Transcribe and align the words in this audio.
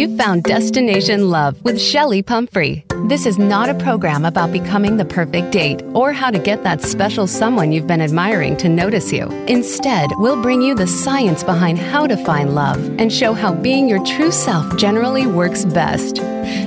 You 0.00 0.16
found 0.16 0.44
Destination 0.44 1.28
Love 1.28 1.62
with 1.62 1.76
Chelli 1.76 2.24
Pumphrey. 2.24 2.86
This 3.08 3.26
is 3.26 3.36
not 3.36 3.68
a 3.68 3.74
program 3.74 4.24
about 4.24 4.50
becoming 4.50 4.96
the 4.96 5.04
perfect 5.04 5.50
date 5.50 5.82
or 5.92 6.10
how 6.10 6.30
to 6.30 6.38
get 6.38 6.64
that 6.64 6.80
special 6.80 7.26
someone 7.26 7.70
you've 7.70 7.86
been 7.86 8.00
admiring 8.00 8.56
to 8.56 8.68
notice 8.70 9.12
you. 9.12 9.26
Instead, 9.46 10.08
we'll 10.14 10.40
bring 10.40 10.62
you 10.62 10.74
the 10.74 10.86
science 10.86 11.44
behind 11.44 11.78
how 11.78 12.06
to 12.06 12.16
find 12.24 12.54
love 12.54 12.78
and 12.98 13.12
show 13.12 13.34
how 13.34 13.52
being 13.52 13.90
your 13.90 14.02
true 14.06 14.32
self 14.32 14.74
generally 14.78 15.26
works 15.26 15.66
best. 15.66 16.16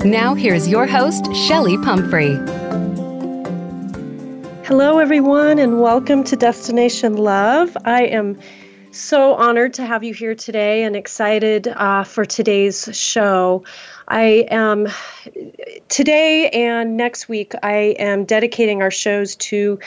Now, 0.06 0.36
here's 0.36 0.68
your 0.68 0.86
host, 0.86 1.24
Chelli 1.48 1.84
Pumphrey. 1.84 2.36
Hello, 4.68 5.00
everyone, 5.00 5.58
and 5.58 5.82
welcome 5.82 6.24
to 6.26 6.36
Destination 6.36 7.18
Love. 7.18 7.76
I 7.84 8.04
am 8.04 8.38
so 8.94 9.34
honored 9.34 9.74
to 9.76 9.86
have 9.86 10.04
you 10.04 10.14
here 10.14 10.36
today 10.36 10.84
and 10.84 10.96
excited 10.96 11.68
uh, 11.68 12.04
for 12.04 12.26
today's 12.26 12.90
show. 12.94 13.64
I 14.08 14.46
am 14.52 14.88
today 15.90 16.50
and 16.50 16.96
next 16.96 17.28
week, 17.28 17.54
I 17.64 17.96
am 17.98 18.26
dedicating 18.26 18.82
our 18.82 18.92
shows 18.92 19.36
to 19.38 19.80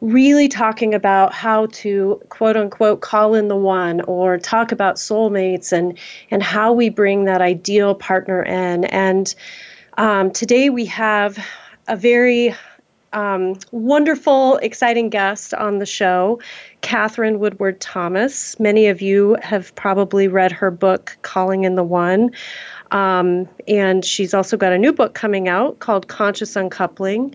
really 0.00 0.48
talking 0.48 0.94
about 0.94 1.34
how 1.34 1.66
to 1.66 2.20
quote 2.30 2.56
unquote 2.56 3.00
call 3.00 3.34
in 3.34 3.48
the 3.48 3.56
one 3.56 4.00
or 4.02 4.38
talk 4.38 4.72
about 4.72 4.96
soulmates 4.96 5.72
and 5.72 5.98
and 6.30 6.42
how 6.42 6.72
we 6.72 6.88
bring 6.88 7.24
that 7.24 7.40
ideal 7.40 7.94
partner 7.94 8.42
in 8.42 8.84
and 8.86 9.34
um, 9.96 10.30
today 10.30 10.70
we 10.70 10.84
have 10.86 11.38
a 11.86 11.96
very 11.96 12.54
um, 13.14 13.54
wonderful, 13.70 14.56
exciting 14.58 15.08
guest 15.08 15.54
on 15.54 15.78
the 15.78 15.86
show, 15.86 16.40
Katherine 16.82 17.38
Woodward 17.38 17.80
Thomas. 17.80 18.58
Many 18.60 18.88
of 18.88 19.00
you 19.00 19.36
have 19.40 19.74
probably 19.76 20.28
read 20.28 20.52
her 20.52 20.70
book, 20.70 21.16
Calling 21.22 21.64
in 21.64 21.76
the 21.76 21.84
One. 21.84 22.30
Um, 22.90 23.48
and 23.66 24.04
she's 24.04 24.34
also 24.34 24.56
got 24.56 24.72
a 24.72 24.78
new 24.78 24.92
book 24.92 25.14
coming 25.14 25.48
out 25.48 25.78
called 25.78 26.08
Conscious 26.08 26.54
Uncoupling. 26.56 27.34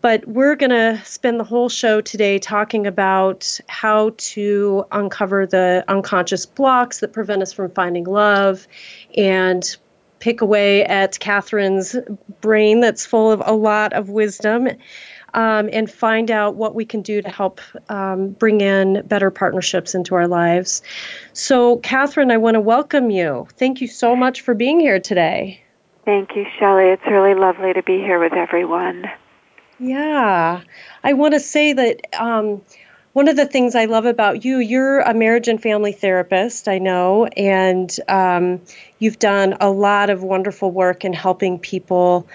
But 0.00 0.26
we're 0.26 0.56
going 0.56 0.70
to 0.70 1.00
spend 1.04 1.38
the 1.38 1.44
whole 1.44 1.68
show 1.68 2.00
today 2.00 2.38
talking 2.38 2.86
about 2.86 3.60
how 3.68 4.14
to 4.16 4.86
uncover 4.92 5.46
the 5.46 5.84
unconscious 5.88 6.46
blocks 6.46 7.00
that 7.00 7.12
prevent 7.12 7.42
us 7.42 7.52
from 7.52 7.70
finding 7.72 8.04
love 8.04 8.66
and 9.16 9.76
pick 10.20 10.40
away 10.40 10.84
at 10.84 11.18
Katherine's 11.18 11.96
brain 12.40 12.80
that's 12.80 13.04
full 13.04 13.30
of 13.30 13.42
a 13.44 13.52
lot 13.52 13.92
of 13.92 14.08
wisdom 14.08 14.68
um, 15.34 15.68
and 15.72 15.90
find 15.90 16.30
out 16.30 16.56
what 16.56 16.74
we 16.74 16.84
can 16.84 17.02
do 17.02 17.22
to 17.22 17.28
help 17.28 17.60
um, 17.88 18.30
bring 18.30 18.60
in 18.60 19.02
better 19.06 19.30
partnerships 19.30 19.94
into 19.94 20.14
our 20.14 20.28
lives. 20.28 20.82
So, 21.32 21.78
Katherine, 21.78 22.30
I 22.30 22.36
want 22.36 22.54
to 22.54 22.60
welcome 22.60 23.10
you. 23.10 23.48
Thank 23.56 23.80
you 23.80 23.88
so 23.88 24.14
much 24.14 24.42
for 24.42 24.54
being 24.54 24.80
here 24.80 25.00
today. 25.00 25.62
Thank 26.04 26.34
you, 26.34 26.44
Chelli. 26.58 26.92
It's 26.92 27.06
really 27.06 27.34
lovely 27.34 27.72
to 27.72 27.82
be 27.82 27.98
here 27.98 28.18
with 28.18 28.32
everyone. 28.32 29.10
Yeah. 29.78 30.62
I 31.04 31.12
want 31.12 31.34
to 31.34 31.40
say 31.40 31.72
that. 31.72 32.00
Um, 32.18 32.62
one 33.12 33.28
of 33.28 33.36
the 33.36 33.46
things 33.46 33.74
I 33.74 33.86
love 33.86 34.06
about 34.06 34.44
you, 34.44 34.58
you're 34.58 35.00
a 35.00 35.12
marriage 35.12 35.48
and 35.48 35.60
family 35.60 35.92
therapist, 35.92 36.68
I 36.68 36.78
know, 36.78 37.26
and 37.26 37.94
um, 38.08 38.60
you've 38.98 39.18
done 39.18 39.56
a 39.60 39.70
lot 39.70 40.10
of 40.10 40.22
wonderful 40.22 40.70
work 40.70 41.04
in 41.04 41.12
helping 41.12 41.58
people 41.58 42.28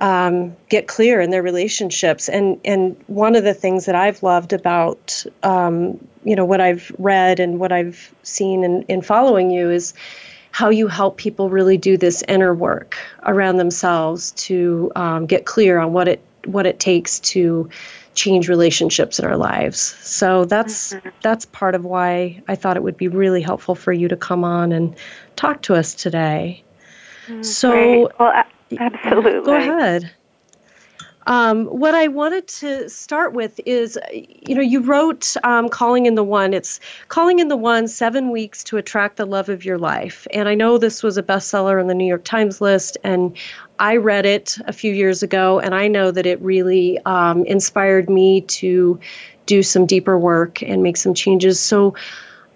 um, 0.00 0.56
get 0.68 0.86
clear 0.86 1.20
in 1.20 1.30
their 1.30 1.42
relationships. 1.42 2.28
And 2.28 2.60
and 2.64 2.96
one 3.08 3.34
of 3.34 3.42
the 3.42 3.54
things 3.54 3.86
that 3.86 3.96
I've 3.96 4.22
loved 4.22 4.52
about 4.52 5.24
um, 5.42 5.98
you 6.24 6.36
know 6.36 6.44
what 6.44 6.60
I've 6.60 6.92
read 6.98 7.40
and 7.40 7.58
what 7.58 7.72
I've 7.72 8.14
seen 8.22 8.62
in, 8.62 8.82
in 8.82 9.02
following 9.02 9.50
you 9.50 9.70
is 9.70 9.94
how 10.52 10.68
you 10.70 10.86
help 10.86 11.16
people 11.16 11.48
really 11.48 11.76
do 11.76 11.96
this 11.96 12.22
inner 12.28 12.54
work 12.54 12.96
around 13.24 13.56
themselves 13.56 14.32
to 14.32 14.92
um, 14.96 15.26
get 15.26 15.44
clear 15.44 15.78
on 15.78 15.92
what 15.92 16.06
it 16.06 16.20
what 16.44 16.66
it 16.66 16.78
takes 16.78 17.20
to 17.20 17.68
change 18.20 18.50
relationships 18.50 19.18
in 19.18 19.24
our 19.24 19.36
lives. 19.36 19.80
So 19.80 20.44
that's 20.44 20.92
mm-hmm. 20.92 21.08
that's 21.22 21.46
part 21.46 21.74
of 21.74 21.86
why 21.86 22.42
I 22.48 22.54
thought 22.54 22.76
it 22.76 22.82
would 22.82 22.98
be 22.98 23.08
really 23.08 23.40
helpful 23.40 23.74
for 23.74 23.92
you 23.94 24.08
to 24.08 24.16
come 24.16 24.44
on 24.44 24.72
and 24.72 24.94
talk 25.36 25.62
to 25.62 25.74
us 25.74 25.94
today. 25.94 26.62
Mm, 27.28 27.44
so, 27.44 28.12
well, 28.18 28.44
Absolutely. 28.78 29.44
Go 29.44 29.56
ahead. 29.56 30.10
Um, 31.30 31.66
what 31.66 31.94
I 31.94 32.08
wanted 32.08 32.48
to 32.48 32.90
start 32.90 33.34
with 33.34 33.60
is, 33.64 33.96
you 34.12 34.52
know, 34.56 34.60
you 34.60 34.80
wrote 34.80 35.36
um, 35.44 35.68
Calling 35.68 36.06
in 36.06 36.16
the 36.16 36.24
One. 36.24 36.52
It's 36.52 36.80
Calling 37.06 37.38
in 37.38 37.46
the 37.46 37.56
One 37.56 37.86
Seven 37.86 38.32
Weeks 38.32 38.64
to 38.64 38.78
Attract 38.78 39.16
the 39.16 39.24
Love 39.24 39.48
of 39.48 39.64
Your 39.64 39.78
Life. 39.78 40.26
And 40.34 40.48
I 40.48 40.56
know 40.56 40.76
this 40.76 41.04
was 41.04 41.16
a 41.16 41.22
bestseller 41.22 41.80
on 41.80 41.86
the 41.86 41.94
New 41.94 42.04
York 42.04 42.24
Times 42.24 42.60
list, 42.60 42.98
and 43.04 43.36
I 43.78 43.96
read 43.96 44.26
it 44.26 44.58
a 44.66 44.72
few 44.72 44.92
years 44.92 45.22
ago, 45.22 45.60
and 45.60 45.72
I 45.72 45.86
know 45.86 46.10
that 46.10 46.26
it 46.26 46.42
really 46.42 46.98
um, 47.06 47.44
inspired 47.44 48.10
me 48.10 48.40
to 48.40 48.98
do 49.46 49.62
some 49.62 49.86
deeper 49.86 50.18
work 50.18 50.64
and 50.64 50.82
make 50.82 50.96
some 50.96 51.14
changes. 51.14 51.60
So 51.60 51.94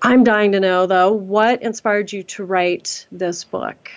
I'm 0.02 0.24
dying 0.24 0.50
to 0.50 0.58
know, 0.58 0.86
though, 0.86 1.12
what 1.12 1.62
inspired 1.62 2.12
you 2.12 2.24
to 2.24 2.44
write 2.44 3.06
this 3.12 3.44
book? 3.44 3.88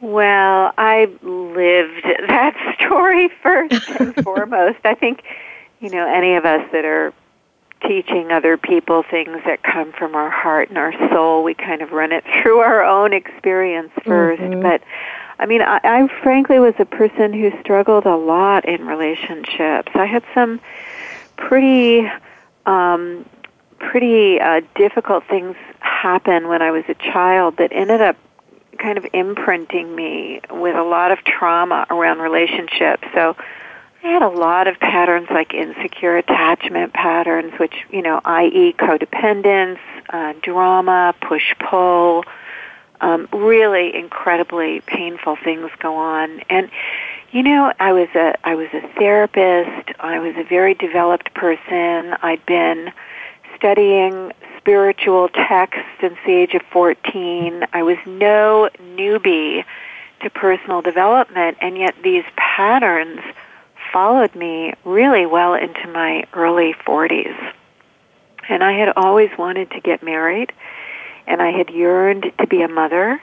Well, 0.00 0.72
I 0.78 1.10
lived 1.22 2.04
that 2.28 2.76
story 2.78 3.30
first 3.42 3.88
and 4.00 4.14
foremost. 4.24 4.78
I 4.84 4.94
think, 4.94 5.22
you 5.80 5.90
know, 5.90 6.06
any 6.06 6.34
of 6.34 6.44
us 6.44 6.68
that 6.72 6.84
are 6.84 7.12
teaching 7.86 8.32
other 8.32 8.56
people 8.56 9.04
things 9.08 9.38
that 9.44 9.62
come 9.62 9.92
from 9.92 10.14
our 10.14 10.30
heart 10.30 10.68
and 10.68 10.78
our 10.78 10.92
soul, 11.10 11.44
we 11.44 11.54
kind 11.54 11.82
of 11.82 11.92
run 11.92 12.12
it 12.12 12.24
through 12.42 12.58
our 12.58 12.82
own 12.82 13.12
experience 13.12 13.92
1st 14.00 14.38
mm-hmm. 14.38 14.62
But 14.62 14.82
I 15.40 15.46
mean, 15.46 15.62
I, 15.62 15.80
I 15.84 16.22
frankly 16.22 16.58
was 16.58 16.74
a 16.78 16.84
person 16.84 17.32
who 17.32 17.52
struggled 17.60 18.06
a 18.06 18.16
lot 18.16 18.64
in 18.64 18.86
relationships. 18.86 19.92
I 19.94 20.04
had 20.04 20.24
some 20.34 20.60
pretty, 21.36 22.10
um, 22.66 23.24
pretty 23.78 24.40
uh, 24.40 24.62
difficult 24.74 25.24
things 25.28 25.54
happen 25.78 26.48
when 26.48 26.60
I 26.60 26.72
was 26.72 26.84
a 26.88 26.94
child 26.94 27.58
that 27.58 27.70
ended 27.72 28.00
up 28.00 28.16
kind 28.78 28.98
of 28.98 29.06
imprinting 29.12 29.94
me 29.94 30.40
with 30.50 30.76
a 30.76 30.82
lot 30.82 31.10
of 31.10 31.18
trauma 31.24 31.86
around 31.90 32.18
relationships. 32.18 33.06
So 33.14 33.36
I 34.02 34.08
had 34.08 34.22
a 34.22 34.28
lot 34.28 34.68
of 34.68 34.78
patterns 34.78 35.28
like 35.30 35.52
insecure 35.54 36.16
attachment 36.16 36.92
patterns, 36.92 37.52
which, 37.58 37.74
you 37.90 38.02
know, 38.02 38.20
i.e., 38.24 38.74
codependence, 38.78 39.78
uh, 40.10 40.34
drama, 40.40 41.14
push 41.20 41.54
pull, 41.58 42.24
um, 43.00 43.28
really 43.32 43.94
incredibly 43.94 44.80
painful 44.82 45.36
things 45.42 45.70
go 45.80 45.96
on. 45.96 46.40
And, 46.48 46.70
you 47.32 47.42
know, 47.42 47.72
I 47.78 47.92
was 47.92 48.08
a 48.14 48.34
I 48.44 48.54
was 48.54 48.68
a 48.72 48.80
therapist. 48.96 49.90
I 50.00 50.18
was 50.18 50.34
a 50.36 50.44
very 50.44 50.74
developed 50.74 51.34
person. 51.34 52.16
I'd 52.22 52.44
been 52.46 52.92
studying 53.58 54.32
spiritual 54.56 55.28
texts 55.28 55.84
since 56.00 56.16
the 56.24 56.32
age 56.32 56.54
of 56.54 56.62
14. 56.70 57.64
I 57.72 57.82
was 57.82 57.98
no 58.06 58.70
newbie 58.78 59.64
to 60.22 60.30
personal 60.30 60.82
development, 60.82 61.58
and 61.60 61.76
yet 61.76 61.94
these 62.02 62.24
patterns 62.36 63.20
followed 63.92 64.34
me 64.34 64.74
really 64.84 65.26
well 65.26 65.54
into 65.54 65.86
my 65.88 66.24
early 66.32 66.74
40s. 66.86 67.52
And 68.48 68.62
I 68.62 68.72
had 68.72 68.92
always 68.96 69.30
wanted 69.38 69.70
to 69.72 69.80
get 69.80 70.02
married, 70.02 70.52
and 71.26 71.42
I 71.42 71.50
had 71.50 71.70
yearned 71.70 72.32
to 72.38 72.46
be 72.46 72.62
a 72.62 72.68
mother. 72.68 73.20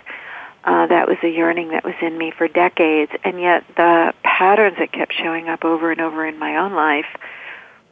Uh, 0.63 0.87
that 0.87 1.07
was 1.07 1.17
a 1.21 1.29
yearning 1.29 1.69
that 1.69 1.83
was 1.83 1.93
in 2.01 2.17
me 2.17 2.31
for 2.31 2.47
decades, 2.47 3.11
and 3.23 3.39
yet 3.39 3.63
the 3.75 4.13
patterns 4.23 4.77
that 4.79 4.91
kept 4.91 5.13
showing 5.13 5.47
up 5.47 5.63
over 5.63 5.91
and 5.91 6.01
over 6.01 6.25
in 6.25 6.39
my 6.39 6.57
own 6.57 6.73
life 6.73 7.05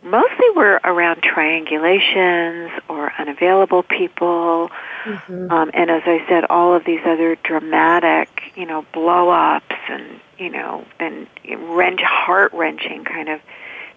mostly 0.03 0.49
were 0.55 0.79
around 0.83 1.21
triangulations 1.21 2.71
or 2.89 3.13
unavailable 3.17 3.83
people. 3.83 4.69
Mm-hmm. 5.03 5.51
Um, 5.51 5.71
and 5.73 5.89
as 5.89 6.03
I 6.05 6.25
said, 6.27 6.45
all 6.49 6.73
of 6.73 6.85
these 6.85 7.01
other 7.05 7.35
dramatic, 7.43 8.51
you 8.55 8.65
know, 8.65 8.85
blow 8.93 9.29
ups 9.29 9.75
and, 9.89 10.19
you 10.37 10.49
know, 10.49 10.85
and 10.99 11.27
wrench, 11.57 12.01
heart 12.01 12.53
wrenching 12.53 13.03
kind 13.03 13.29
of 13.29 13.41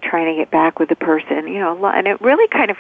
trying 0.03 0.27
to 0.27 0.41
get 0.41 0.51
back 0.51 0.79
with 0.79 0.89
the 0.89 0.97
person, 0.97 1.49
you 1.49 1.59
know, 1.59 1.85
and 1.87 2.07
it 2.07 2.21
really 2.21 2.49
kind 2.49 2.71
of 2.71 2.77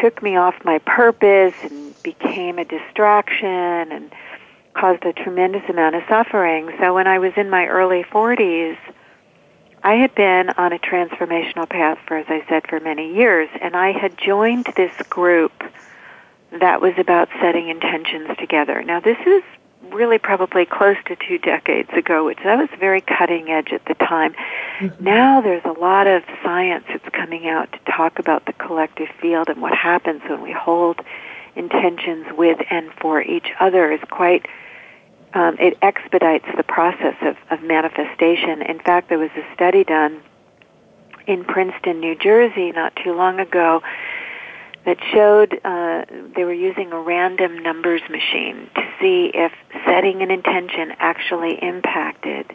took 0.00 0.22
me 0.22 0.36
off 0.36 0.54
my 0.64 0.78
purpose 0.78 1.54
and 1.62 2.00
became 2.02 2.58
a 2.58 2.64
distraction 2.64 3.48
and 3.92 4.12
caused 4.74 5.04
a 5.04 5.12
tremendous 5.12 5.68
amount 5.68 5.96
of 5.96 6.02
suffering. 6.08 6.70
So 6.78 6.94
when 6.94 7.06
I 7.06 7.18
was 7.18 7.32
in 7.36 7.50
my 7.50 7.66
early 7.66 8.04
40s, 8.04 8.76
I 9.82 9.94
had 9.94 10.14
been 10.14 10.50
on 10.50 10.72
a 10.72 10.78
transformational 10.78 11.68
path 11.68 11.98
for, 12.06 12.16
as 12.16 12.26
I 12.28 12.44
said, 12.48 12.66
for 12.68 12.80
many 12.80 13.14
years, 13.14 13.48
and 13.60 13.76
I 13.76 13.92
had 13.92 14.18
joined 14.18 14.66
this 14.76 14.92
group 15.08 15.52
that 16.52 16.80
was 16.80 16.94
about 16.98 17.28
setting 17.40 17.68
intentions 17.68 18.28
together. 18.38 18.82
Now, 18.82 19.00
this 19.00 19.18
is 19.26 19.42
really 19.92 20.18
probably 20.18 20.66
close 20.66 20.96
to 21.06 21.16
two 21.16 21.38
decades 21.38 21.90
ago, 21.92 22.24
which 22.24 22.38
that 22.44 22.58
was 22.58 22.68
very 22.78 23.00
cutting 23.00 23.48
edge 23.50 23.72
at 23.72 23.84
the 23.86 23.94
time. 23.94 24.34
Mm-hmm. 24.78 25.02
Now 25.02 25.40
there's 25.40 25.64
a 25.64 25.72
lot 25.72 26.06
of 26.06 26.22
science 26.42 26.84
that's 26.88 27.08
coming 27.10 27.48
out 27.48 27.72
to 27.72 27.78
talk 27.90 28.18
about 28.18 28.46
the 28.46 28.52
collective 28.52 29.08
field 29.20 29.48
and 29.48 29.60
what 29.60 29.74
happens 29.74 30.22
when 30.28 30.42
we 30.42 30.52
hold 30.52 31.00
intentions 31.56 32.26
with 32.36 32.58
and 32.70 32.92
for 32.94 33.20
each 33.22 33.48
other 33.58 33.90
is 33.90 34.00
quite 34.10 34.46
um, 35.34 35.56
it 35.58 35.78
expedites 35.82 36.46
the 36.56 36.62
process 36.62 37.16
of, 37.22 37.36
of 37.50 37.62
manifestation. 37.62 38.62
In 38.62 38.80
fact, 38.80 39.08
there 39.08 39.18
was 39.18 39.30
a 39.36 39.54
study 39.54 39.84
done 39.84 40.22
in 41.26 41.44
Princeton, 41.44 42.00
New 42.00 42.16
Jersey, 42.16 42.72
not 42.72 42.96
too 42.96 43.14
long 43.14 43.38
ago, 43.38 43.82
that 44.84 44.98
showed 45.12 45.60
uh, 45.64 46.04
they 46.34 46.44
were 46.44 46.54
using 46.54 46.90
a 46.92 46.98
random 46.98 47.58
numbers 47.62 48.00
machine 48.10 48.68
to 48.74 48.82
see 49.00 49.30
if 49.32 49.52
setting 49.84 50.22
an 50.22 50.30
intention 50.30 50.92
actually 50.98 51.62
impacted 51.62 52.46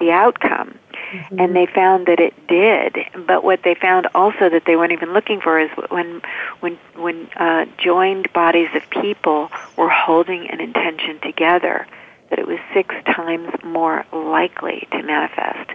the 0.00 0.10
outcome. 0.10 0.78
Mm-hmm. 1.12 1.40
And 1.40 1.56
they 1.56 1.66
found 1.66 2.06
that 2.06 2.20
it 2.20 2.34
did. 2.48 2.96
But 3.26 3.44
what 3.44 3.62
they 3.62 3.74
found 3.74 4.08
also 4.14 4.48
that 4.48 4.64
they 4.66 4.76
weren't 4.76 4.92
even 4.92 5.12
looking 5.12 5.40
for 5.40 5.58
is 5.58 5.70
when 5.90 6.20
when 6.60 6.78
when 6.96 7.30
uh, 7.36 7.66
joined 7.78 8.32
bodies 8.32 8.68
of 8.74 8.82
people 8.90 9.50
were 9.76 9.88
holding 9.88 10.50
an 10.50 10.60
intention 10.60 11.18
together, 11.20 11.86
that 12.30 12.38
it 12.38 12.46
was 12.46 12.58
six 12.74 12.94
times 13.06 13.50
more 13.64 14.04
likely 14.12 14.86
to 14.92 15.02
manifest. 15.02 15.70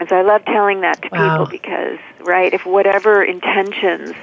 And 0.00 0.08
so 0.08 0.16
I 0.16 0.22
love 0.22 0.44
telling 0.44 0.80
that 0.80 1.00
to 1.02 1.08
wow. 1.12 1.44
people 1.44 1.50
because, 1.50 1.98
right, 2.20 2.52
if 2.52 2.66
whatever 2.66 3.22
intentions 3.22 4.14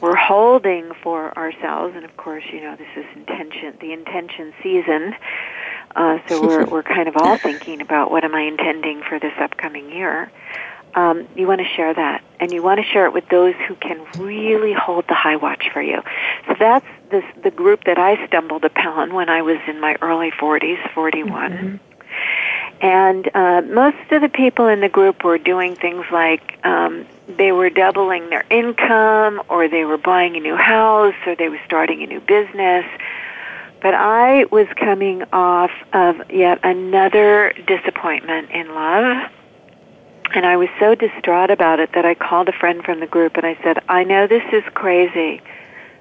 we're 0.00 0.16
holding 0.16 0.92
for 1.02 1.36
ourselves, 1.36 1.94
and 1.94 2.04
of 2.04 2.16
course, 2.16 2.44
you 2.52 2.60
know, 2.60 2.74
this 2.76 2.88
is 2.96 3.04
intention, 3.14 3.76
the 3.80 3.92
intention 3.92 4.54
season. 4.62 5.14
Uh, 5.94 6.18
so 6.26 6.40
we're 6.40 6.64
we're 6.70 6.82
kind 6.82 7.08
of 7.08 7.16
all 7.16 7.36
thinking 7.36 7.80
about 7.80 8.10
what 8.10 8.24
am 8.24 8.34
I 8.34 8.42
intending 8.42 9.02
for 9.02 9.18
this 9.18 9.34
upcoming 9.38 9.90
year. 9.90 10.30
Um, 10.94 11.28
you 11.36 11.46
want 11.46 11.60
to 11.60 11.66
share 11.66 11.94
that, 11.94 12.22
and 12.40 12.52
you 12.52 12.62
want 12.62 12.80
to 12.80 12.84
share 12.84 13.06
it 13.06 13.12
with 13.12 13.28
those 13.28 13.54
who 13.68 13.74
can 13.76 14.04
really 14.18 14.72
hold 14.72 15.06
the 15.08 15.14
high 15.14 15.36
watch 15.36 15.70
for 15.72 15.80
you. 15.80 16.02
So 16.46 16.54
that's 16.58 16.86
this 17.10 17.24
the 17.42 17.50
group 17.50 17.84
that 17.84 17.98
I 17.98 18.26
stumbled 18.26 18.64
upon 18.64 19.14
when 19.14 19.28
I 19.28 19.42
was 19.42 19.58
in 19.66 19.80
my 19.80 19.96
early 20.00 20.30
40s, 20.30 20.92
41. 20.92 21.52
Mm-hmm. 21.52 21.76
And 22.80 23.30
uh, 23.34 23.62
most 23.62 24.10
of 24.10 24.22
the 24.22 24.28
people 24.28 24.66
in 24.66 24.80
the 24.80 24.88
group 24.88 25.22
were 25.22 25.38
doing 25.38 25.76
things 25.76 26.06
like 26.10 26.58
um, 26.64 27.06
they 27.28 27.52
were 27.52 27.68
doubling 27.68 28.30
their 28.30 28.44
income, 28.50 29.42
or 29.48 29.68
they 29.68 29.84
were 29.84 29.98
buying 29.98 30.36
a 30.36 30.40
new 30.40 30.56
house, 30.56 31.14
or 31.26 31.36
they 31.36 31.48
were 31.48 31.60
starting 31.66 32.02
a 32.02 32.06
new 32.06 32.20
business. 32.20 32.86
But 33.82 33.94
I 33.94 34.44
was 34.46 34.66
coming 34.76 35.24
off 35.32 35.70
of 35.92 36.30
yet 36.30 36.60
another 36.62 37.52
disappointment 37.66 38.50
in 38.50 38.74
love. 38.74 39.30
And 40.32 40.46
I 40.46 40.56
was 40.56 40.68
so 40.78 40.94
distraught 40.94 41.50
about 41.50 41.80
it 41.80 41.92
that 41.94 42.04
I 42.04 42.14
called 42.14 42.48
a 42.48 42.52
friend 42.52 42.84
from 42.84 43.00
the 43.00 43.06
group 43.06 43.36
and 43.36 43.44
I 43.44 43.58
said, 43.62 43.82
I 43.88 44.04
know 44.04 44.26
this 44.26 44.44
is 44.52 44.62
crazy, 44.74 45.42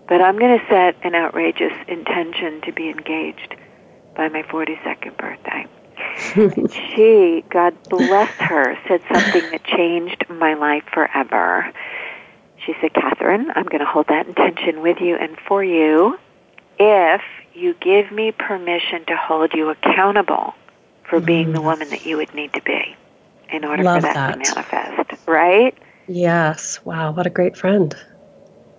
but 0.07 0.21
I'm 0.21 0.37
going 0.37 0.59
to 0.59 0.65
set 0.67 0.95
an 1.03 1.15
outrageous 1.15 1.73
intention 1.87 2.61
to 2.61 2.71
be 2.71 2.89
engaged 2.89 3.55
by 4.15 4.29
my 4.29 4.43
42nd 4.43 5.17
birthday. 5.17 5.65
she, 6.95 7.43
God 7.49 7.75
bless 7.89 8.29
her, 8.35 8.77
said 8.87 9.01
something 9.11 9.51
that 9.51 9.63
changed 9.63 10.25
my 10.29 10.53
life 10.53 10.83
forever. 10.93 11.71
She 12.65 12.75
said, 12.81 12.93
Katherine, 12.93 13.51
I'm 13.55 13.65
going 13.65 13.79
to 13.79 13.85
hold 13.85 14.07
that 14.07 14.27
intention 14.27 14.81
with 14.81 14.99
you 15.01 15.15
and 15.15 15.37
for 15.47 15.63
you 15.63 16.19
if 16.77 17.21
you 17.53 17.73
give 17.73 18.11
me 18.11 18.31
permission 18.31 19.05
to 19.05 19.17
hold 19.17 19.53
you 19.53 19.69
accountable 19.69 20.53
for 21.03 21.19
being 21.19 21.47
mm. 21.47 21.53
the 21.55 21.61
woman 21.61 21.89
that 21.89 22.05
you 22.05 22.17
would 22.17 22.33
need 22.35 22.53
to 22.53 22.61
be 22.61 22.95
in 23.51 23.65
order 23.65 23.83
Love 23.83 24.01
for 24.01 24.13
that, 24.13 24.37
that 24.37 24.43
to 24.43 24.55
manifest, 24.55 25.27
right? 25.27 25.77
Yes. 26.07 26.79
Wow, 26.85 27.11
what 27.11 27.27
a 27.27 27.29
great 27.29 27.55
friend. 27.55 27.95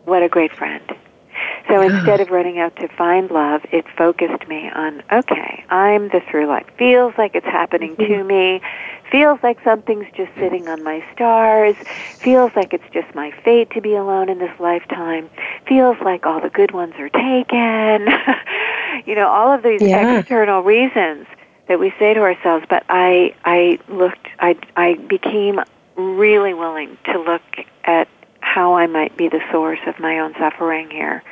What 0.05 0.22
a 0.22 0.28
great 0.28 0.52
friend. 0.52 0.82
So 1.69 1.81
instead 1.81 2.20
of 2.20 2.31
running 2.31 2.58
out 2.58 2.75
to 2.76 2.88
find 2.88 3.31
love, 3.31 3.64
it 3.70 3.84
focused 3.96 4.49
me 4.49 4.69
on, 4.70 5.02
okay, 5.12 5.64
I'm 5.70 6.08
the 6.08 6.20
through 6.28 6.46
life. 6.46 6.67
Feels 6.76 7.14
like 7.17 7.37
it's 7.37 7.46
happening 7.46 7.94
mm-hmm. 7.94 8.12
to 8.12 8.25
me. 8.25 8.61
Feels 9.12 9.38
like 9.43 9.62
something's 9.62 10.06
just 10.17 10.34
sitting 10.34 10.69
on 10.69 10.82
my 10.82 11.05
stars. 11.12 11.76
Feels 12.17 12.50
like 12.56 12.72
it's 12.72 12.84
just 12.93 13.14
my 13.14 13.31
fate 13.44 13.70
to 13.70 13.81
be 13.81 13.94
alone 13.94 14.28
in 14.28 14.38
this 14.38 14.58
lifetime. 14.58 15.31
Feels 15.69 15.96
like 16.00 16.26
all 16.26 16.40
the 16.40 16.50
good 16.50 16.72
ones 16.72 16.94
are 16.99 17.08
taken. 17.08 18.08
you 19.06 19.14
know, 19.14 19.28
all 19.28 19.52
of 19.52 19.62
these 19.62 19.82
yeah. 19.82 20.19
external 20.19 20.62
reasons 20.62 21.26
that 21.70 21.78
we 21.78 21.94
say 21.99 22.12
to 22.12 22.20
ourselves. 22.20 22.67
But 22.69 22.84
I, 22.90 23.34
I 23.46 23.78
looked, 23.88 24.28
I, 24.38 24.58
I 24.76 24.94
became 24.94 25.61
really 25.96 26.52
willing 26.52 26.99
to 27.06 27.19
look 27.19 27.43
at 27.84 28.08
how 28.40 28.75
I 28.75 28.87
might 28.87 29.17
be 29.17 29.28
the 29.28 29.40
source 29.50 29.81
of 29.87 29.99
my 29.99 30.19
own 30.19 30.34
suffering 30.38 30.90
here 30.90 31.22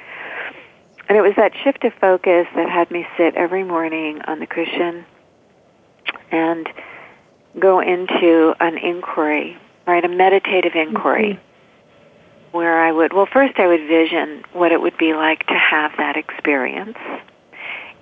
and 1.08 1.16
it 1.16 1.22
was 1.22 1.34
that 1.36 1.52
shift 1.64 1.84
of 1.84 1.94
focus 1.94 2.46
that 2.54 2.68
had 2.68 2.90
me 2.90 3.06
sit 3.16 3.34
every 3.34 3.64
morning 3.64 4.20
on 4.26 4.40
the 4.40 4.46
cushion 4.46 5.06
and 6.30 6.68
go 7.58 7.80
into 7.80 8.54
an 8.60 8.76
inquiry, 8.76 9.56
right, 9.86 10.04
a 10.04 10.08
meditative 10.08 10.74
inquiry. 10.74 11.34
Mm-hmm. 11.34 11.42
Where 12.50 12.80
I 12.80 12.92
would, 12.92 13.12
well, 13.12 13.28
first 13.30 13.58
I 13.58 13.66
would 13.66 13.86
vision 13.86 14.42
what 14.54 14.72
it 14.72 14.80
would 14.80 14.96
be 14.96 15.12
like 15.12 15.46
to 15.48 15.54
have 15.54 15.92
that 15.98 16.16
experience 16.16 16.96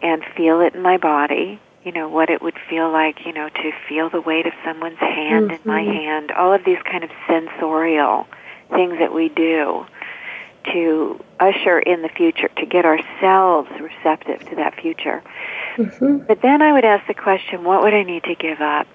and 0.02 0.24
feel 0.36 0.60
it 0.60 0.76
in 0.76 0.82
my 0.82 0.98
body, 0.98 1.60
you 1.86 1.92
know, 1.92 2.08
what 2.08 2.28
it 2.30 2.42
would 2.42 2.58
feel 2.68 2.90
like, 2.90 3.24
you 3.24 3.32
know, 3.32 3.48
to 3.48 3.72
feel 3.88 4.10
the 4.10 4.20
weight 4.20 4.44
of 4.44 4.52
someone's 4.64 4.98
hand 4.98 5.50
mm-hmm. 5.50 5.54
in 5.54 5.60
my 5.64 5.82
mm-hmm. 5.82 5.92
hand, 5.92 6.32
all 6.32 6.52
of 6.52 6.64
these 6.64 6.82
kind 6.82 7.04
of 7.04 7.10
sensorial 7.28 8.26
things 8.70 8.98
that 8.98 9.14
we 9.14 9.28
do 9.28 9.86
to 10.72 11.24
usher 11.38 11.78
in 11.78 12.02
the 12.02 12.08
future, 12.08 12.48
to 12.56 12.66
get 12.66 12.84
ourselves 12.84 13.70
receptive 13.80 14.40
to 14.48 14.56
that 14.56 14.74
future. 14.80 15.22
Mm-hmm. 15.76 16.26
But 16.26 16.42
then 16.42 16.60
I 16.60 16.72
would 16.72 16.84
ask 16.84 17.06
the 17.06 17.14
question, 17.14 17.62
what 17.62 17.84
would 17.84 17.94
I 17.94 18.02
need 18.02 18.24
to 18.24 18.34
give 18.34 18.60
up 18.60 18.88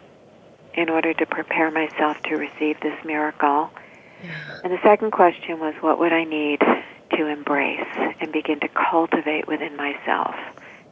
in 0.74 0.90
order 0.90 1.14
to 1.14 1.26
prepare 1.26 1.72
myself 1.72 2.22
to 2.24 2.36
receive 2.36 2.78
this 2.82 3.06
miracle? 3.06 3.70
Yeah. 4.22 4.60
And 4.66 4.74
the 4.74 4.82
second 4.84 5.12
question 5.12 5.62
was, 5.62 5.74
what 5.80 5.98
would 5.98 6.12
I 6.12 6.26
need 6.26 6.60
to 6.60 7.26
embrace 7.26 7.88
and 8.20 8.34
begin 8.34 8.60
to 8.60 8.68
cultivate 8.68 9.48
within 9.48 9.78
myself 9.78 10.36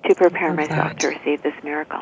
to 0.06 0.15
prepare 0.15 0.53
myself 0.53 0.89
that. 0.89 1.00
to 1.00 1.08
receive 1.10 1.41
this 1.44 1.53
miracle? 1.63 2.01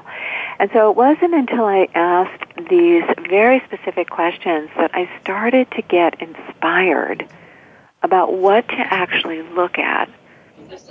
And 0.60 0.70
so 0.74 0.90
it 0.90 0.98
wasn't 0.98 1.34
until 1.34 1.66
I 1.66 1.88
asked 1.94 2.70
these 2.70 3.04
very 3.30 3.62
specific 3.66 4.10
questions 4.10 4.70
that 4.78 4.92
I 4.94 5.10
started 5.22 5.70
to 5.72 5.82
get 5.82 6.22
inspired 6.22 7.28
about 8.04 8.34
what 8.34 8.68
to 8.68 8.78
actually 8.78 9.42
look 9.42 9.78
at 9.78 10.10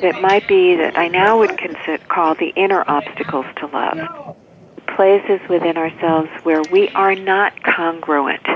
that 0.01 0.21
might 0.21 0.47
be 0.49 0.77
that 0.77 0.97
I 0.97 1.09
now 1.09 1.39
would 1.39 1.57
consider 1.59 1.99
call 2.09 2.35
the 2.35 2.49
inner 2.57 2.85
obstacles 2.87 3.47
to 3.57 3.67
love. 3.67 4.37
Places 4.97 5.41
within 5.49 5.77
ourselves 5.77 6.31
where 6.43 6.63
we 6.71 6.89
are 6.91 7.15
not 7.15 7.63
congruent 7.63 8.47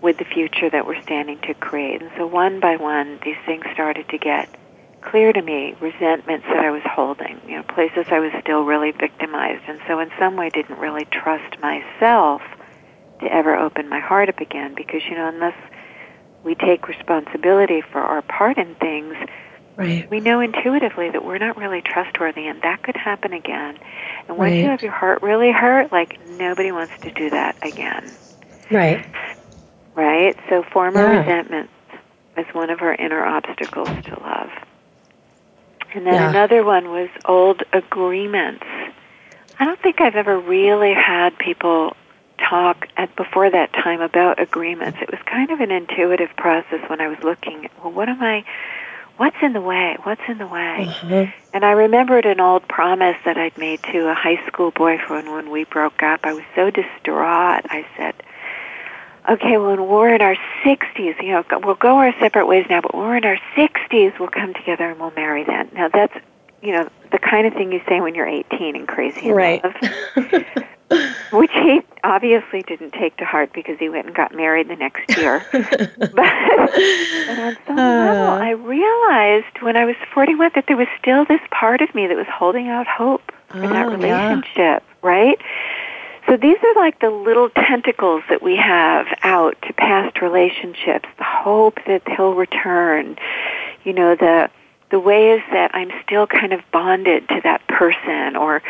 with 0.00 0.18
the 0.18 0.24
future 0.24 0.70
that 0.70 0.86
we're 0.86 1.00
standing 1.02 1.38
to 1.40 1.54
create. 1.54 2.02
And 2.02 2.10
so 2.16 2.26
one 2.26 2.60
by 2.60 2.76
one, 2.76 3.18
these 3.24 3.36
things 3.44 3.64
started 3.72 4.08
to 4.08 4.18
get 4.18 4.48
clear 5.06 5.32
to 5.32 5.40
me, 5.40 5.74
resentments 5.80 6.46
that 6.48 6.58
I 6.58 6.70
was 6.70 6.82
holding, 6.84 7.40
you 7.46 7.56
know, 7.56 7.62
places 7.62 8.06
I 8.10 8.18
was 8.18 8.32
still 8.40 8.64
really 8.64 8.90
victimized. 8.90 9.62
And 9.68 9.80
so 9.86 10.00
in 10.00 10.10
some 10.18 10.36
way 10.36 10.50
didn't 10.50 10.78
really 10.78 11.04
trust 11.06 11.58
myself 11.60 12.42
to 13.20 13.32
ever 13.32 13.56
open 13.56 13.88
my 13.88 14.00
heart 14.00 14.28
up 14.28 14.40
again 14.40 14.74
because, 14.74 15.02
you 15.08 15.14
know, 15.14 15.28
unless 15.28 15.56
we 16.44 16.54
take 16.54 16.88
responsibility 16.88 17.80
for 17.80 18.00
our 18.00 18.22
part 18.22 18.58
in 18.58 18.74
things, 18.76 19.14
right. 19.76 20.10
we 20.10 20.20
know 20.20 20.40
intuitively 20.40 21.10
that 21.10 21.24
we're 21.24 21.38
not 21.38 21.56
really 21.56 21.82
trustworthy, 21.82 22.46
and 22.46 22.60
that 22.62 22.82
could 22.82 22.96
happen 22.96 23.32
again. 23.32 23.78
And 24.28 24.36
once 24.36 24.50
right. 24.50 24.58
you 24.58 24.64
have 24.66 24.82
your 24.82 24.92
heart 24.92 25.22
really 25.22 25.50
hurt, 25.50 25.92
like 25.92 26.18
nobody 26.30 26.72
wants 26.72 26.92
to 27.02 27.10
do 27.12 27.30
that 27.30 27.56
again. 27.66 28.10
Right. 28.70 29.06
Right? 29.94 30.36
So 30.48 30.62
former 30.62 31.00
yeah. 31.00 31.18
resentment 31.20 31.70
is 32.36 32.46
one 32.52 32.70
of 32.70 32.82
our 32.82 32.94
inner 32.94 33.24
obstacles 33.24 33.88
to 33.88 34.20
love. 34.20 34.50
And 35.96 36.06
then 36.06 36.14
yeah. 36.14 36.28
another 36.28 36.62
one 36.62 36.90
was 36.90 37.08
old 37.24 37.62
agreements. 37.72 38.64
I 39.58 39.64
don't 39.64 39.80
think 39.80 40.02
I've 40.02 40.14
ever 40.14 40.38
really 40.38 40.92
had 40.92 41.38
people 41.38 41.96
talk 42.38 42.86
at 42.98 43.16
before 43.16 43.48
that 43.48 43.72
time 43.72 44.02
about 44.02 44.38
agreements. 44.38 44.98
It 45.00 45.10
was 45.10 45.20
kind 45.24 45.50
of 45.50 45.60
an 45.60 45.70
intuitive 45.70 46.28
process 46.36 46.86
when 46.90 47.00
I 47.00 47.08
was 47.08 47.16
looking. 47.22 47.70
Well, 47.82 47.94
what 47.94 48.10
am 48.10 48.22
I? 48.22 48.44
What's 49.16 49.38
in 49.40 49.54
the 49.54 49.62
way? 49.62 49.96
What's 50.02 50.20
in 50.28 50.36
the 50.36 50.46
way? 50.46 50.84
Uh-huh. 50.86 51.26
And 51.54 51.64
I 51.64 51.70
remembered 51.70 52.26
an 52.26 52.40
old 52.40 52.68
promise 52.68 53.16
that 53.24 53.38
I'd 53.38 53.56
made 53.56 53.82
to 53.84 54.10
a 54.10 54.14
high 54.14 54.46
school 54.46 54.72
boyfriend 54.72 55.32
when 55.32 55.50
we 55.50 55.64
broke 55.64 56.02
up. 56.02 56.20
I 56.24 56.34
was 56.34 56.44
so 56.54 56.68
distraught. 56.68 57.64
I 57.70 57.86
said, 57.96 58.14
okay, 59.28 59.56
well, 59.56 59.70
when 59.70 59.88
we're 59.88 60.14
in 60.14 60.22
our 60.22 60.36
60s, 60.64 61.22
you 61.22 61.32
know, 61.32 61.44
we'll 61.64 61.74
go 61.74 61.98
our 61.98 62.12
separate 62.18 62.46
ways 62.46 62.66
now, 62.68 62.80
but 62.80 62.94
when 62.94 63.04
we're 63.04 63.16
in 63.16 63.24
our 63.24 63.38
60s, 63.56 64.18
we'll 64.18 64.28
come 64.28 64.54
together 64.54 64.90
and 64.90 65.00
we'll 65.00 65.12
marry 65.12 65.44
then. 65.44 65.68
Now, 65.72 65.88
that's, 65.88 66.14
you 66.62 66.72
know, 66.72 66.88
the 67.12 67.18
kind 67.18 67.46
of 67.46 67.54
thing 67.54 67.72
you 67.72 67.80
say 67.88 68.00
when 68.00 68.14
you're 68.14 68.26
18 68.26 68.76
and 68.76 68.88
crazy 68.88 69.28
in 69.28 69.34
right. 69.34 69.62
love. 69.64 69.74
Which 71.32 71.50
he 71.52 71.82
obviously 72.04 72.62
didn't 72.62 72.92
take 72.92 73.16
to 73.16 73.24
heart 73.24 73.52
because 73.52 73.76
he 73.78 73.88
went 73.88 74.06
and 74.06 74.14
got 74.14 74.32
married 74.32 74.68
the 74.68 74.76
next 74.76 75.16
year. 75.18 75.44
but, 75.52 76.14
but 76.14 76.18
on 76.20 77.56
some 77.66 77.78
uh, 77.78 78.04
level, 78.04 78.32
I 78.34 78.50
realized 78.50 79.62
when 79.62 79.76
I 79.76 79.84
was 79.84 79.96
41 80.14 80.52
that 80.54 80.66
there 80.68 80.76
was 80.76 80.86
still 81.00 81.24
this 81.24 81.40
part 81.50 81.80
of 81.80 81.92
me 81.92 82.06
that 82.06 82.16
was 82.16 82.28
holding 82.32 82.68
out 82.68 82.86
hope 82.86 83.32
for 83.48 83.64
oh, 83.64 83.68
that 83.68 83.88
relationship, 83.88 84.54
yeah. 84.56 84.80
right? 85.02 85.38
So 86.26 86.36
these 86.36 86.56
are 86.62 86.74
like 86.74 87.00
the 87.00 87.10
little 87.10 87.50
tentacles 87.50 88.22
that 88.28 88.42
we 88.42 88.56
have 88.56 89.06
out 89.22 89.56
to 89.62 89.72
past 89.72 90.20
relationships, 90.20 91.08
the 91.18 91.24
hope 91.24 91.78
that 91.86 92.02
he'll 92.08 92.34
return, 92.34 93.16
you 93.84 93.92
know, 93.92 94.16
the 94.16 94.50
the 94.90 95.00
ways 95.00 95.40
that 95.50 95.74
I'm 95.74 95.90
still 96.04 96.28
kind 96.28 96.52
of 96.52 96.60
bonded 96.70 97.28
to 97.28 97.40
that 97.42 97.66
person 97.66 98.36
or 98.36 98.62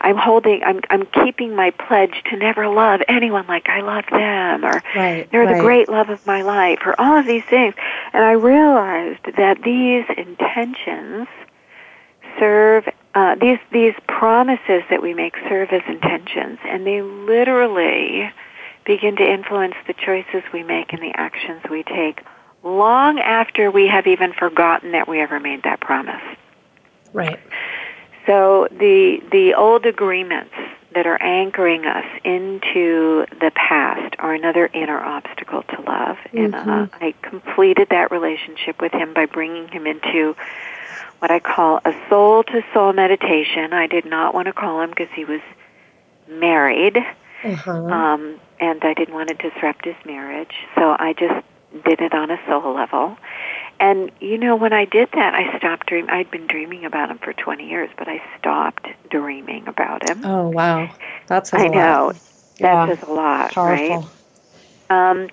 I'm 0.00 0.16
holding 0.16 0.62
I'm 0.62 0.80
I'm 0.90 1.06
keeping 1.06 1.54
my 1.56 1.70
pledge 1.70 2.22
to 2.30 2.36
never 2.36 2.68
love 2.68 3.00
anyone 3.08 3.46
like 3.46 3.68
I 3.68 3.80
love 3.80 4.04
them 4.10 4.64
or 4.64 4.82
right, 4.94 5.28
they're 5.30 5.44
right. 5.44 5.56
the 5.56 5.60
great 5.62 5.88
love 5.88 6.10
of 6.10 6.24
my 6.26 6.42
life 6.42 6.80
or 6.84 6.98
all 7.00 7.16
of 7.16 7.26
these 7.26 7.44
things. 7.44 7.74
And 8.12 8.24
I 8.24 8.32
realized 8.32 9.24
that 9.36 9.62
these 9.62 10.04
intentions 10.16 11.26
serve 12.38 12.88
uh, 13.14 13.36
these 13.36 13.58
these 13.72 13.94
promises 14.08 14.82
that 14.90 15.00
we 15.02 15.14
make 15.14 15.36
serve 15.48 15.70
as 15.70 15.82
intentions, 15.86 16.58
and 16.64 16.86
they 16.86 17.02
literally 17.02 18.30
begin 18.84 19.16
to 19.16 19.22
influence 19.22 19.74
the 19.86 19.94
choices 19.94 20.42
we 20.52 20.62
make 20.62 20.92
and 20.92 21.02
the 21.02 21.12
actions 21.14 21.62
we 21.70 21.82
take 21.82 22.22
long 22.62 23.18
after 23.18 23.70
we 23.70 23.86
have 23.86 24.06
even 24.06 24.32
forgotten 24.32 24.92
that 24.92 25.06
we 25.06 25.20
ever 25.20 25.38
made 25.38 25.62
that 25.62 25.80
promise. 25.80 26.22
Right. 27.12 27.38
So 28.26 28.68
the 28.70 29.22
the 29.30 29.54
old 29.54 29.86
agreements 29.86 30.54
that 30.94 31.06
are 31.06 31.20
anchoring 31.20 31.86
us 31.86 32.06
into 32.24 33.26
the 33.40 33.50
past 33.54 34.14
are 34.18 34.32
another 34.32 34.70
inner 34.72 35.00
obstacle 35.00 35.62
to 35.62 35.80
love. 35.82 36.16
Mm-hmm. 36.16 36.38
And 36.38 36.54
uh, 36.54 36.86
I 36.92 37.14
completed 37.22 37.88
that 37.90 38.10
relationship 38.10 38.80
with 38.80 38.92
him 38.92 39.12
by 39.12 39.26
bringing 39.26 39.68
him 39.68 39.86
into 39.86 40.36
what 41.18 41.30
I 41.30 41.40
call 41.40 41.80
a 41.84 41.94
soul 42.08 42.42
to 42.44 42.62
soul 42.72 42.92
meditation. 42.92 43.72
I 43.72 43.86
did 43.86 44.04
not 44.04 44.34
want 44.34 44.46
to 44.46 44.52
call 44.52 44.80
him 44.82 44.90
because 44.90 45.08
he 45.14 45.24
was 45.24 45.40
married, 46.28 46.96
uh-huh. 47.44 47.70
um, 47.72 48.40
and 48.60 48.82
I 48.84 48.94
didn't 48.94 49.14
want 49.14 49.28
to 49.28 49.34
disrupt 49.34 49.84
his 49.84 49.96
marriage. 50.04 50.54
So 50.76 50.96
I 50.98 51.14
just 51.18 51.44
did 51.84 52.00
it 52.00 52.14
on 52.14 52.30
a 52.30 52.38
soul 52.46 52.74
level. 52.74 53.16
And 53.80 54.10
you 54.20 54.38
know, 54.38 54.56
when 54.56 54.72
I 54.72 54.84
did 54.84 55.10
that, 55.12 55.34
I 55.34 55.56
stopped 55.58 55.86
dreaming. 55.86 56.10
I'd 56.10 56.30
been 56.30 56.46
dreaming 56.46 56.84
about 56.84 57.10
him 57.10 57.18
for 57.18 57.32
20 57.32 57.68
years, 57.68 57.90
but 57.98 58.08
I 58.08 58.22
stopped 58.38 58.86
dreaming 59.10 59.66
about 59.66 60.08
him. 60.08 60.24
Oh 60.24 60.48
wow, 60.48 60.88
that's 61.26 61.52
I 61.52 61.68
know 61.68 62.06
lot. 62.06 62.16
that 62.60 62.60
Yeah. 62.60 62.86
says 62.96 63.08
a 63.08 63.12
lot, 63.12 63.52
Powerful. 63.52 64.08
right? 64.90 65.10
Um, 65.10 65.28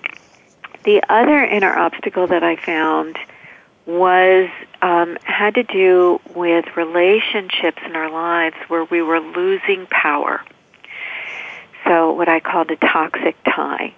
the 0.84 1.02
other 1.08 1.44
inner 1.44 1.76
obstacle 1.78 2.26
that 2.26 2.42
I 2.42 2.56
found 2.56 3.16
was 3.86 4.48
um, 4.80 5.18
had 5.24 5.54
to 5.54 5.62
do 5.64 6.20
with 6.34 6.64
relationships 6.76 7.82
in 7.84 7.96
our 7.96 8.10
lives 8.10 8.56
where 8.68 8.84
we 8.84 9.02
were 9.02 9.20
losing 9.20 9.86
power. 9.86 10.44
So 11.84 12.12
what 12.12 12.28
I 12.28 12.40
called 12.40 12.70
a 12.70 12.76
toxic 12.76 13.36
tie. 13.44 13.94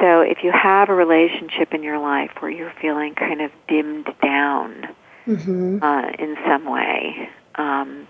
So 0.00 0.22
if 0.22 0.42
you 0.42 0.50
have 0.50 0.88
a 0.88 0.94
relationship 0.94 1.74
in 1.74 1.82
your 1.82 1.98
life 1.98 2.30
where 2.40 2.50
you're 2.50 2.72
feeling 2.80 3.14
kind 3.14 3.42
of 3.42 3.52
dimmed 3.68 4.12
down 4.22 4.88
Mm-hmm. 5.26 5.82
uh, 5.82 6.08
in 6.18 6.36
some 6.46 6.64
way, 6.64 7.28
um, 7.54 8.08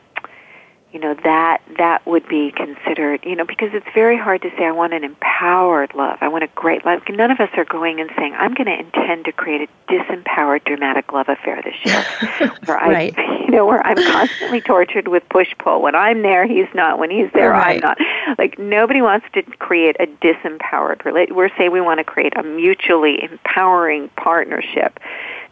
you 0.93 0.99
know 1.01 1.15
that 1.25 1.63
that 1.79 2.05
would 2.07 2.27
be 2.29 2.51
considered. 2.53 3.25
You 3.25 3.37
know 3.37 3.45
because 3.45 3.71
it's 3.73 3.87
very 3.95 4.17
hard 4.19 4.43
to 4.43 4.51
say 4.57 4.65
I 4.67 4.73
want 4.73 4.93
an 4.93 5.05
empowered 5.05 5.95
love. 5.95 6.19
I 6.21 6.29
want 6.29 6.45
a 6.45 6.49
great 6.49 6.85
love. 6.85 7.03
None 7.09 7.31
of 7.31 7.41
us 7.41 7.51
are 7.57 7.65
going 7.65 8.01
and 8.01 8.11
saying 8.17 8.35
I'm 8.35 8.55
going 8.55 8.67
to 8.67 8.79
intend 8.79 9.25
to 9.27 9.33
create 9.33 9.69
a 9.69 9.93
disempowered 9.93 10.65
dramatic 10.65 11.13
love 11.13 11.29
affair 11.29 11.63
this 11.63 11.75
year, 11.85 12.51
where 12.65 12.77
Right. 12.79 13.15
I 13.17 13.41
you 13.45 13.51
know 13.51 13.67
where 13.67 13.85
I'm 13.87 13.97
constantly 13.97 14.61
tortured 14.61 15.09
with 15.09 15.29
push 15.29 15.55
pull. 15.59 15.83
When 15.83 15.95
I'm 15.95 16.23
there, 16.23 16.47
he's 16.47 16.69
not. 16.75 16.99
When 16.99 17.11
he's 17.11 17.31
there, 17.33 17.51
Right. 17.51 17.83
I'm 17.83 17.97
not. 17.97 18.39
Like 18.39 18.59
nobody 18.59 19.03
wants 19.03 19.27
to 19.35 19.43
create 19.43 19.97
a 20.01 20.07
disempowered 20.07 21.05
relate. 21.05 21.35
We're 21.35 21.51
saying 21.57 21.73
we 21.73 21.81
want 21.81 21.99
to 21.99 22.05
create 22.05 22.37
a 22.37 22.43
mutually 22.43 23.23
empowering 23.23 24.09
partnership 24.17 24.99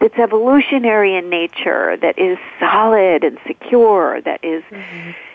that's 0.00 0.16
evolutionary 0.18 1.16
in 1.16 1.28
nature, 1.28 1.96
that 1.96 2.18
is 2.18 2.38
solid 2.60 3.24
and 3.24 3.38
secure, 3.46 4.20
that 4.22 4.44
is, 4.44 4.62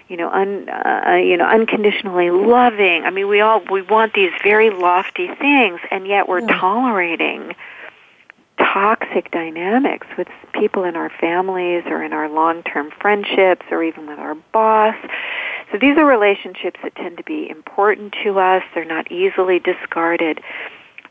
you 0.07 0.15
know, 0.17 0.29
un, 0.29 0.69
uh, 0.69 1.15
you 1.15 1.35
know, 1.37 1.45
unconditionally 1.45 2.29
loving. 2.31 3.03
I 3.03 3.09
mean, 3.09 3.27
we 3.27 3.41
all 3.41 3.61
we 3.69 3.81
want 3.81 4.13
these 4.13 4.31
very 4.43 4.69
lofty 4.69 5.27
things, 5.39 5.79
and 5.91 6.07
yet 6.07 6.29
we're 6.29 6.39
Yeah. 6.41 6.59
tolerating 6.59 7.55
toxic 8.57 9.31
dynamics 9.31 10.07
with 10.17 10.27
people 10.53 10.83
in 10.83 10.95
our 10.95 11.09
families 11.09 11.83
or 11.87 12.03
in 12.03 12.13
our 12.13 12.29
long-term 12.29 12.91
friendships 13.01 13.65
or 13.71 13.83
even 13.83 14.05
with 14.07 14.19
our 14.19 14.35
boss. 14.53 14.95
So 15.71 15.77
these 15.79 15.97
are 15.97 16.05
relationships 16.05 16.79
that 16.83 16.95
tend 16.95 17.17
to 17.17 17.23
be 17.23 17.49
important 17.49 18.15
to 18.23 18.39
us. 18.39 18.63
They're 18.75 18.85
not 18.85 19.11
easily 19.11 19.57
discarded. 19.59 20.39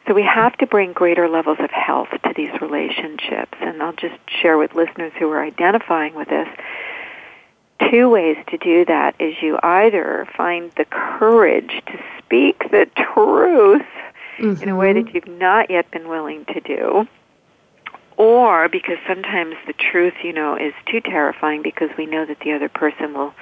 So 0.06 0.14
we 0.14 0.23
have 0.23 0.56
to 0.59 0.66
bring 0.66 0.92
greater 0.92 1.28
levels 1.28 1.59
of 1.61 1.71
health 1.71 2.09
to 2.11 2.32
these 2.35 2.50
relationships. 2.61 3.56
And 3.61 3.82
I'll 3.82 3.92
just 3.92 4.18
share 4.28 4.59
with 4.59 4.75
listeners 4.75 5.12
who 5.18 5.30
are 5.30 5.42
identifying 5.42 6.14
with 6.14 6.28
this 6.28 6.49
two 7.90 8.09
ways 8.09 8.37
to 8.49 8.59
do 8.59 8.85
that 8.85 9.14
is 9.21 9.35
you 9.42 9.59
either 9.62 10.26
find 10.37 10.71
the 10.73 10.85
courage 10.85 11.82
to 11.87 11.99
speak 12.18 12.71
the 12.71 12.88
truth 12.97 13.82
in 14.38 14.68
a 14.68 14.76
way 14.76 14.92
mm-hmm. 14.92 15.06
that 15.06 15.14
you've 15.14 15.38
not 15.38 15.71
yet 15.71 15.90
been 15.90 16.09
willing 16.09 16.44
to 16.47 16.61
do 16.61 17.06
or 18.16 18.68
because 18.68 18.99
sometimes 19.06 19.54
the 19.66 19.73
truth 19.73 20.14
you 20.23 20.32
know 20.32 20.56
is 20.56 20.73
too 20.87 21.00
terrifying 21.00 21.62
because 21.62 21.90
we 21.97 22.06
know 22.06 22.25
that 22.25 22.38
the 22.40 22.52
other 22.52 22.68
person 22.68 23.14
will 23.14 23.35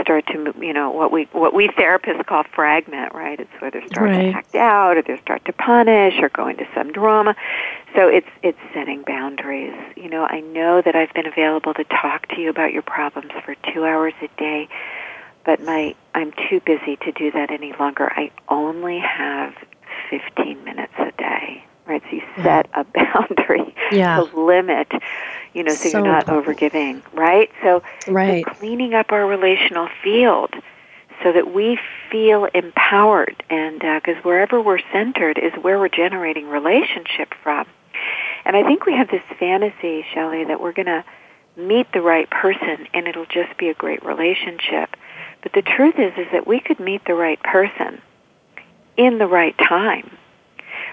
start 0.00 0.26
to 0.28 0.54
you 0.60 0.72
know 0.72 0.90
what 0.90 1.12
we 1.12 1.28
what 1.32 1.52
we 1.54 1.68
therapists 1.68 2.24
call 2.26 2.44
fragment 2.54 3.14
right? 3.14 3.38
It's 3.38 3.50
where 3.60 3.70
they 3.70 3.86
start 3.86 4.10
Right. 4.10 4.32
to 4.32 4.36
act 4.38 4.54
out 4.54 4.96
or 4.96 5.02
they 5.02 5.18
start 5.20 5.44
to 5.44 5.52
punish 5.52 6.14
or 6.20 6.28
go 6.30 6.48
into 6.48 6.66
some 6.74 6.92
drama. 6.92 7.36
So 7.94 8.08
it's 8.08 8.28
it's 8.42 8.58
setting 8.72 9.02
boundaries. 9.06 9.74
You 9.96 10.08
know 10.08 10.24
i 10.24 10.40
know 10.40 10.82
that 10.82 10.94
i've 10.96 11.12
been 11.14 11.26
available 11.26 11.74
to 11.74 11.84
talk 11.84 12.26
to 12.28 12.40
you 12.40 12.50
about 12.50 12.72
your 12.72 12.82
problems 12.82 13.30
for 13.44 13.54
2 13.72 13.84
hours 13.84 14.14
a 14.22 14.28
day 14.38 14.68
but 15.44 15.60
my 15.62 15.94
i'm 16.14 16.32
too 16.48 16.60
busy 16.60 16.96
to 16.96 17.12
do 17.12 17.30
that 17.32 17.50
any 17.50 17.72
longer. 17.78 18.10
I 18.14 18.30
only 18.48 18.98
have 18.98 19.54
15 20.10 20.64
minutes 20.64 20.92
a 20.98 21.12
day 21.12 21.64
right 21.92 22.02
so 22.08 22.16
you 22.16 22.22
set 22.42 22.68
a 22.74 22.84
boundary 22.94 23.74
Yeah. 23.92 24.20
a 24.20 24.22
limit 24.36 24.88
you 25.52 25.62
know 25.62 25.74
so, 25.74 25.88
So 25.88 25.98
you're 25.98 26.06
not 26.06 26.28
important. 26.28 26.58
overgiving 26.60 27.02
right 27.12 27.50
so 27.62 27.82
Right. 28.08 28.44
so 28.46 28.54
cleaning 28.54 28.94
up 28.94 29.12
our 29.12 29.26
relational 29.26 29.88
field 30.02 30.54
so 31.22 31.32
that 31.32 31.52
we 31.54 31.78
feel 32.10 32.46
empowered 32.46 33.42
and 33.50 33.84
uh, 33.84 34.00
because 34.04 34.22
wherever 34.24 34.60
we're 34.60 34.80
centered 34.92 35.38
is 35.38 35.52
where 35.62 35.78
we're 35.78 35.88
generating 35.88 36.48
relationship 36.48 37.34
from 37.42 37.66
and 38.44 38.56
i 38.56 38.62
think 38.62 38.86
we 38.86 38.94
have 38.94 39.08
this 39.10 39.22
fantasy 39.38 40.04
chelli 40.12 40.46
that 40.48 40.60
we're 40.60 40.72
going 40.72 40.86
to 40.86 41.04
meet 41.56 41.86
the 41.92 42.00
right 42.00 42.30
person 42.30 42.86
and 42.94 43.06
it'll 43.06 43.26
just 43.26 43.56
be 43.58 43.68
a 43.68 43.74
great 43.74 44.02
relationship 44.04 44.88
but 45.42 45.52
the 45.52 45.60
truth 45.62 45.96
is 45.98 46.12
is 46.16 46.26
that 46.32 46.46
we 46.46 46.58
could 46.60 46.80
meet 46.80 47.04
the 47.04 47.14
right 47.14 47.40
person 47.42 48.00
in 48.96 49.18
the 49.18 49.26
right 49.26 49.56
time 49.58 50.10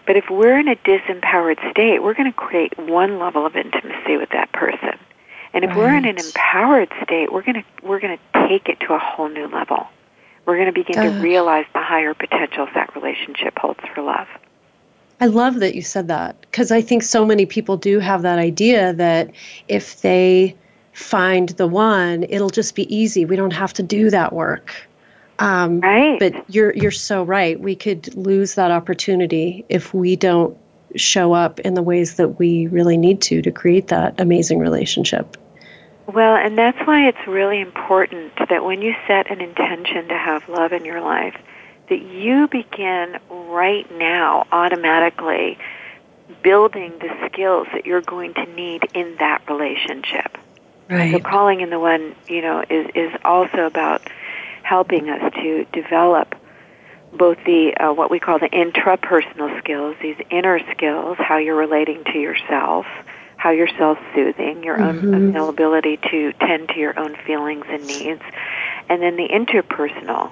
but 0.06 0.16
if 0.16 0.30
we're 0.30 0.60
in 0.60 0.68
a 0.68 0.76
disempowered 0.76 1.72
state, 1.72 2.02
we're 2.02 2.14
going 2.14 2.32
to 2.32 2.38
create 2.38 2.78
one 2.78 3.20
level 3.20 3.46
of 3.46 3.56
intimacy 3.56 4.18
with 4.18 4.30
that 4.30 4.52
person. 4.52 4.98
And 5.54 5.66
if 5.66 5.76
we're 5.76 5.96
in 5.96 6.06
an 6.06 6.18
empowered 6.18 6.92
state, 7.04 7.34
we're 7.34 7.42
going 7.42 7.64
to 7.64 7.64
we're 7.84 8.00
going 8.00 8.18
to 8.18 8.48
take 8.48 8.70
it 8.70 8.80
to 8.82 8.94
a 8.94 9.00
whole 9.00 9.30
new 9.30 9.48
level. 9.48 9.88
We're 10.46 10.56
going 10.56 10.68
to 10.68 10.74
begin 10.74 11.04
to 11.04 11.22
realize 11.22 11.66
the 11.74 11.82
higher 11.82 12.14
potentials 12.14 12.70
that 12.76 12.96
relationship 12.96 13.58
holds 13.58 13.80
for 13.94 14.02
love. 14.02 14.28
I 15.22 15.26
love 15.26 15.60
that 15.60 15.76
you 15.76 15.82
said 15.82 16.08
that 16.08 16.40
because 16.42 16.72
I 16.72 16.82
think 16.82 17.04
so 17.04 17.26
many 17.26 17.46
people 17.46 17.78
do 17.78 18.00
have 18.00 18.22
that 18.22 18.40
idea 18.40 18.94
that 18.94 19.32
if 19.68 20.02
they 20.02 20.56
find 20.94 21.50
the 21.50 21.68
one, 21.68 22.24
it'll 22.30 22.50
just 22.50 22.76
be 22.76 22.94
easy. 22.96 23.26
We 23.26 23.36
don't 23.36 23.54
have 23.54 23.74
to 23.74 23.84
do 23.84 24.10
that 24.12 24.34
work. 24.34 24.74
Um, 25.40 25.80
right. 25.80 26.20
But 26.20 26.50
you're 26.54 26.74
you're 26.76 26.92
so 26.92 27.24
right. 27.24 27.60
We 27.60 27.76
could 27.76 28.16
lose 28.16 28.56
that 28.56 28.72
opportunity 28.72 29.66
if 29.70 29.94
we 29.94 30.16
don't 30.16 30.58
show 30.96 31.34
up 31.34 31.60
in 31.62 31.76
the 31.76 31.82
ways 31.82 32.16
that 32.16 32.40
we 32.40 32.68
really 32.68 32.98
need 32.98 33.22
to 33.22 33.42
to 33.42 33.52
create 33.52 33.88
that 33.88 34.20
amazing 34.20 34.60
relationship. 34.60 35.38
Well, 36.08 36.36
and 36.36 36.58
that's 36.58 36.80
why 36.88 37.08
it's 37.08 37.28
really 37.28 37.62
important 37.62 38.34
that 38.50 38.66
when 38.66 38.82
you 38.82 38.96
set 39.08 39.32
an 39.32 39.42
intention 39.42 40.08
to 40.10 40.18
have 40.18 40.50
love 40.50 40.74
in 40.74 40.84
your 40.84 41.02
life, 41.02 41.36
that 41.88 42.02
you 42.02 42.48
begin 42.48 43.18
right 43.30 43.90
now 43.98 44.48
automatically 44.52 45.58
building 46.42 46.94
the 47.00 47.10
skills 47.28 47.68
that 47.74 47.86
you're 47.86 48.02
going 48.02 48.34
to 48.34 48.46
need 48.56 48.88
in 48.94 49.16
that 49.20 49.48
relationship. 49.50 50.38
Right. 50.90 51.12
So 51.12 51.20
calling 51.20 51.62
in 51.62 51.70
the 51.70 51.80
one, 51.80 52.16
you 52.28 52.42
know, 52.42 52.64
is 52.68 52.90
is 52.96 53.12
also 53.24 53.66
about 53.66 54.02
helping 54.70 55.10
us 55.10 55.34
to 55.34 55.66
develop 55.74 56.36
both 57.12 57.38
the 57.44 57.74
uh, 57.76 57.92
what 57.92 58.12
we 58.12 58.20
call 58.20 58.38
the 58.38 58.50
intrapersonal 58.50 59.58
skills, 59.58 59.96
these 60.00 60.18
inner 60.30 60.60
skills, 60.76 61.18
how 61.18 61.38
you're 61.38 61.56
relating 61.56 62.04
to 62.04 62.20
yourself, 62.20 62.86
how 63.36 63.50
you're 63.50 63.76
self-soothing, 63.80 64.64
your 64.64 64.78
mm-hmm. 64.78 65.12
own 65.12 65.30
availability 65.30 65.98
to 66.12 66.34
tend 66.34 66.70
to 66.70 66.78
your 66.78 67.00
own 67.00 67.16
feelings 67.26 67.66
and 67.68 67.88
needs, 67.88 68.22
and 68.90 69.02
then 69.02 69.16
the 69.16 69.28
interpersonal 69.28 70.30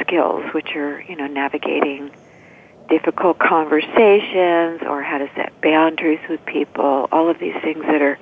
skills, 0.00 0.44
which 0.54 0.76
are 0.76 1.02
you 1.02 1.16
know 1.16 1.26
navigating 1.26 2.12
difficult 2.88 3.40
conversations 3.40 4.82
or 4.86 5.02
how 5.02 5.18
to 5.18 5.28
set 5.34 5.52
boundaries 5.60 6.20
with 6.28 6.44
people, 6.46 7.08
all 7.10 7.28
of 7.28 7.40
these 7.40 7.56
things 7.60 7.82
that 7.86 8.02
are 8.02 8.20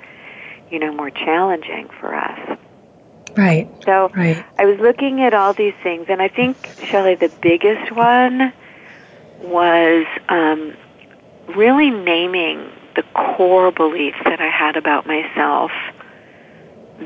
you 0.70 0.78
know 0.78 0.94
more 0.94 1.10
challenging 1.10 1.90
for 2.00 2.14
us. 2.14 2.58
Right. 3.40 3.66
So 3.86 4.10
right. 4.14 4.44
I 4.58 4.66
was 4.66 4.78
looking 4.80 5.22
at 5.22 5.32
all 5.32 5.54
these 5.54 5.72
things, 5.82 6.06
and 6.10 6.20
I 6.20 6.28
think, 6.28 6.58
Chelli, 6.90 7.18
the 7.18 7.32
biggest 7.40 7.90
one 7.90 8.52
was 9.42 10.06
um, 10.28 10.76
really 11.56 11.88
naming 11.88 12.70
the 12.96 13.02
core 13.14 13.70
beliefs 13.70 14.18
that 14.26 14.42
I 14.42 14.50
had 14.50 14.76
about 14.76 15.06
myself 15.06 15.70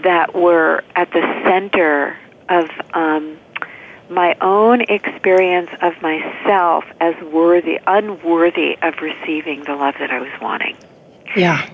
that 0.02 0.34
were 0.34 0.82
at 0.96 1.12
the 1.12 1.20
center 1.44 2.18
of 2.48 2.68
um, 2.94 3.38
my 4.10 4.34
own 4.40 4.80
experience 4.80 5.70
of 5.82 5.92
myself 6.02 6.82
as 6.98 7.14
worthy, 7.32 7.78
unworthy 7.86 8.76
of 8.82 8.94
receiving 9.00 9.62
the 9.62 9.76
love 9.76 9.94
that 10.00 10.10
I 10.10 10.18
was 10.18 10.32
wanting. 10.42 10.76
Yeah. 11.36 11.70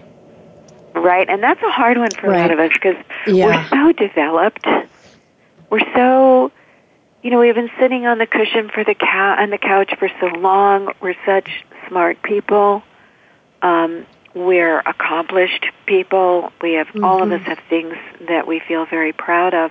Right, 1.01 1.29
and 1.29 1.43
that's 1.43 1.63
a 1.63 1.71
hard 1.71 1.97
one 1.97 2.11
for 2.11 2.29
right. 2.29 2.39
a 2.39 2.41
lot 2.43 2.51
of 2.51 2.59
us 2.59 2.73
because 2.73 2.97
yeah. 3.27 3.47
we're 3.47 3.69
so 3.69 3.93
developed. 3.93 4.67
We're 5.71 5.95
so, 5.95 6.53
you 7.23 7.31
know, 7.31 7.39
we've 7.39 7.55
been 7.55 7.71
sitting 7.79 8.07
on 8.07 8.19
the 8.19 8.27
cushion 8.27 8.69
for 8.69 8.85
the 8.85 8.95
cow 8.95 9.37
on 9.39 9.51
the 9.51 9.59
couch 9.59 9.95
for 9.99 10.11
so 10.21 10.27
long. 10.27 10.93
We're 11.01 11.17
such 11.25 11.49
smart 11.89 12.23
people. 12.23 12.83
Um, 13.63 14.07
we're 14.35 14.81
accomplished 14.81 15.67
people. 15.87 16.53
We 16.61 16.75
have 16.75 16.89
mm-hmm. 16.89 17.05
all 17.05 17.23
of 17.23 17.33
us 17.33 17.43
have 17.43 17.59
things 17.69 17.97
that 18.29 18.47
we 18.47 18.61
feel 18.61 18.85
very 18.87 19.13
proud 19.13 19.55
of. 19.55 19.71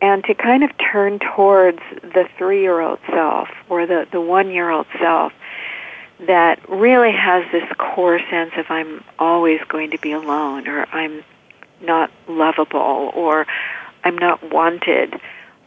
And 0.00 0.24
to 0.24 0.34
kind 0.34 0.64
of 0.64 0.70
turn 0.78 1.20
towards 1.20 1.78
the 2.02 2.28
three-year-old 2.36 2.98
self 3.08 3.48
or 3.68 3.86
the 3.86 4.08
the 4.10 4.20
one-year-old 4.20 4.86
self 4.98 5.32
that 6.26 6.68
really 6.68 7.12
has 7.12 7.44
this 7.52 7.68
core 7.78 8.20
sense 8.30 8.52
of 8.56 8.66
I'm 8.70 9.02
always 9.18 9.60
going 9.68 9.90
to 9.90 9.98
be 9.98 10.12
alone 10.12 10.68
or 10.68 10.86
I'm 10.92 11.24
not 11.80 12.10
lovable 12.28 13.10
or 13.14 13.46
I'm 14.04 14.16
not 14.16 14.52
wanted, 14.52 15.14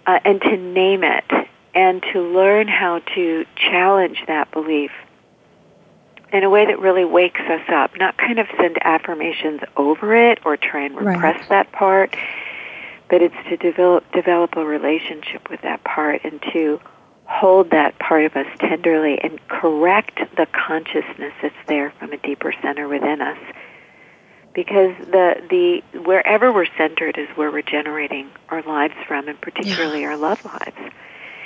uh, 0.06 0.20
and 0.24 0.42
to 0.42 0.58
name 0.58 1.04
it 1.04 1.26
and 1.74 2.02
to 2.14 2.22
learn 2.22 2.68
how 2.68 3.00
to 3.00 3.46
challenge 3.56 4.24
that 4.28 4.52
belief 4.52 4.92
in 6.32 6.44
a 6.44 6.50
way 6.50 6.66
that 6.66 6.80
really 6.80 7.06
wakes 7.06 7.42
us 7.42 7.62
up, 7.70 7.98
not 7.98 8.18
kind 8.18 8.40
of 8.40 8.48
send 8.58 8.78
affirmations 8.82 9.62
over 9.78 10.16
it 10.16 10.40
or 10.46 10.58
try 10.58 10.86
and 10.86 10.96
repress 10.96 11.40
right. 11.40 11.50
that 11.50 11.72
part, 11.72 12.16
but 13.10 13.22
it's 13.22 13.36
to 13.50 13.58
develop 13.58 14.04
develop 14.12 14.56
a 14.56 14.66
relationship 14.66 15.50
with 15.50 15.62
that 15.62 15.84
part 15.84 16.22
and 16.24 16.42
to 16.54 16.80
hold 17.26 17.72
that 17.72 17.98
part 18.00 18.26
of 18.26 18.36
us 18.36 18.48
tenderly 18.60 19.20
and 19.22 19.40
correct 19.48 20.20
the 20.38 20.48
consciousness 20.48 21.34
that's 21.42 21.56
there 21.68 21.92
from 22.00 22.14
a 22.14 22.18
deeper 22.18 22.54
center 22.62 22.88
within 22.88 23.22
us. 23.22 23.40
Because 24.54 24.96
the 25.08 25.44
the 25.50 26.00
wherever 26.00 26.54
we're 26.54 26.68
centered 26.78 27.18
is 27.18 27.28
where 27.36 27.52
we're 27.52 27.62
generating 27.62 28.30
our 28.50 28.62
lives 28.62 28.94
from, 29.06 29.28
and 29.28 29.40
particularly 29.42 30.02
yeah. 30.02 30.10
our 30.10 30.18
love 30.18 30.46
lives. 30.46 30.94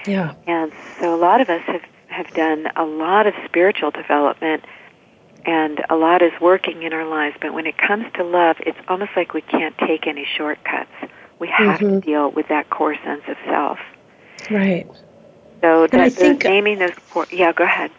Yeah. 0.06 0.36
And 0.46 0.72
so 1.00 1.16
a 1.16 1.18
lot 1.18 1.42
of 1.42 1.50
us 1.50 1.64
have 1.64 1.82
have 2.08 2.30
done 2.34 2.68
a 2.76 2.84
lot 2.84 3.26
of 3.26 3.34
spiritual 3.46 3.90
development, 3.90 4.64
and 5.44 5.84
a 5.90 5.96
lot 5.96 6.22
is 6.22 6.34
working 6.40 6.84
in 6.84 6.94
our 6.94 7.06
lives. 7.06 7.36
But 7.42 7.54
when 7.54 7.66
it 7.66 7.80
comes 7.80 8.06
to 8.14 8.24
love, 8.24 8.58
it's 8.60 8.78
almost 8.88 9.12
like 9.16 9.34
we 9.34 9.42
can't 9.42 9.78
take 9.80 10.06
any 10.06 10.28
shortcuts. 10.38 10.92
We 11.40 11.48
have 11.48 11.80
mm-hmm. 11.80 12.02
to 12.02 12.02
deal 12.02 12.32
with 12.32 12.48
that 12.50 12.70
core 12.70 12.96
sense 13.04 13.24
of 13.28 13.38
self. 13.46 13.80
Right. 14.52 14.88
So 15.62 15.88
and 15.92 16.02
I 16.02 16.10
think 16.10 16.44
naming 16.44 16.80
those 16.80 16.94
yeah, 17.32 17.52
go 17.52 17.64
ahead. 17.64 17.92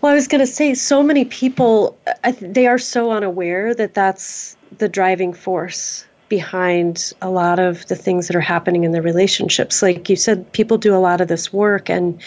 Well, 0.00 0.12
I 0.12 0.14
was 0.14 0.26
going 0.26 0.40
to 0.40 0.46
say, 0.46 0.74
so 0.74 1.02
many 1.02 1.24
people, 1.24 1.96
I, 2.24 2.32
they 2.32 2.66
are 2.66 2.78
so 2.78 3.12
unaware 3.12 3.74
that 3.74 3.94
that's 3.94 4.56
the 4.78 4.88
driving 4.88 5.32
force 5.32 6.04
behind 6.28 7.12
a 7.22 7.30
lot 7.30 7.58
of 7.58 7.86
the 7.86 7.96
things 7.96 8.26
that 8.26 8.36
are 8.36 8.40
happening 8.40 8.84
in 8.84 8.92
their 8.92 9.02
relationships. 9.02 9.82
Like 9.82 10.08
you 10.08 10.16
said, 10.16 10.50
people 10.52 10.78
do 10.78 10.94
a 10.94 10.98
lot 10.98 11.20
of 11.20 11.28
this 11.28 11.52
work, 11.52 11.88
and 11.88 12.20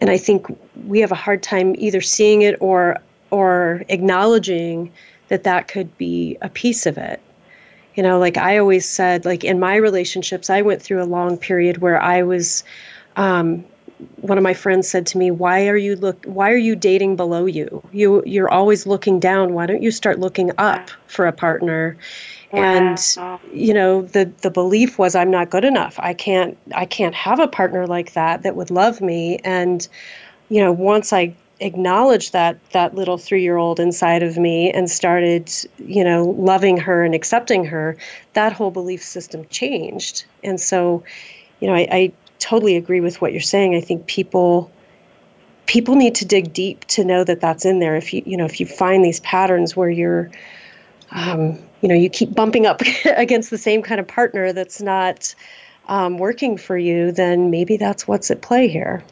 and 0.00 0.10
I 0.10 0.18
think 0.18 0.46
we 0.86 1.00
have 1.00 1.12
a 1.12 1.16
hard 1.16 1.42
time 1.42 1.74
either 1.78 2.00
seeing 2.00 2.42
it 2.42 2.56
or 2.60 2.98
or 3.30 3.82
acknowledging 3.88 4.92
that 5.28 5.44
that 5.44 5.68
could 5.68 5.96
be 5.98 6.36
a 6.42 6.48
piece 6.48 6.86
of 6.86 6.98
it. 6.98 7.20
You 7.94 8.02
know, 8.02 8.18
like 8.18 8.36
I 8.36 8.58
always 8.58 8.88
said, 8.88 9.24
like 9.24 9.44
in 9.44 9.58
my 9.58 9.76
relationships, 9.76 10.50
I 10.50 10.62
went 10.62 10.82
through 10.82 11.02
a 11.02 11.04
long 11.04 11.36
period 11.36 11.78
where 11.78 12.00
I 12.00 12.22
was 12.22 12.64
um, 13.16 13.64
one 14.20 14.38
of 14.38 14.44
my 14.44 14.54
friends 14.54 14.88
said 14.88 15.06
to 15.08 15.18
me, 15.18 15.30
"Why 15.30 15.68
are 15.68 15.76
you 15.76 15.96
look? 15.96 16.24
Why 16.24 16.50
are 16.50 16.56
you 16.56 16.76
dating 16.76 17.16
below 17.16 17.46
you? 17.46 17.82
You 17.92 18.22
you're 18.26 18.50
always 18.50 18.86
looking 18.86 19.20
down. 19.20 19.54
Why 19.54 19.66
don't 19.66 19.82
you 19.82 19.90
start 19.90 20.18
looking 20.18 20.50
up 20.58 20.90
for 21.06 21.26
a 21.26 21.32
partner?" 21.32 21.96
And 22.52 22.98
you 23.52 23.74
know, 23.74 24.02
the 24.02 24.30
the 24.42 24.50
belief 24.50 24.98
was, 24.98 25.14
"I'm 25.14 25.30
not 25.30 25.50
good 25.50 25.64
enough. 25.64 25.96
I 25.98 26.14
can't 26.14 26.56
I 26.74 26.84
can't 26.84 27.14
have 27.14 27.40
a 27.40 27.48
partner 27.48 27.86
like 27.86 28.12
that 28.14 28.42
that 28.42 28.56
would 28.56 28.70
love 28.70 29.00
me." 29.00 29.38
And 29.44 29.86
you 30.48 30.62
know, 30.62 30.72
once 30.72 31.12
I 31.12 31.34
acknowledged 31.60 32.32
that 32.32 32.56
that 32.70 32.94
little 32.94 33.18
three 33.18 33.42
year 33.42 33.56
old 33.56 33.80
inside 33.80 34.22
of 34.22 34.36
me 34.38 34.70
and 34.70 34.90
started, 34.90 35.50
you 35.78 36.04
know, 36.04 36.24
loving 36.38 36.76
her 36.76 37.04
and 37.04 37.14
accepting 37.14 37.64
her, 37.64 37.96
that 38.34 38.52
whole 38.52 38.70
belief 38.70 39.02
system 39.02 39.44
changed. 39.50 40.24
And 40.44 40.60
so, 40.60 41.02
you 41.60 41.66
know, 41.68 41.74
I, 41.74 41.88
I 41.90 42.12
totally 42.38 42.76
agree 42.76 43.00
with 43.00 43.20
what 43.20 43.32
you're 43.32 43.40
saying. 43.40 43.74
I 43.74 43.80
think 43.80 44.06
people 44.06 44.70
people 45.66 45.96
need 45.96 46.14
to 46.16 46.24
dig 46.24 46.52
deep 46.52 46.84
to 46.86 47.04
know 47.04 47.22
that 47.24 47.40
that's 47.40 47.64
in 47.64 47.78
there. 47.78 47.96
If 47.96 48.12
you 48.12 48.22
you 48.24 48.36
know 48.36 48.44
if 48.44 48.60
you 48.60 48.66
find 48.66 49.04
these 49.04 49.20
patterns 49.20 49.76
where 49.76 49.90
you're 49.90 50.30
um, 51.10 51.58
you 51.80 51.88
know 51.88 51.94
you 51.94 52.08
keep 52.08 52.34
bumping 52.34 52.66
up 52.66 52.82
against 53.04 53.50
the 53.50 53.58
same 53.58 53.82
kind 53.82 54.00
of 54.00 54.08
partner 54.08 54.52
that's 54.52 54.80
not 54.80 55.34
um, 55.88 56.18
working 56.18 56.56
for 56.56 56.76
you, 56.76 57.12
then 57.12 57.50
maybe 57.50 57.76
that's 57.76 58.06
what's 58.06 58.30
at 58.30 58.42
play 58.42 58.68
here. 58.68 59.02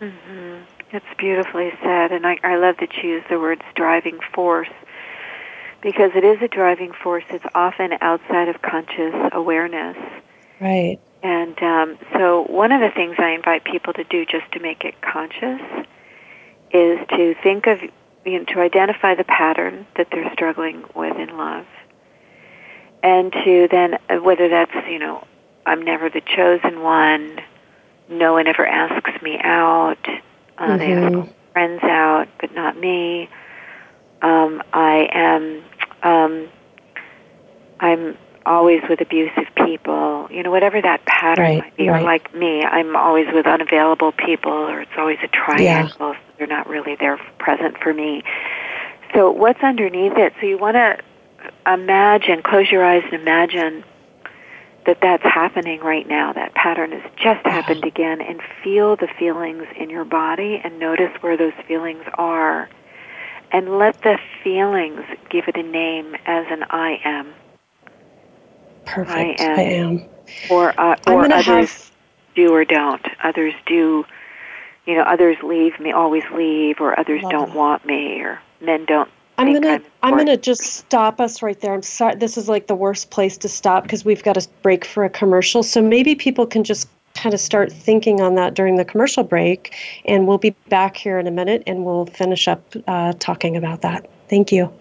Mm-hmm. 0.00 0.62
It's 0.90 1.06
beautifully 1.18 1.70
said, 1.82 2.12
and 2.12 2.26
I, 2.26 2.38
I 2.42 2.56
love 2.56 2.76
that 2.78 2.96
you 2.96 3.10
use 3.10 3.24
the 3.28 3.38
words 3.38 3.62
driving 3.74 4.18
force 4.32 4.70
because 5.80 6.12
it 6.14 6.24
is 6.24 6.40
a 6.42 6.48
driving 6.48 6.92
force 6.92 7.24
It's 7.30 7.44
often 7.54 7.92
outside 8.00 8.48
of 8.48 8.62
conscious 8.62 9.14
awareness. 9.32 9.96
Right. 10.60 10.98
And 11.22 11.60
um, 11.62 11.98
so, 12.12 12.42
one 12.44 12.70
of 12.70 12.80
the 12.80 12.90
things 12.90 13.16
I 13.18 13.30
invite 13.30 13.64
people 13.64 13.92
to 13.94 14.04
do 14.04 14.24
just 14.24 14.50
to 14.52 14.60
make 14.60 14.84
it 14.84 15.00
conscious 15.00 15.60
is 16.70 16.98
to 17.10 17.34
think 17.42 17.66
of, 17.66 17.80
you 18.24 18.38
know, 18.38 18.44
to 18.44 18.60
identify 18.60 19.14
the 19.14 19.24
pattern 19.24 19.86
that 19.96 20.08
they're 20.12 20.32
struggling 20.32 20.84
with 20.94 21.16
in 21.16 21.36
love. 21.36 21.66
And 23.02 23.32
to 23.32 23.68
then, 23.70 23.98
whether 24.22 24.48
that's, 24.48 24.74
you 24.88 24.98
know, 24.98 25.26
I'm 25.66 25.82
never 25.82 26.08
the 26.08 26.20
chosen 26.20 26.82
one, 26.82 27.40
no 28.08 28.32
one 28.32 28.46
ever 28.46 28.66
asks 28.66 29.20
me 29.22 29.38
out, 29.42 29.98
uh, 30.56 30.66
mm-hmm. 30.66 30.78
they 30.78 30.92
ask 30.92 31.28
friends 31.52 31.82
out, 31.82 32.28
but 32.40 32.54
not 32.54 32.76
me. 32.76 33.28
Um, 34.22 34.62
I 34.72 35.08
am, 35.12 35.64
um, 36.02 36.48
I'm 37.80 38.16
always 38.48 38.82
with 38.88 39.00
abusive 39.00 39.46
people, 39.54 40.28
you 40.30 40.42
know, 40.42 40.50
whatever 40.50 40.80
that 40.80 41.04
pattern 41.04 41.44
right, 41.44 41.58
might 41.58 41.76
be. 41.76 41.88
Right. 41.88 42.00
Or 42.00 42.04
like 42.04 42.34
me, 42.34 42.64
I'm 42.64 42.96
always 42.96 43.26
with 43.32 43.46
unavailable 43.46 44.12
people, 44.12 44.52
or 44.52 44.80
it's 44.80 44.96
always 44.96 45.18
a 45.22 45.28
triangle. 45.28 45.64
Yeah. 45.64 46.14
So 46.14 46.14
they're 46.38 46.46
not 46.46 46.68
really 46.68 46.96
there 46.96 47.18
present 47.38 47.78
for 47.78 47.92
me. 47.92 48.24
So 49.14 49.30
what's 49.30 49.62
underneath 49.62 50.16
it? 50.16 50.32
So 50.40 50.46
you 50.46 50.58
want 50.58 50.76
to 50.76 50.98
imagine, 51.66 52.42
close 52.42 52.70
your 52.70 52.84
eyes 52.84 53.02
and 53.04 53.14
imagine 53.14 53.84
that 54.86 54.98
that's 55.02 55.22
happening 55.22 55.80
right 55.80 56.08
now. 56.08 56.32
That 56.32 56.54
pattern 56.54 56.92
has 56.92 57.02
just 57.16 57.44
happened 57.46 57.84
again 57.84 58.20
and 58.20 58.40
feel 58.64 58.96
the 58.96 59.08
feelings 59.18 59.66
in 59.76 59.90
your 59.90 60.04
body 60.04 60.60
and 60.62 60.78
notice 60.78 61.12
where 61.20 61.36
those 61.36 61.52
feelings 61.66 62.04
are. 62.14 62.68
And 63.50 63.78
let 63.78 64.02
the 64.02 64.18
feelings 64.44 65.00
give 65.30 65.48
it 65.48 65.56
a 65.56 65.62
name 65.62 66.14
as 66.26 66.46
an 66.50 66.64
I 66.70 67.00
am. 67.04 67.32
Perfect. 68.88 69.40
I 69.40 69.44
am. 69.44 69.58
I 69.58 69.62
am. 69.62 70.04
Or, 70.50 70.80
uh, 70.80 70.96
or 71.06 71.24
others 71.32 71.46
have... 71.46 71.90
do 72.34 72.52
or 72.52 72.64
don't. 72.64 73.04
Others 73.22 73.54
do, 73.66 74.04
you 74.86 74.94
know, 74.94 75.02
others 75.02 75.36
leave 75.42 75.78
me, 75.80 75.92
always 75.92 76.24
leave, 76.34 76.80
or 76.80 76.98
others 76.98 77.22
Love 77.22 77.32
don't 77.32 77.54
want 77.54 77.84
me, 77.86 78.20
or 78.20 78.40
men 78.60 78.84
don't 78.84 79.10
I'm 79.38 79.52
gonna 79.52 79.74
I'm, 79.74 79.84
I'm 80.02 80.16
gonna 80.16 80.36
just 80.36 80.62
stop 80.62 81.20
us 81.20 81.42
right 81.42 81.58
there. 81.60 81.72
I'm 81.72 81.82
sorry. 81.82 82.16
This 82.16 82.36
is 82.36 82.48
like 82.48 82.66
the 82.66 82.74
worst 82.74 83.10
place 83.10 83.38
to 83.38 83.48
stop 83.48 83.84
because 83.84 84.04
we've 84.04 84.22
got 84.24 84.36
a 84.36 84.46
break 84.62 84.84
for 84.84 85.04
a 85.04 85.10
commercial. 85.10 85.62
So 85.62 85.80
maybe 85.80 86.16
people 86.16 86.44
can 86.44 86.64
just 86.64 86.88
kind 87.14 87.34
of 87.34 87.40
start 87.40 87.72
thinking 87.72 88.20
on 88.20 88.34
that 88.34 88.54
during 88.54 88.76
the 88.76 88.84
commercial 88.84 89.22
break, 89.22 89.74
and 90.04 90.26
we'll 90.26 90.38
be 90.38 90.50
back 90.68 90.96
here 90.96 91.18
in 91.20 91.28
a 91.28 91.30
minute 91.30 91.62
and 91.68 91.84
we'll 91.84 92.06
finish 92.06 92.48
up 92.48 92.62
uh, 92.88 93.12
talking 93.20 93.56
about 93.56 93.82
that. 93.82 94.10
Thank 94.28 94.50
you. 94.50 94.72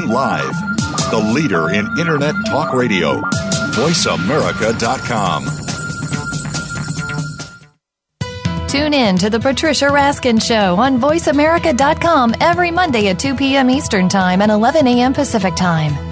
Live 0.00 0.72
the 1.12 1.18
leader 1.18 1.70
in 1.70 1.86
Internet 1.98 2.34
talk 2.46 2.72
radio. 2.72 3.20
VoiceAmerica.com. 3.76 5.44
Tune 8.68 8.94
in 8.94 9.18
to 9.18 9.28
the 9.28 9.38
Patricia 9.38 9.84
Raskin 9.86 10.42
Show 10.42 10.76
on 10.76 10.98
VoiceAmerica.com 10.98 12.34
every 12.40 12.70
Monday 12.70 13.08
at 13.08 13.18
2 13.18 13.34
p.m. 13.34 13.68
Eastern 13.68 14.08
Time 14.08 14.40
and 14.40 14.50
11 14.50 14.86
a.m. 14.86 15.12
Pacific 15.12 15.54
Time. 15.54 16.11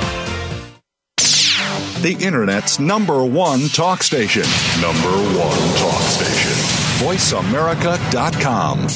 the 2.01 2.13
Internet's 2.25 2.79
number 2.79 3.23
one 3.23 3.67
talk 3.69 4.01
station. 4.01 4.43
Number 4.81 5.11
one 5.37 5.75
talk 5.77 6.01
station. 6.01 6.51
VoiceAmerica.com. 7.05 8.87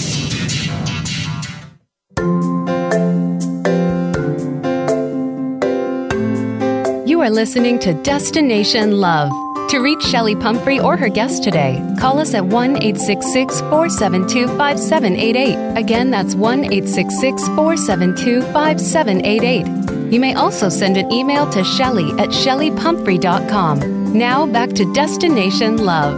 You 7.07 7.21
are 7.21 7.29
listening 7.29 7.77
to 7.79 7.93
Destination 8.01 8.99
Love. 8.99 9.31
To 9.69 9.79
reach 9.79 9.99
Chelli 9.99 10.39
Pumphrey 10.39 10.79
or 10.79 10.97
her 10.97 11.09
guest 11.09 11.43
today, 11.43 11.81
call 11.99 12.19
us 12.19 12.33
at 12.33 12.45
1 12.45 12.77
866 12.77 13.61
472 13.61 14.47
5788. 14.57 15.77
Again, 15.77 16.11
that's 16.11 16.35
1 16.35 16.65
866 16.65 17.47
472 17.49 18.41
5788. 18.53 19.84
You 20.15 20.21
may 20.21 20.33
also 20.33 20.69
send 20.69 20.95
an 20.95 21.11
email 21.11 21.45
to 21.49 21.59
Chelli 21.59 22.17
at 22.17 22.29
chellipumphrey.com. 22.29 24.13
Now 24.17 24.45
back 24.45 24.69
to 24.69 24.93
Destination 24.93 25.83
Love. 25.83 26.15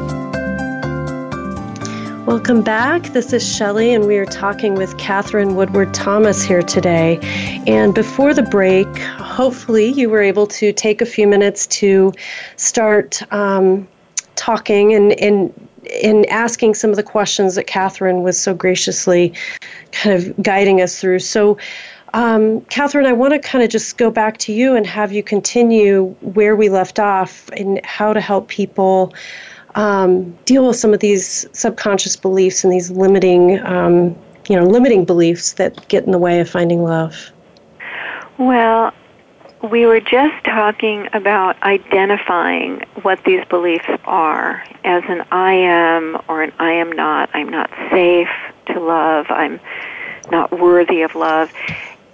Welcome 2.28 2.62
back. 2.62 3.12
This 3.14 3.34
is 3.34 3.44
Chelli, 3.44 3.96
and 3.96 4.06
we 4.06 4.20
are 4.20 4.28
talking 4.28 4.76
with 4.76 4.96
Katherine 5.00 5.56
Woodward 5.56 5.96
Thomas 5.96 6.44
here 6.44 6.62
today. 6.62 7.18
And 7.66 7.96
before 7.96 8.36
the 8.36 8.44
break, 8.44 8.86
hopefully 9.00 9.88
you 9.88 10.12
were 10.12 10.22
able 10.22 10.46
to 10.46 10.72
take 10.72 11.02
a 11.02 11.06
few 11.08 11.26
minutes 11.26 11.66
to 11.66 12.14
start 12.56 13.24
um, 13.34 13.88
talking 14.36 14.94
and, 14.94 15.14
and 15.14 15.52
in 15.90 16.24
asking 16.30 16.76
some 16.76 16.92
of 16.92 16.98
the 16.98 17.04
questions 17.04 17.56
that 17.56 17.66
Katherine 17.66 18.22
was 18.22 18.40
so 18.40 18.54
graciously 18.54 19.34
kind 19.92 20.16
of 20.16 20.44
guiding 20.44 20.82
us 20.82 21.02
through. 21.02 21.18
So, 21.20 21.58
um, 22.14 22.62
Katherine, 22.62 23.06
I 23.06 23.14
want 23.14 23.34
to 23.34 23.40
kind 23.40 23.64
of 23.64 23.70
just 23.70 23.98
go 23.98 24.10
back 24.10 24.38
to 24.40 24.54
you 24.54 24.76
and 24.76 24.86
have 24.88 25.12
you 25.12 25.22
continue 25.22 26.16
where 26.22 26.56
we 26.56 26.70
left 26.70 27.00
off 27.00 27.50
and 27.50 27.84
how 27.86 28.14
to 28.14 28.22
help 28.22 28.48
people 28.48 29.14
um, 29.76 30.32
deal 30.46 30.68
with 30.68 30.78
some 30.78 30.94
of 30.94 31.00
these 31.00 31.46
subconscious 31.52 32.16
beliefs 32.16 32.64
and 32.64 32.72
these 32.72 32.90
limiting, 32.90 33.60
um, 33.66 34.16
you 34.48 34.56
know, 34.56 34.66
limiting 34.66 35.06
beliefs 35.06 35.54
that 35.54 35.88
get 35.90 36.06
in 36.06 36.12
the 36.12 36.18
way 36.18 36.40
of 36.40 36.50
finding 36.50 36.84
love. 36.84 37.32
Well, 38.38 38.94
we 39.70 39.86
were 39.86 40.00
just 40.00 40.44
talking 40.46 41.10
about 41.14 41.62
identifying 41.64 42.84
what 43.02 43.24
these 43.26 43.44
beliefs 43.46 43.90
are 44.06 44.64
as 44.84 45.04
an 45.08 45.26
I 45.32 45.54
am 45.54 46.22
or 46.30 46.44
an 46.44 46.54
I 46.60 46.72
am 46.72 46.92
not. 46.92 47.30
I'm 47.34 47.50
not 47.50 47.70
safe 47.92 48.30
to 48.68 48.80
love. 48.80 49.26
I'm 49.30 49.60
not 50.32 50.60
worthy 50.60 51.02
of 51.02 51.16
love 51.16 51.52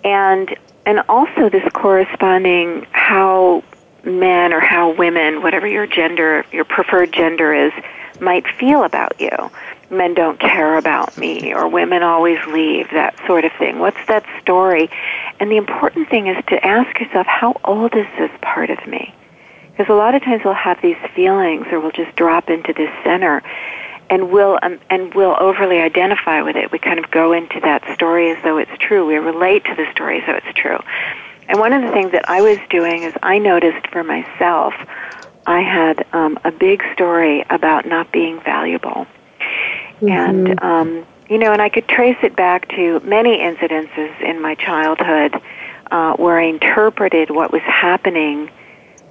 and 0.03 0.55
and 0.85 0.99
also 1.07 1.49
this 1.49 1.67
corresponding 1.73 2.85
how 2.91 3.63
men 4.03 4.51
or 4.53 4.59
how 4.59 4.91
women, 4.93 5.41
whatever 5.41 5.65
your 5.65 5.87
gender, 5.87 6.45
your 6.51 6.65
preferred 6.65 7.13
gender 7.13 7.53
is, 7.53 7.71
might 8.19 8.45
feel 8.47 8.83
about 8.83 9.19
you. 9.19 9.31
Men 9.89 10.13
don't 10.13 10.39
care 10.39 10.77
about 10.77 11.17
me, 11.17 11.53
or 11.53 11.67
women 11.67 12.03
always 12.03 12.43
leave, 12.47 12.89
that 12.91 13.15
sort 13.27 13.45
of 13.45 13.51
thing. 13.53 13.79
What's 13.79 14.05
that 14.07 14.25
story? 14.41 14.89
And 15.39 15.51
the 15.51 15.57
important 15.57 16.09
thing 16.09 16.27
is 16.27 16.43
to 16.47 16.65
ask 16.65 16.99
yourself, 16.99 17.27
how 17.27 17.59
old 17.63 17.95
is 17.95 18.07
this 18.17 18.31
part 18.41 18.69
of 18.69 18.85
me? 18.87 19.13
Because 19.71 19.89
a 19.89 19.95
lot 19.95 20.15
of 20.15 20.23
times 20.23 20.41
we'll 20.43 20.53
have 20.53 20.81
these 20.81 20.97
feelings, 21.15 21.67
or 21.71 21.79
we'll 21.79 21.91
just 21.91 22.15
drop 22.15 22.49
into 22.49 22.73
this 22.73 22.91
center, 23.03 23.41
and 24.13 24.31
will 24.31 24.59
um, 24.61 24.79
and 24.91 25.11
will 25.15 25.35
overly 25.39 25.79
identify 25.79 26.43
with 26.43 26.55
it. 26.55 26.71
We 26.71 26.77
kind 26.77 26.99
of 26.99 27.09
go 27.09 27.33
into 27.33 27.59
that 27.61 27.83
story 27.95 28.29
as 28.29 28.37
though 28.43 28.57
it's 28.57 28.77
true. 28.79 29.07
We 29.07 29.15
relate 29.15 29.65
to 29.65 29.73
the 29.75 29.91
story 29.91 30.21
as 30.21 30.27
though 30.27 30.35
it's 30.35 30.55
true. 30.55 30.79
And 31.47 31.59
one 31.59 31.73
of 31.73 31.81
the 31.81 31.91
things 31.91 32.11
that 32.11 32.29
I 32.29 32.41
was 32.41 32.59
doing 32.69 33.01
is 33.01 33.13
I 33.23 33.39
noticed 33.39 33.87
for 33.87 34.03
myself, 34.03 34.75
I 35.47 35.61
had 35.61 36.05
um, 36.13 36.37
a 36.43 36.51
big 36.51 36.83
story 36.93 37.43
about 37.49 37.87
not 37.87 38.11
being 38.11 38.39
valuable, 38.41 39.07
mm-hmm. 39.99 40.07
and 40.09 40.63
um, 40.63 41.05
you 41.27 41.39
know, 41.39 41.51
and 41.51 41.61
I 41.61 41.69
could 41.69 41.87
trace 41.87 42.17
it 42.21 42.35
back 42.35 42.69
to 42.75 42.99
many 42.99 43.39
incidences 43.39 44.21
in 44.21 44.39
my 44.39 44.53
childhood 44.53 45.41
uh, 45.89 46.13
where 46.17 46.39
I 46.39 46.43
interpreted 46.43 47.31
what 47.31 47.51
was 47.51 47.63
happening 47.63 48.51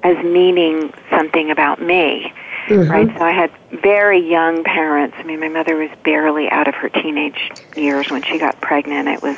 as 0.05 0.17
meaning 0.25 0.93
something 1.11 1.51
about 1.51 1.83
me. 1.83 2.33
Mm-hmm. 2.69 2.91
Right? 2.91 3.09
So 3.19 3.25
I 3.25 3.33
had 3.33 3.51
very 3.73 4.19
young 4.19 4.65
parents. 4.65 5.17
I 5.19 5.23
mean, 5.23 5.41
my 5.41 5.49
mother 5.49 5.77
was 5.77 5.91
barely 6.05 6.49
out 6.51 6.69
of 6.69 6.75
her 6.75 6.89
teenage 6.89 7.51
years 7.75 8.11
when 8.11 8.23
she 8.23 8.39
got 8.39 8.61
pregnant. 8.61 9.09
It 9.09 9.23
was, 9.23 9.37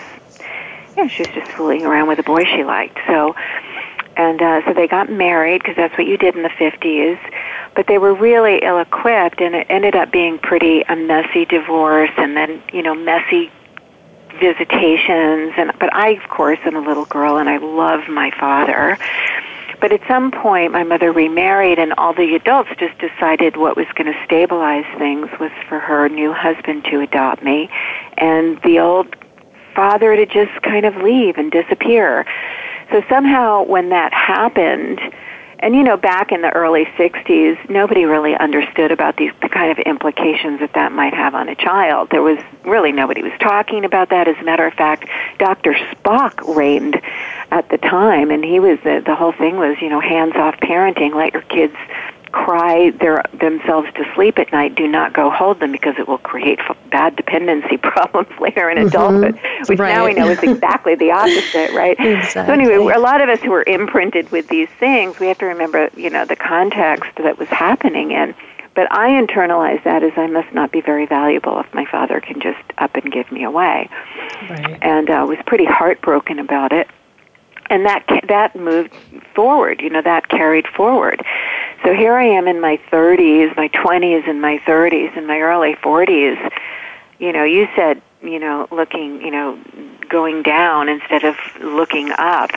yeah, 0.97 1.07
she 1.07 1.23
was 1.23 1.33
just 1.35 1.51
fooling 1.53 1.87
around 1.87 2.09
with 2.09 2.19
a 2.19 2.25
boy 2.25 2.45
she 2.45 2.65
liked. 2.65 2.99
So, 3.07 3.37
and 4.17 4.43
uh, 4.43 4.65
so 4.67 4.75
they 4.75 4.89
got 4.89 5.11
married 5.11 5.63
because 5.63 5.77
that's 5.77 5.97
what 5.97 6.07
you 6.07 6.17
did 6.17 6.37
in 6.37 6.43
the 6.43 6.49
50s. 6.49 7.19
But 7.75 7.87
they 7.87 7.99
were 7.99 8.15
really 8.15 8.59
ill 8.63 8.79
equipped, 8.79 9.41
and 9.41 9.55
it 9.55 9.67
ended 9.69 9.97
up 9.97 10.11
being 10.11 10.39
pretty 10.39 10.83
a 10.83 10.95
messy 10.95 11.45
divorce, 11.45 12.11
and 12.17 12.37
then 12.37 12.63
you 12.73 12.83
know 12.83 12.95
messy 12.95 13.51
visitations. 14.39 15.55
And 15.57 15.73
but 15.81 15.93
I, 15.93 16.11
of 16.11 16.29
course, 16.29 16.59
am 16.65 16.77
a 16.77 16.81
little 16.81 17.05
girl, 17.07 17.37
and 17.39 17.49
I 17.49 17.57
love 17.57 18.09
my 18.09 18.31
father 18.39 18.97
but 19.85 19.93
at 19.93 20.01
some 20.09 20.31
point, 20.31 20.73
my 20.73 20.83
mother 20.83 21.13
remarried, 21.13 21.79
and 21.79 21.93
all 21.99 22.15
the 22.15 22.35
adults 22.35 22.71
just 22.79 22.97
decided 22.99 23.59
what 23.59 23.77
was 23.77 23.85
going 23.95 24.11
to 24.11 24.19
stabilize 24.25 24.87
things 24.97 25.29
was 25.39 25.51
for 25.69 25.79
her 25.79 26.09
new 26.09 26.33
husband 26.33 26.87
to 26.87 27.01
adopt 27.01 27.43
me. 27.43 27.69
And 28.17 28.59
the 28.63 28.81
old 28.81 29.15
father 29.77 30.17
to 30.17 30.25
just 30.25 30.63
kind 30.63 30.87
of 30.87 30.97
leave 30.97 31.37
and 31.37 31.53
disappear. 31.53 32.25
So 32.91 33.03
somehow 33.11 33.65
when 33.65 33.91
that 33.91 34.15
happened, 34.15 35.03
and 35.59 35.75
you 35.75 35.83
know, 35.83 35.97
back 35.97 36.33
in 36.33 36.43
the 36.43 36.51
early 36.51 36.85
60s, 36.85 37.71
nobody 37.71 38.05
really 38.05 38.35
understood 38.37 38.91
about 38.91 39.17
these 39.17 39.33
the 39.41 39.49
kind 39.49 39.71
of 39.71 39.79
implications 39.81 40.61
that 40.61 40.73
that 40.75 40.93
might 40.93 41.15
have 41.15 41.35
on 41.35 41.49
a 41.49 41.55
child. 41.55 42.11
There 42.11 42.23
was 42.23 42.39
really 42.65 42.93
nobody 42.93 43.23
was 43.23 43.33
talking 43.41 43.85
about 43.85 44.11
that. 44.11 44.29
As 44.29 44.37
a 44.39 44.45
matter 44.45 44.67
of 44.67 44.75
fact, 44.75 45.09
Dr. 45.39 45.75
Spock 45.75 46.55
reigned 46.55 47.01
at 47.51 47.69
the 47.69 47.79
time, 47.79 48.31
and 48.31 48.45
he 48.45 48.61
was 48.61 48.79
the 48.85 49.03
the 49.05 49.15
whole 49.15 49.33
thing 49.33 49.57
was 49.57 49.81
you 49.81 49.89
know 49.89 50.01
hands 50.01 50.35
off 50.37 50.57
parenting. 50.61 51.15
Let 51.15 51.33
your 51.33 51.43
kids 51.43 51.77
cry 52.35 52.91
their, 52.91 53.23
themselves 53.39 53.89
to 53.95 54.05
sleep 54.15 54.41
at 54.41 54.51
night, 54.51 54.75
do 54.75 54.89
not 54.89 55.13
go 55.13 55.31
hold 55.31 55.61
them 55.61 55.71
because 55.71 55.95
it 55.99 56.09
will 56.09 56.19
create 56.19 56.59
f- 56.59 56.77
bad 56.91 57.15
dependency 57.15 57.77
problems 57.93 58.29
later 58.41 58.69
in 58.69 58.77
mm-hmm. 58.77 58.89
adulthood, 58.89 59.39
which 59.69 59.79
right. 59.79 59.95
now 59.95 60.05
we 60.05 60.15
know 60.15 60.29
is 60.29 60.43
exactly 60.43 60.97
the 60.97 61.13
opposite, 61.13 61.71
right? 61.73 61.97
Exactly. 61.99 62.47
So 62.47 62.53
anyway, 62.53 62.93
a 62.93 62.99
lot 62.99 63.21
of 63.21 63.29
us 63.29 63.41
who 63.41 63.53
are 63.53 63.63
imprinted 63.63 64.33
with 64.33 64.49
these 64.49 64.69
things, 64.81 65.21
we 65.21 65.29
have 65.29 65.39
to 65.39 65.47
remember, 65.47 65.91
you 65.97 66.11
know, 66.11 66.25
the 66.25 66.35
context 66.35 67.11
that 67.19 67.39
was 67.39 67.49
happening 67.49 68.11
in. 68.11 68.35
But 68.75 68.91
I 68.91 69.11
internalize 69.11 69.85
that 69.85 70.03
as 70.03 70.13
I 70.17 70.27
must 70.27 70.53
not 70.53 70.73
be 70.73 70.81
very 70.81 71.07
valuable 71.07 71.61
if 71.61 71.73
my 71.73 71.85
father 71.85 72.21
can 72.21 72.41
just 72.41 72.59
up 72.79 72.97
and 72.97 73.13
give 73.13 73.31
me 73.31 73.45
away. 73.45 73.89
Right. 74.51 74.79
And 74.83 75.09
uh, 75.09 75.25
was 75.29 75.39
pretty 75.47 75.67
heartbroken 75.67 76.41
about 76.41 76.73
it 76.73 76.89
and 77.71 77.87
that 77.87 78.05
that 78.29 78.55
moved 78.57 78.95
forward 79.35 79.81
you 79.81 79.91
know 79.91 80.03
that 80.03 80.29
carried 80.29 80.67
forward 80.69 81.25
so 81.85 81.95
here 81.95 82.15
i 82.15 82.25
am 82.25 82.49
in 82.49 82.61
my 82.61 82.77
30s 82.91 83.57
my 83.57 83.69
20s 83.69 84.29
and 84.29 84.41
my 84.41 84.59
30s 84.59 85.17
and 85.17 85.27
my 85.27 85.41
early 85.41 85.75
40s 85.75 86.53
you 87.19 87.33
know 87.33 87.45
you 87.45 87.69
said 87.77 88.01
you 88.23 88.39
know 88.39 88.67
looking 88.71 89.21
you 89.21 89.31
know 89.31 89.59
going 90.09 90.43
down 90.43 90.89
instead 90.89 91.25
of 91.25 91.37
looking 91.61 92.11
up 92.19 92.51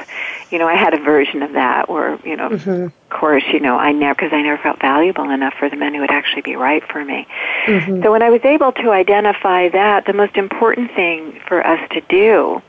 you 0.52 0.58
know 0.58 0.68
i 0.68 0.76
had 0.76 0.94
a 0.94 1.02
version 1.02 1.42
of 1.44 1.54
that 1.54 1.90
where 1.90 2.20
you 2.26 2.36
know 2.36 2.50
mm-hmm. 2.50 2.86
of 2.86 3.10
course 3.10 3.44
you 3.52 3.60
know 3.60 3.78
i 3.78 3.92
never 3.92 4.16
because 4.16 4.34
i 4.34 4.42
never 4.42 4.62
felt 4.62 4.80
valuable 4.80 5.30
enough 5.30 5.54
for 5.58 5.70
the 5.70 5.76
men 5.76 5.94
who 5.94 6.02
would 6.02 6.12
actually 6.12 6.42
be 6.42 6.56
right 6.56 6.84
for 6.90 7.04
me 7.04 7.28
mm-hmm. 7.66 8.02
so 8.02 8.12
when 8.12 8.22
i 8.22 8.30
was 8.30 8.42
able 8.44 8.72
to 8.72 8.92
identify 8.92 9.70
that 9.70 10.06
the 10.06 10.14
most 10.14 10.36
important 10.38 10.92
thing 10.94 11.40
for 11.48 11.66
us 11.66 11.80
to 11.92 12.02
do 12.02 12.62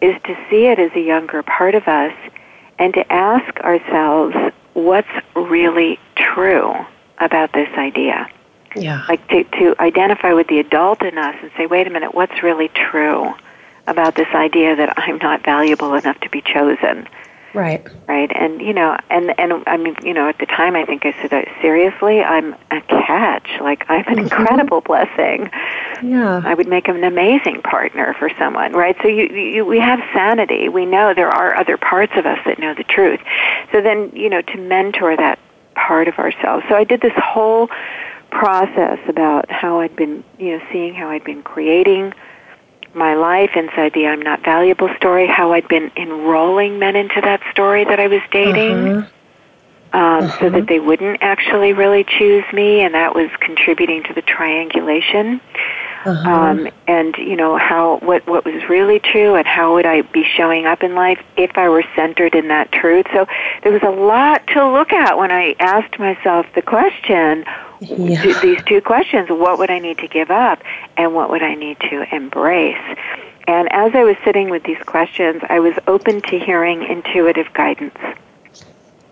is 0.00 0.20
to 0.24 0.36
see 0.50 0.66
it 0.66 0.78
as 0.78 0.90
a 0.94 1.00
younger 1.00 1.42
part 1.42 1.74
of 1.74 1.86
us 1.86 2.14
and 2.78 2.94
to 2.94 3.12
ask 3.12 3.60
ourselves 3.60 4.34
what's 4.74 5.08
really 5.34 5.98
true 6.16 6.74
about 7.18 7.52
this 7.52 7.68
idea. 7.76 8.28
Yeah. 8.74 9.04
Like 9.08 9.26
to, 9.28 9.44
to 9.44 9.74
identify 9.80 10.32
with 10.32 10.48
the 10.48 10.58
adult 10.58 11.02
in 11.02 11.18
us 11.18 11.36
and 11.42 11.50
say, 11.56 11.66
wait 11.66 11.86
a 11.86 11.90
minute, 11.90 12.14
what's 12.14 12.42
really 12.42 12.68
true 12.68 13.34
about 13.86 14.14
this 14.14 14.28
idea 14.34 14.76
that 14.76 14.98
I'm 14.98 15.18
not 15.18 15.44
valuable 15.44 15.94
enough 15.94 16.18
to 16.20 16.30
be 16.30 16.40
chosen? 16.40 17.06
Right. 17.54 17.86
Right. 18.08 18.30
And 18.34 18.60
you 18.60 18.72
know, 18.72 18.96
and 19.10 19.38
and 19.38 19.62
I 19.66 19.76
mean, 19.76 19.96
you 20.02 20.14
know, 20.14 20.28
at 20.28 20.38
the 20.38 20.46
time, 20.46 20.74
I 20.74 20.84
think 20.84 21.04
I 21.04 21.12
said, 21.20 21.48
seriously, 21.60 22.22
I'm 22.22 22.54
a 22.70 22.80
catch. 22.82 23.48
Like 23.60 23.84
I'm 23.88 24.06
an 24.06 24.18
incredible 24.24 24.80
blessing. 24.80 25.50
Yeah. 26.02 26.42
I 26.44 26.54
would 26.54 26.68
make 26.68 26.88
an 26.88 27.04
amazing 27.04 27.62
partner 27.62 28.14
for 28.18 28.30
someone. 28.38 28.72
Right. 28.72 28.96
So 29.02 29.08
you, 29.08 29.26
you, 29.28 29.66
we 29.66 29.78
have 29.80 30.00
sanity. 30.14 30.68
We 30.68 30.86
know 30.86 31.12
there 31.14 31.30
are 31.30 31.54
other 31.54 31.76
parts 31.76 32.12
of 32.16 32.26
us 32.26 32.38
that 32.46 32.58
know 32.58 32.74
the 32.74 32.84
truth. 32.84 33.20
So 33.70 33.80
then, 33.80 34.10
you 34.14 34.28
know, 34.30 34.42
to 34.42 34.56
mentor 34.58 35.16
that 35.16 35.38
part 35.74 36.08
of 36.08 36.18
ourselves. 36.18 36.64
So 36.68 36.74
I 36.74 36.84
did 36.84 37.00
this 37.00 37.12
whole 37.16 37.68
process 38.30 38.98
about 39.08 39.50
how 39.50 39.80
I'd 39.80 39.94
been, 39.94 40.24
you 40.38 40.56
know, 40.56 40.64
seeing 40.72 40.94
how 40.94 41.08
I'd 41.10 41.24
been 41.24 41.42
creating 41.42 42.14
my 42.94 43.14
life 43.14 43.50
inside 43.54 43.92
the 43.94 44.06
I'm 44.06 44.22
not 44.22 44.44
valuable 44.44 44.88
story, 44.96 45.26
how 45.26 45.52
I'd 45.52 45.68
been 45.68 45.90
enrolling 45.96 46.78
men 46.78 46.96
into 46.96 47.20
that 47.20 47.40
story 47.50 47.84
that 47.84 48.00
I 48.00 48.06
was 48.06 48.22
dating. 48.30 48.88
Uh-huh. 48.88 49.08
Um, 49.94 50.24
uh-huh. 50.24 50.38
So 50.38 50.48
that 50.48 50.68
they 50.68 50.80
wouldn't 50.80 51.18
actually 51.20 51.74
really 51.74 52.02
choose 52.04 52.44
me, 52.52 52.80
and 52.80 52.94
that 52.94 53.14
was 53.14 53.28
contributing 53.40 54.02
to 54.04 54.14
the 54.14 54.22
triangulation. 54.22 55.38
Uh-huh. 56.04 56.28
Um, 56.28 56.68
and 56.86 57.16
you 57.16 57.36
know 57.36 57.56
how 57.56 57.98
what 57.98 58.26
what 58.26 58.44
was 58.44 58.68
really 58.68 58.98
true, 58.98 59.34
and 59.34 59.46
how 59.46 59.74
would 59.74 59.86
I 59.86 60.02
be 60.02 60.24
showing 60.24 60.66
up 60.66 60.82
in 60.82 60.94
life 60.94 61.22
if 61.36 61.56
I 61.56 61.68
were 61.68 61.84
centered 61.94 62.34
in 62.34 62.48
that 62.48 62.72
truth. 62.72 63.06
So 63.12 63.26
there 63.62 63.72
was 63.72 63.82
a 63.82 63.90
lot 63.90 64.46
to 64.48 64.70
look 64.70 64.92
at 64.92 65.16
when 65.16 65.30
I 65.30 65.54
asked 65.60 65.98
myself 65.98 66.46
the 66.54 66.62
question: 66.62 67.44
yeah. 67.80 68.40
these 68.40 68.62
two 68.64 68.80
questions 68.80 69.28
what 69.30 69.58
would 69.58 69.70
I 69.70 69.78
need 69.78 69.98
to 69.98 70.08
give 70.08 70.30
up 70.30 70.62
and 70.96 71.14
what 71.14 71.30
would 71.30 71.42
I 71.42 71.54
need 71.54 71.78
to 71.80 72.14
embrace? 72.14 72.98
And 73.48 73.72
as 73.72 73.94
I 73.94 74.04
was 74.04 74.16
sitting 74.24 74.50
with 74.50 74.62
these 74.64 74.82
questions, 74.84 75.42
I 75.48 75.60
was 75.60 75.74
open 75.86 76.20
to 76.22 76.38
hearing 76.38 76.84
intuitive 76.84 77.52
guidance. 77.52 77.96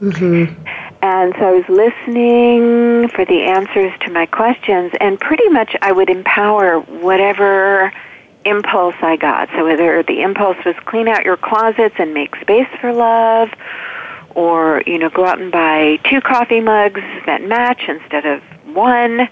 Mm-hmm. 0.00 0.54
And 1.02 1.34
so 1.38 1.48
I 1.48 1.52
was 1.52 1.68
listening 1.68 3.08
for 3.08 3.24
the 3.24 3.42
answers 3.42 3.92
to 4.00 4.10
my 4.10 4.26
questions, 4.26 4.92
and 5.00 5.18
pretty 5.18 5.48
much 5.48 5.74
I 5.82 5.92
would 5.92 6.10
empower 6.10 6.80
whatever 6.80 7.92
impulse 8.44 8.94
I 9.02 9.16
got. 9.16 9.48
So 9.50 9.64
whether 9.64 10.02
the 10.02 10.22
impulse 10.22 10.56
was 10.64 10.76
clean 10.86 11.08
out 11.08 11.24
your 11.24 11.36
closets 11.36 11.94
and 11.98 12.14
make 12.14 12.36
space 12.36 12.68
for 12.80 12.92
love, 12.92 13.50
or 14.34 14.82
you 14.86 14.98
know 14.98 15.10
go 15.10 15.24
out 15.24 15.40
and 15.40 15.52
buy 15.52 15.98
two 16.04 16.20
coffee 16.20 16.60
mugs 16.60 17.00
that 17.26 17.42
match 17.42 17.82
instead 17.88 18.26
of 18.26 18.42
one 18.74 19.28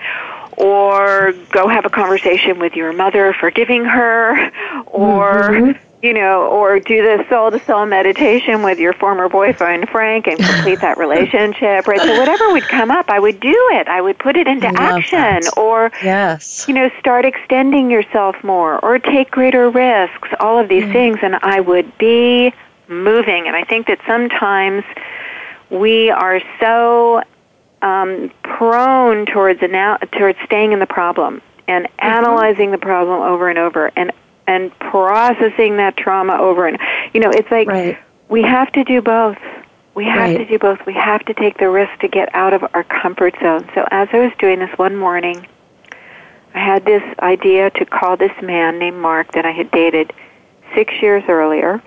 or 0.57 1.33
go 1.51 1.69
have 1.69 1.85
a 1.85 1.91
conversation 1.91 2.59
with 2.59 2.75
your 2.75 2.93
mother 2.93 3.33
forgiving 3.33 3.85
her 3.85 4.51
or 4.87 5.51
mm-hmm. 5.51 5.88
You 6.03 6.13
know 6.13 6.47
or 6.47 6.79
do 6.79 7.03
the 7.03 7.25
soul 7.29 7.51
to 7.51 7.59
soul 7.65 7.87
meditation 7.87 8.63
with 8.63 8.79
your 8.79 8.93
former 8.93 9.29
boyfriend 9.29 9.89
Frank 9.89 10.27
and 10.27 10.39
complete 10.39 10.81
that 10.81 10.97
relationship 10.99 11.87
right 11.87 12.01
so 12.01 12.19
whatever 12.19 12.53
would 12.53 12.69
come 12.69 12.91
up 12.91 13.11
I 13.11 13.19
would 13.19 13.41
do 13.41 13.69
it 13.73 13.89
I 13.89 14.01
would 14.01 14.19
put 14.19 14.37
it 14.37 14.47
into 14.47 14.69
action 14.77 15.19
that. 15.19 15.57
or 15.57 15.91
yes 16.03 16.67
you 16.69 16.75
know 16.75 16.91
start 17.01 17.25
extending 17.25 17.91
yourself 17.91 18.37
more 18.45 18.79
or 18.79 18.99
take 18.99 19.31
greater 19.31 19.71
risks 19.71 20.29
all 20.39 20.59
of 20.59 20.69
these 20.69 20.85
mm. 20.85 20.93
things 20.93 21.19
and 21.23 21.37
I 21.37 21.61
would 21.61 21.99
be 21.99 22.53
moving. 22.89 23.47
And 23.47 23.57
I 23.57 23.65
think 23.65 23.87
that 23.87 24.01
sometimes 24.07 24.85
we 25.71 26.11
are 26.11 26.41
so 26.61 27.23
um, 27.83 28.31
prone 28.43 29.27
towards 29.27 29.63
ana- 29.63 29.99
towards 30.13 30.39
staying 30.45 30.73
in 30.73 30.79
the 30.79 30.87
problem 30.87 31.43
and 31.67 31.85
mm-hmm. 31.85 32.07
analyzing 32.07 32.71
the 32.71 32.79
problem 32.79 33.21
over 33.21 33.49
and 33.49 33.59
over 33.59 33.91
and 33.97 34.13
and 34.49 34.77
processing 34.79 35.77
that 35.77 35.97
trauma 35.97 36.33
over 36.39 36.67
and 36.67 36.79
you 37.13 37.21
know 37.21 37.31
it's 37.31 37.51
like 37.51 37.69
right. 37.69 37.99
we 38.29 38.43
have 38.43 38.73
to 38.73 38.83
do 38.83 39.01
both. 39.01 39.39
We 39.95 40.05
have 40.07 40.31
right. 40.31 40.39
to 40.39 40.45
do 40.45 40.59
both. 40.59 40.85
We 40.87 40.95
have 40.95 41.25
to 41.27 41.35
take 41.35 41.59
the 41.59 41.69
risk 41.69 42.01
to 42.01 42.09
get 42.09 42.35
out 42.35 42.55
of 42.55 42.65
our 42.73 42.85
comfort 42.85 43.35
zone. 43.41 43.69
So 43.75 43.87
as 43.91 44.09
I 44.13 44.21
was 44.21 44.33
doing 44.39 44.61
this 44.61 44.71
one 44.79 44.97
morning, 44.97 45.47
I 46.55 46.59
had 46.61 46.85
this 46.85 47.03
idea 47.19 47.71
to 47.71 47.85
call 47.85 48.17
this 48.17 48.33
man 48.41 48.79
named 48.79 48.97
Mark 48.97 49.33
that 49.33 49.45
I 49.45 49.51
had 49.51 49.71
dated 49.71 50.13
six 50.75 50.95
years 51.03 51.25
earlier 51.29 51.83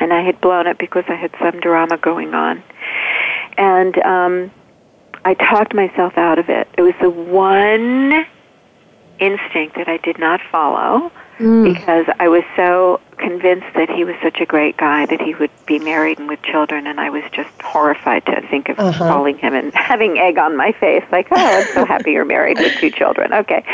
and 0.00 0.12
I 0.12 0.22
had 0.22 0.40
blown 0.40 0.68
it 0.68 0.78
because 0.78 1.04
I 1.08 1.14
had 1.14 1.34
some 1.40 1.60
drama 1.60 1.98
going 1.98 2.34
on. 2.34 2.62
And 3.56 3.98
um, 3.98 4.50
I 5.24 5.34
talked 5.34 5.74
myself 5.74 6.16
out 6.16 6.38
of 6.38 6.48
it. 6.48 6.68
It 6.78 6.82
was 6.82 6.94
the 7.00 7.10
one 7.10 8.24
instinct 9.18 9.74
that 9.74 9.88
I 9.88 9.96
did 9.96 10.20
not 10.20 10.40
follow 10.52 11.10
mm. 11.38 11.74
because 11.74 12.06
I 12.18 12.28
was 12.28 12.44
so 12.56 13.00
convinced 13.18 13.66
that 13.74 13.90
he 13.90 14.04
was 14.04 14.14
such 14.22 14.40
a 14.40 14.46
great 14.46 14.76
guy 14.76 15.06
that 15.06 15.20
he 15.20 15.34
would 15.34 15.50
be 15.66 15.78
married 15.78 16.18
and 16.18 16.28
with 16.28 16.40
children, 16.42 16.86
and 16.86 17.00
I 17.00 17.10
was 17.10 17.24
just 17.32 17.50
horrified 17.62 18.24
to 18.26 18.40
think 18.48 18.68
of 18.68 18.78
uh-huh. 18.78 18.98
calling 18.98 19.38
him 19.38 19.54
and 19.54 19.74
having 19.74 20.18
egg 20.18 20.38
on 20.38 20.56
my 20.56 20.72
face, 20.72 21.04
like, 21.10 21.28
oh, 21.30 21.36
I'm 21.36 21.66
so 21.74 21.84
happy 21.84 22.12
you're 22.12 22.24
married 22.24 22.58
with 22.58 22.74
two 22.74 22.90
children. 22.90 23.32
Okay. 23.32 23.64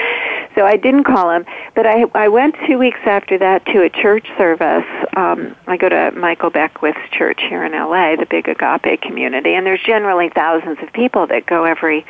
So 0.54 0.64
I 0.64 0.76
didn't 0.76 1.04
call 1.04 1.30
him, 1.30 1.44
but 1.74 1.86
I 1.86 2.04
I 2.14 2.28
went 2.28 2.54
two 2.66 2.78
weeks 2.78 3.00
after 3.04 3.36
that 3.38 3.66
to 3.66 3.82
a 3.82 3.90
church 3.90 4.26
service. 4.38 4.86
Um, 5.16 5.56
I 5.66 5.76
go 5.76 5.88
to 5.88 6.12
Michael 6.12 6.50
Beckwith's 6.50 7.10
church 7.10 7.40
here 7.40 7.64
in 7.64 7.72
LA, 7.72 8.14
the 8.16 8.26
big 8.26 8.48
agape 8.48 9.00
community, 9.00 9.54
and 9.54 9.66
there's 9.66 9.82
generally 9.82 10.28
thousands 10.28 10.78
of 10.80 10.92
people 10.92 11.26
that 11.26 11.46
go 11.46 11.64
every 11.64 12.06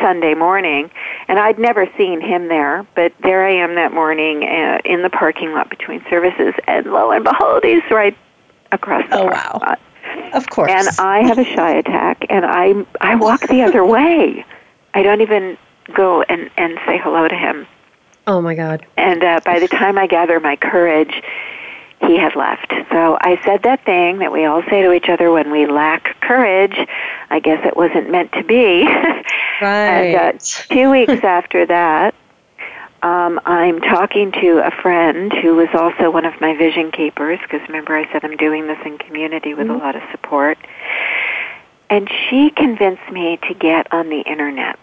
Sunday 0.00 0.34
morning, 0.34 0.90
and 1.28 1.38
I'd 1.38 1.58
never 1.58 1.88
seen 1.96 2.20
him 2.20 2.48
there, 2.48 2.86
but 2.94 3.12
there 3.22 3.46
I 3.46 3.52
am 3.52 3.74
that 3.76 3.92
morning 3.92 4.44
uh, 4.44 4.78
in 4.84 5.02
the 5.02 5.10
parking 5.10 5.52
lot 5.52 5.70
between 5.70 6.04
services, 6.10 6.54
and 6.66 6.86
lo 6.86 7.10
and 7.10 7.24
behold, 7.24 7.64
he's 7.64 7.82
right 7.90 8.16
across 8.72 9.08
the 9.10 9.18
oh, 9.18 9.28
parking 9.28 9.60
wow. 9.60 9.60
lot. 9.66 9.80
Of 10.32 10.48
course. 10.50 10.70
And 10.70 10.88
I 10.98 11.20
have 11.26 11.38
a 11.38 11.44
shy 11.44 11.76
attack, 11.76 12.26
and 12.28 12.44
I 12.44 12.74
I 13.00 13.14
walk 13.14 13.46
the 13.48 13.62
other 13.62 13.84
way. 13.96 14.44
I 14.94 15.02
don't 15.02 15.20
even 15.20 15.56
go 15.94 16.22
and 16.22 16.50
and 16.56 16.78
say 16.86 16.98
hello 16.98 17.28
to 17.28 17.36
him. 17.36 17.66
Oh 18.26 18.40
my 18.40 18.54
God! 18.54 18.86
And 18.96 19.22
uh, 19.22 19.40
by 19.44 19.58
the 19.58 19.68
time 19.68 19.98
I 19.98 20.06
gather 20.06 20.40
my 20.40 20.56
courage, 20.56 21.22
he 22.00 22.16
had 22.16 22.36
left. 22.36 22.72
So 22.90 23.16
I 23.20 23.40
said 23.44 23.62
that 23.62 23.84
thing 23.84 24.18
that 24.18 24.32
we 24.32 24.44
all 24.44 24.62
say 24.68 24.82
to 24.82 24.92
each 24.92 25.08
other 25.08 25.30
when 25.32 25.50
we 25.50 25.66
lack 25.66 26.20
courage. 26.20 26.76
I 27.30 27.40
guess 27.40 27.64
it 27.64 27.76
wasn't 27.76 28.10
meant 28.10 28.32
to 28.32 28.44
be. 28.44 28.84
Right. 28.84 29.24
and 29.62 30.36
uh, 30.36 30.38
two 30.40 30.90
weeks 30.90 31.24
after 31.24 31.66
that, 31.66 32.14
um, 33.02 33.38
I'm 33.44 33.80
talking 33.80 34.32
to 34.32 34.66
a 34.66 34.70
friend 34.70 35.32
who 35.32 35.54
was 35.56 35.68
also 35.74 36.10
one 36.10 36.24
of 36.24 36.40
my 36.40 36.56
vision 36.56 36.90
keepers, 36.90 37.38
because 37.42 37.60
remember 37.68 37.96
I 37.96 38.10
said 38.10 38.24
I'm 38.24 38.36
doing 38.36 38.66
this 38.66 38.78
in 38.84 38.96
community 38.98 39.52
with 39.52 39.66
mm-hmm. 39.66 39.76
a 39.76 39.84
lot 39.84 39.94
of 39.94 40.02
support. 40.10 40.58
And 41.90 42.10
she 42.10 42.50
convinced 42.50 43.10
me 43.12 43.38
to 43.48 43.54
get 43.54 43.92
on 43.92 44.08
the 44.08 44.20
internet. 44.20 44.78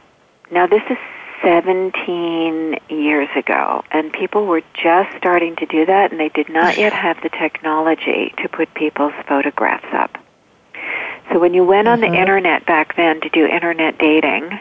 Now, 0.51 0.67
this 0.67 0.83
is 0.89 0.97
17 1.43 2.79
years 2.89 3.29
ago, 3.35 3.83
and 3.91 4.13
people 4.13 4.45
were 4.45 4.61
just 4.73 5.15
starting 5.17 5.55
to 5.57 5.65
do 5.65 5.85
that, 5.85 6.11
and 6.11 6.19
they 6.19 6.29
did 6.29 6.49
not 6.49 6.77
yet 6.77 6.93
have 6.93 7.21
the 7.21 7.29
technology 7.29 8.33
to 8.41 8.49
put 8.49 8.73
people's 8.73 9.13
photographs 9.27 9.87
up. 9.93 10.17
So 11.31 11.39
when 11.39 11.53
you 11.53 11.63
went 11.63 11.87
on 11.87 12.01
the 12.01 12.07
mm-hmm. 12.07 12.15
internet 12.15 12.65
back 12.65 12.95
then 12.95 13.21
to 13.21 13.29
do 13.29 13.45
internet 13.45 13.97
dating, 13.97 14.59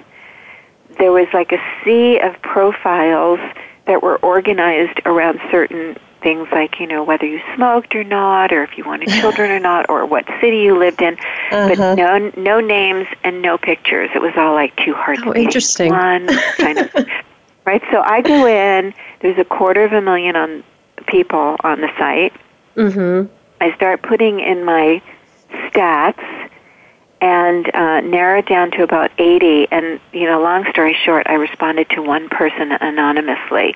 there 0.99 1.13
was 1.13 1.27
like 1.33 1.53
a 1.53 1.63
sea 1.85 2.19
of 2.21 2.41
profiles 2.43 3.41
that 3.87 4.03
were 4.03 4.17
organized 4.19 5.01
around 5.05 5.41
certain 5.51 5.99
things 6.21 6.49
like 6.53 6.81
you 6.81 6.87
know 6.87 7.03
whether 7.03 7.27
you 7.27 7.41
smoked 7.55 7.95
or 7.95 8.05
not 8.05 8.53
or 8.53 8.63
if 8.63 8.77
you 8.77 8.85
wanted 8.85 9.09
children 9.21 9.51
or 9.51 9.61
not 9.61 9.89
or 9.89 10.05
what 10.07 10.27
city 10.41 10.59
you 10.59 10.79
lived 10.79 11.03
in. 11.03 11.15
Uh-huh. 11.51 11.69
but 11.69 11.97
no 11.97 12.33
no 12.37 12.61
names 12.61 13.07
and 13.25 13.43
no 13.43 13.59
pictures. 13.59 14.11
It 14.15 14.23
was 14.23 14.33
all 14.37 14.55
like 14.55 14.77
too 14.77 14.95
hard 14.95 15.19
oh, 15.25 15.33
to 15.33 15.41
interesting. 15.41 15.91
one 15.91 16.29
kind 16.57 16.79
of 16.79 16.95
right? 17.65 17.83
So 17.91 18.03
i 18.03 18.21
go 18.23 18.47
in 18.47 18.95
there's 19.21 19.39
a 19.39 19.45
quarter 19.45 19.85
of 19.85 19.93
a 19.93 20.01
million 20.01 20.37
on 20.37 20.65
people 21.07 21.57
on 21.65 21.81
the 21.81 21.89
site. 21.99 22.33
Mm-hmm. 22.77 23.33
i 23.61 23.75
start 23.75 24.03
putting 24.03 24.41
in 24.41 24.65
my 24.65 25.03
stats 25.51 26.23
and 27.21 27.75
uh, 27.75 28.01
narrowed 28.01 28.47
down 28.47 28.71
to 28.73 28.83
about 28.83 29.11
80. 29.19 29.69
And, 29.71 30.01
you 30.13 30.25
know, 30.25 30.41
long 30.41 30.65
story 30.71 30.97
short, 31.05 31.27
I 31.29 31.35
responded 31.35 31.91
to 31.91 32.03
one 32.03 32.29
person 32.29 32.73
anonymously. 32.73 33.75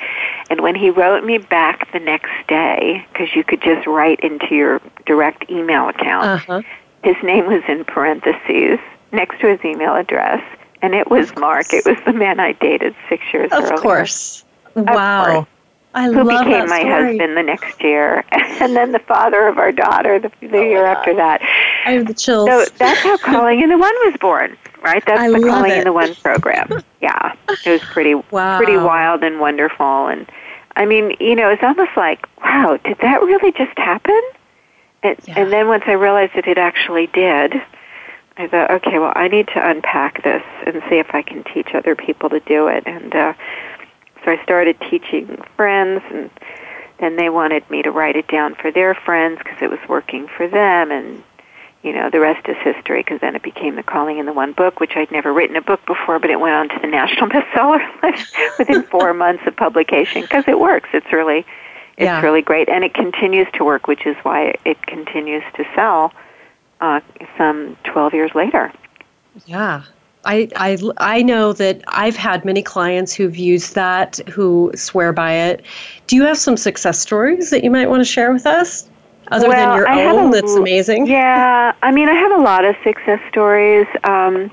And 0.50 0.60
when 0.60 0.74
he 0.74 0.90
wrote 0.90 1.24
me 1.24 1.38
back 1.38 1.92
the 1.92 2.00
next 2.00 2.32
day, 2.48 3.06
because 3.12 3.34
you 3.34 3.44
could 3.44 3.62
just 3.62 3.86
write 3.86 4.20
into 4.20 4.54
your 4.54 4.80
direct 5.06 5.50
email 5.50 5.88
account, 5.88 6.24
uh-huh. 6.24 6.62
his 7.02 7.16
name 7.22 7.46
was 7.46 7.62
in 7.68 7.84
parentheses 7.84 8.78
next 9.12 9.40
to 9.40 9.48
his 9.48 9.64
email 9.64 9.94
address. 9.94 10.42
And 10.80 10.94
it 10.94 11.10
was 11.10 11.34
Mark. 11.36 11.72
It 11.72 11.84
was 11.86 11.98
the 12.04 12.12
man 12.12 12.40
I 12.40 12.52
dated 12.52 12.94
six 13.08 13.22
years 13.32 13.52
of 13.52 13.64
earlier. 13.64 13.76
Course. 13.78 14.44
Of 14.74 14.86
wow. 14.86 15.24
course. 15.24 15.48
I 15.94 16.06
who 16.06 16.24
love 16.24 16.44
became 16.44 16.68
my 16.68 16.82
husband 16.82 17.36
the 17.36 17.42
next 17.42 17.80
year, 17.82 18.24
and 18.32 18.74
then 18.74 18.90
the 18.90 18.98
father 18.98 19.46
of 19.46 19.58
our 19.58 19.70
daughter 19.70 20.18
the, 20.18 20.30
the 20.40 20.58
oh 20.58 20.62
year 20.62 20.84
after 20.84 21.14
that. 21.14 21.40
I 21.84 21.92
have 21.92 22.06
the 22.06 22.14
chills. 22.14 22.48
So 22.48 22.64
that's 22.78 23.00
how 23.00 23.16
Calling 23.22 23.60
in 23.60 23.68
the 23.68 23.78
One 23.78 23.94
was 24.04 24.16
born, 24.20 24.56
right? 24.82 25.02
That's 25.06 25.20
I 25.20 25.28
the 25.28 25.40
Calling 25.40 25.72
it. 25.72 25.78
in 25.78 25.84
the 25.84 25.92
One 25.92 26.14
program. 26.16 26.82
Yeah, 27.04 27.34
it 27.66 27.70
was 27.70 27.82
pretty 27.82 28.14
wow. 28.14 28.56
pretty 28.56 28.78
wild 28.78 29.22
and 29.22 29.38
wonderful, 29.38 30.06
and 30.06 30.26
I 30.74 30.86
mean, 30.86 31.14
you 31.20 31.36
know, 31.36 31.50
it's 31.50 31.62
almost 31.62 31.90
like, 31.98 32.26
wow, 32.42 32.78
did 32.82 32.96
that 33.02 33.20
really 33.20 33.52
just 33.52 33.76
happen? 33.76 34.18
And, 35.02 35.18
yeah. 35.26 35.40
and 35.40 35.52
then 35.52 35.68
once 35.68 35.84
I 35.86 35.92
realized 35.92 36.32
that 36.34 36.46
it 36.48 36.56
actually 36.56 37.08
did, 37.08 37.52
I 38.38 38.46
thought, 38.46 38.70
okay, 38.70 38.98
well, 38.98 39.12
I 39.14 39.28
need 39.28 39.48
to 39.48 39.68
unpack 39.68 40.22
this 40.24 40.42
and 40.66 40.82
see 40.88 40.96
if 40.96 41.14
I 41.14 41.20
can 41.20 41.44
teach 41.44 41.74
other 41.74 41.94
people 41.94 42.30
to 42.30 42.40
do 42.40 42.68
it, 42.68 42.84
and. 42.86 43.14
uh 43.14 43.34
so 44.24 44.30
I 44.32 44.42
started 44.42 44.80
teaching 44.80 45.38
friends, 45.56 46.02
and 46.10 46.30
then 46.98 47.16
they 47.16 47.28
wanted 47.28 47.68
me 47.70 47.82
to 47.82 47.90
write 47.90 48.16
it 48.16 48.26
down 48.28 48.54
for 48.54 48.70
their 48.70 48.94
friends 48.94 49.38
because 49.38 49.60
it 49.60 49.68
was 49.70 49.80
working 49.88 50.28
for 50.28 50.48
them, 50.48 50.90
and 50.90 51.22
you 51.84 51.92
know 51.92 52.08
the 52.10 52.18
rest 52.18 52.48
is 52.48 52.56
history 52.64 53.02
because 53.02 53.20
then 53.20 53.36
it 53.36 53.42
became 53.42 53.76
the 53.76 53.82
Calling 53.82 54.18
in 54.18 54.26
the 54.26 54.32
One 54.32 54.52
book, 54.52 54.80
which 54.80 54.92
I'd 54.96 55.12
never 55.12 55.32
written 55.32 55.54
a 55.54 55.62
book 55.62 55.84
before, 55.86 56.18
but 56.18 56.30
it 56.30 56.40
went 56.40 56.54
on 56.54 56.68
to 56.70 56.78
the 56.80 56.88
national 56.88 57.28
bestseller 57.30 58.02
list 58.02 58.34
within 58.58 58.82
four 58.90 59.12
months 59.14 59.46
of 59.46 59.54
publication 59.54 60.22
because 60.22 60.44
it 60.48 60.58
works. 60.58 60.88
It's 60.92 61.12
really 61.12 61.46
it's 61.96 62.06
yeah. 62.06 62.22
really 62.22 62.42
great, 62.42 62.68
and 62.68 62.82
it 62.82 62.94
continues 62.94 63.46
to 63.54 63.64
work, 63.64 63.86
which 63.86 64.04
is 64.06 64.16
why 64.24 64.54
it 64.64 64.84
continues 64.86 65.44
to 65.54 65.64
sell 65.76 66.12
uh, 66.80 67.00
some 67.38 67.76
12 67.84 68.14
years 68.14 68.34
later. 68.34 68.72
Yeah, 69.46 69.84
I, 70.24 70.48
I, 70.56 70.78
I 70.96 71.22
know 71.22 71.52
that 71.52 71.82
I've 71.88 72.16
had 72.16 72.44
many 72.44 72.62
clients 72.62 73.14
who've 73.14 73.36
used 73.36 73.74
that 73.74 74.16
who 74.28 74.72
swear 74.74 75.12
by 75.12 75.34
it. 75.34 75.64
Do 76.06 76.16
you 76.16 76.24
have 76.24 76.38
some 76.38 76.56
success 76.56 76.98
stories 76.98 77.50
that 77.50 77.62
you 77.62 77.70
might 77.70 77.88
want 77.88 78.00
to 78.00 78.04
share 78.04 78.32
with 78.32 78.46
us? 78.46 78.88
Other 79.28 79.48
well, 79.48 79.70
than 79.70 79.76
your 79.78 79.88
I 79.88 80.04
own, 80.06 80.28
a, 80.28 80.32
that's 80.32 80.54
amazing. 80.54 81.06
Yeah, 81.06 81.74
I 81.82 81.90
mean, 81.92 82.08
I 82.08 82.14
have 82.14 82.32
a 82.32 82.42
lot 82.42 82.64
of 82.64 82.76
success 82.84 83.20
stories. 83.30 83.86
Um, 84.04 84.50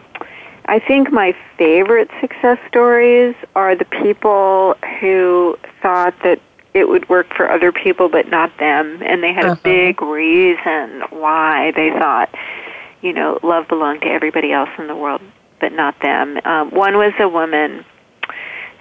I 0.66 0.80
think 0.80 1.12
my 1.12 1.36
favorite 1.58 2.10
success 2.22 2.58
stories 2.68 3.36
are 3.56 3.76
the 3.76 3.86
people 3.86 4.76
who 5.00 5.58
thought 5.82 6.16
that 6.24 6.40
it 6.74 6.88
would 6.88 7.10
work 7.10 7.34
for 7.36 7.50
other 7.50 7.72
people 7.72 8.08
but 8.08 8.30
not 8.30 8.58
them, 8.58 9.02
and 9.04 9.22
they 9.22 9.34
had 9.34 9.46
uh-huh. 9.46 9.60
a 9.60 9.64
big 9.64 10.02
reason 10.02 11.02
why 11.10 11.72
they 11.72 11.90
thought, 11.90 12.34
you 13.02 13.12
know, 13.12 13.40
love 13.44 13.68
belonged 13.68 14.02
to 14.02 14.08
everybody 14.08 14.54
else 14.54 14.70
in 14.78 14.88
the 14.88 14.96
world 14.96 15.22
but 15.60 15.72
not 15.72 16.00
them. 16.02 16.40
Um, 16.44 16.72
one 16.72 16.98
was 16.98 17.14
a 17.20 17.30
woman 17.30 17.86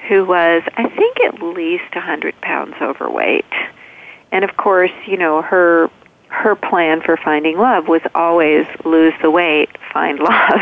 who 0.09 0.24
was, 0.24 0.62
I 0.76 0.88
think, 0.88 1.20
at 1.20 1.42
least 1.42 1.85
a 1.92 1.98
100 1.98 2.40
pounds 2.40 2.74
overweight. 2.81 3.44
And 4.33 4.45
of 4.45 4.57
course, 4.57 4.93
you 5.07 5.16
know, 5.16 5.43
her 5.43 5.90
her 6.29 6.55
plan 6.55 7.01
for 7.01 7.16
finding 7.16 7.59
love 7.59 7.88
was 7.88 8.03
always 8.14 8.64
lose 8.85 9.12
the 9.21 9.31
weight, 9.31 9.69
find 9.93 10.19
love. 10.21 10.61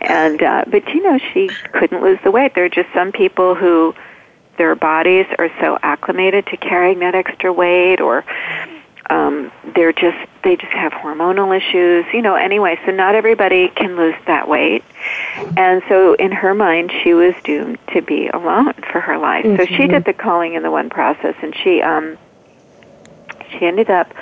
and 0.00 0.42
uh, 0.42 0.64
but 0.66 0.86
you 0.88 1.02
know, 1.02 1.18
she 1.32 1.48
couldn't 1.72 2.02
lose 2.02 2.18
the 2.24 2.30
weight. 2.30 2.54
There 2.54 2.64
are 2.64 2.68
just 2.68 2.92
some 2.92 3.12
people 3.12 3.54
who 3.54 3.94
their 4.58 4.74
bodies 4.74 5.26
are 5.38 5.50
so 5.60 5.78
acclimated 5.82 6.46
to 6.46 6.56
carrying 6.56 6.98
that 6.98 7.14
extra 7.14 7.52
weight 7.52 8.00
or 8.00 8.24
um, 9.10 9.50
they're 9.74 9.92
just 9.92 10.18
they 10.44 10.56
just 10.56 10.72
have 10.72 10.92
hormonal 10.92 11.56
issues, 11.56 12.04
you 12.14 12.22
know. 12.22 12.36
Anyway, 12.36 12.78
so 12.86 12.92
not 12.92 13.14
everybody 13.14 13.68
can 13.68 13.96
lose 13.96 14.14
that 14.26 14.48
weight, 14.48 14.84
and 15.56 15.82
so 15.88 16.14
in 16.14 16.30
her 16.30 16.54
mind, 16.54 16.92
she 17.02 17.12
was 17.12 17.34
doomed 17.42 17.78
to 17.92 18.02
be 18.02 18.28
alone 18.28 18.72
for 18.90 19.00
her 19.00 19.18
life. 19.18 19.44
Mm-hmm. 19.44 19.56
So 19.56 19.66
she 19.66 19.74
mm-hmm. 19.74 19.92
did 19.92 20.04
the 20.04 20.12
calling 20.12 20.54
in 20.54 20.62
the 20.62 20.70
one 20.70 20.90
process, 20.90 21.34
and 21.42 21.54
she 21.56 21.82
um, 21.82 22.16
she 23.50 23.66
ended 23.66 23.90
up 23.90 24.12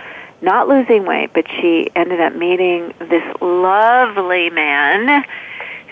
not 0.40 0.68
losing 0.68 1.04
weight, 1.04 1.30
but 1.34 1.46
she 1.48 1.90
ended 1.96 2.20
up 2.20 2.34
meeting 2.34 2.94
this 2.98 3.24
lovely 3.40 4.50
man 4.50 5.24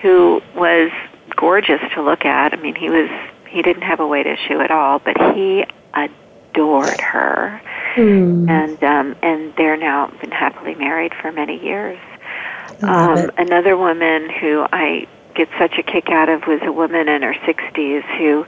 who 0.02 0.40
was 0.54 0.90
gorgeous 1.34 1.80
to 1.94 2.02
look 2.02 2.24
at. 2.24 2.52
I 2.52 2.56
mean, 2.56 2.74
he 2.74 2.88
was 2.90 3.10
he 3.48 3.62
didn't 3.62 3.82
have 3.82 4.00
a 4.00 4.06
weight 4.06 4.26
issue 4.26 4.60
at 4.60 4.70
all, 4.70 4.98
but 4.98 5.16
he 5.34 5.64
adored 5.94 7.00
her 7.00 7.60
Mm. 7.96 8.48
And 8.50 8.84
um, 8.84 9.16
and 9.22 9.54
they're 9.56 9.76
now 9.76 10.08
been 10.20 10.30
happily 10.30 10.74
married 10.74 11.14
for 11.14 11.32
many 11.32 11.62
years. 11.64 11.98
Um, 12.82 13.30
another 13.38 13.74
woman 13.74 14.28
who 14.28 14.66
I 14.70 15.08
get 15.34 15.48
such 15.58 15.78
a 15.78 15.82
kick 15.82 16.10
out 16.10 16.28
of 16.28 16.46
was 16.46 16.60
a 16.62 16.72
woman 16.72 17.08
in 17.08 17.22
her 17.22 17.32
60s 17.32 18.02
who 18.18 18.46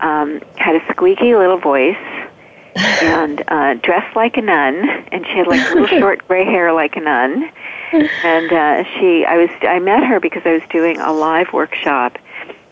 um, 0.00 0.42
had 0.56 0.76
a 0.76 0.86
squeaky 0.92 1.34
little 1.34 1.58
voice 1.58 1.96
and 2.78 3.42
uh, 3.48 3.74
dressed 3.74 4.14
like 4.16 4.36
a 4.36 4.42
nun, 4.42 4.88
and 5.12 5.26
she 5.26 5.32
had 5.32 5.46
like 5.46 5.60
little 5.70 5.86
short 6.00 6.26
gray 6.26 6.44
hair 6.44 6.72
like 6.72 6.96
a 6.96 7.00
nun. 7.00 7.50
And 7.92 8.52
uh, 8.52 8.84
she, 8.94 9.24
I 9.24 9.38
was, 9.38 9.50
I 9.62 9.78
met 9.78 10.04
her 10.04 10.20
because 10.20 10.42
I 10.44 10.52
was 10.52 10.62
doing 10.70 10.98
a 11.00 11.12
live 11.12 11.52
workshop 11.52 12.18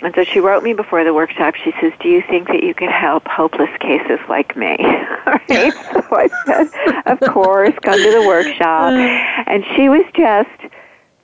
and 0.03 0.15
so 0.15 0.25
she 0.25 0.41
wrote 0.41 0.63
me 0.63 0.75
before 0.75 1.05
the 1.05 1.15
workshop. 1.15 1.55
She 1.55 1.73
says, 1.81 1.93
"Do 2.01 2.09
you 2.09 2.23
think 2.23 2.49
that 2.49 2.63
you 2.63 2.75
could 2.75 2.91
help 2.91 3.27
hopeless 3.27 3.71
cases 3.81 4.21
like 4.29 4.57
me?" 4.57 4.77
right? 5.27 5.41
So 5.49 6.03
I 6.13 6.29
said, 6.45 7.03
"Of 7.07 7.21
course, 7.33 7.75
come 7.83 7.99
to 8.01 8.11
the 8.11 8.27
workshop." 8.27 8.93
And 9.49 9.65
she 9.75 9.89
was 9.89 10.05
just 10.15 10.75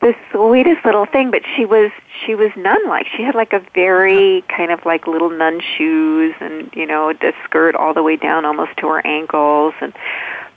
the 0.03 0.17
sweetest 0.33 0.85
little 0.85 1.07
thing, 1.07 1.31
but 1.31 1.43
she 1.57 1.65
was 1.65 1.93
she 2.27 2.35
was 2.35 2.51
nun-like. 2.57 3.07
She 3.17 3.23
had 3.23 3.37
like 3.37 3.53
a 3.53 3.61
very 3.73 4.43
kind 4.49 4.73
of 4.73 4.85
like 4.85 5.07
little 5.07 5.31
nun 5.31 5.61
shoes, 5.61 6.35
and 6.41 6.71
you 6.75 6.87
know, 6.87 7.13
the 7.13 7.33
skirt 7.45 7.77
all 7.77 7.95
the 7.95 8.03
way 8.03 8.17
down 8.17 8.45
almost 8.45 8.77
to 8.79 8.89
her 8.89 9.07
ankles, 9.07 9.75
and 9.81 9.95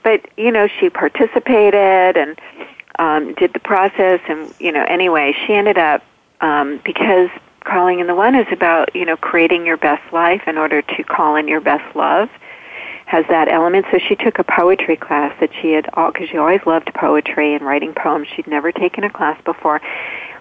but 0.04 0.28
you 0.36 0.52
know, 0.52 0.68
she 0.68 0.90
participated 0.90 2.18
and 2.18 2.40
um, 2.98 3.36
did 3.36 3.54
the 3.54 3.60
process, 3.60 4.20
and 4.28 4.52
you 4.60 4.72
know, 4.72 4.84
anyway, 4.84 5.36
she 5.46 5.54
ended 5.54 5.78
up 5.78 6.04
um, 6.42 6.82
because 6.84 7.30
calling 7.64 8.00
in 8.00 8.08
the 8.08 8.16
one 8.16 8.34
is 8.34 8.48
about 8.52 8.96
you 8.96 9.06
know 9.06 9.16
creating 9.16 9.64
your 9.64 9.78
best 9.78 10.12
life 10.12 10.42
in 10.48 10.58
order 10.58 10.82
to 10.82 11.04
call 11.04 11.36
in 11.36 11.48
your 11.48 11.62
best 11.62 11.96
love 11.96 12.30
has 13.16 13.26
that 13.30 13.48
element. 13.48 13.86
So 13.92 13.98
she 13.98 14.16
took 14.16 14.40
a 14.40 14.44
poetry 14.44 14.98
class 14.98 15.34
that 15.40 15.50
she 15.62 15.72
had 15.72 15.88
all 15.94 16.12
because 16.12 16.28
she 16.30 16.38
always 16.38 16.60
loved 16.66 16.94
poetry 16.94 17.54
and 17.56 17.66
writing 17.66 17.94
poems. 17.94 18.28
She'd 18.36 18.48
never 18.48 18.74
taken 18.74 19.06
a 19.06 19.10
class 19.10 19.42
before. 19.46 19.80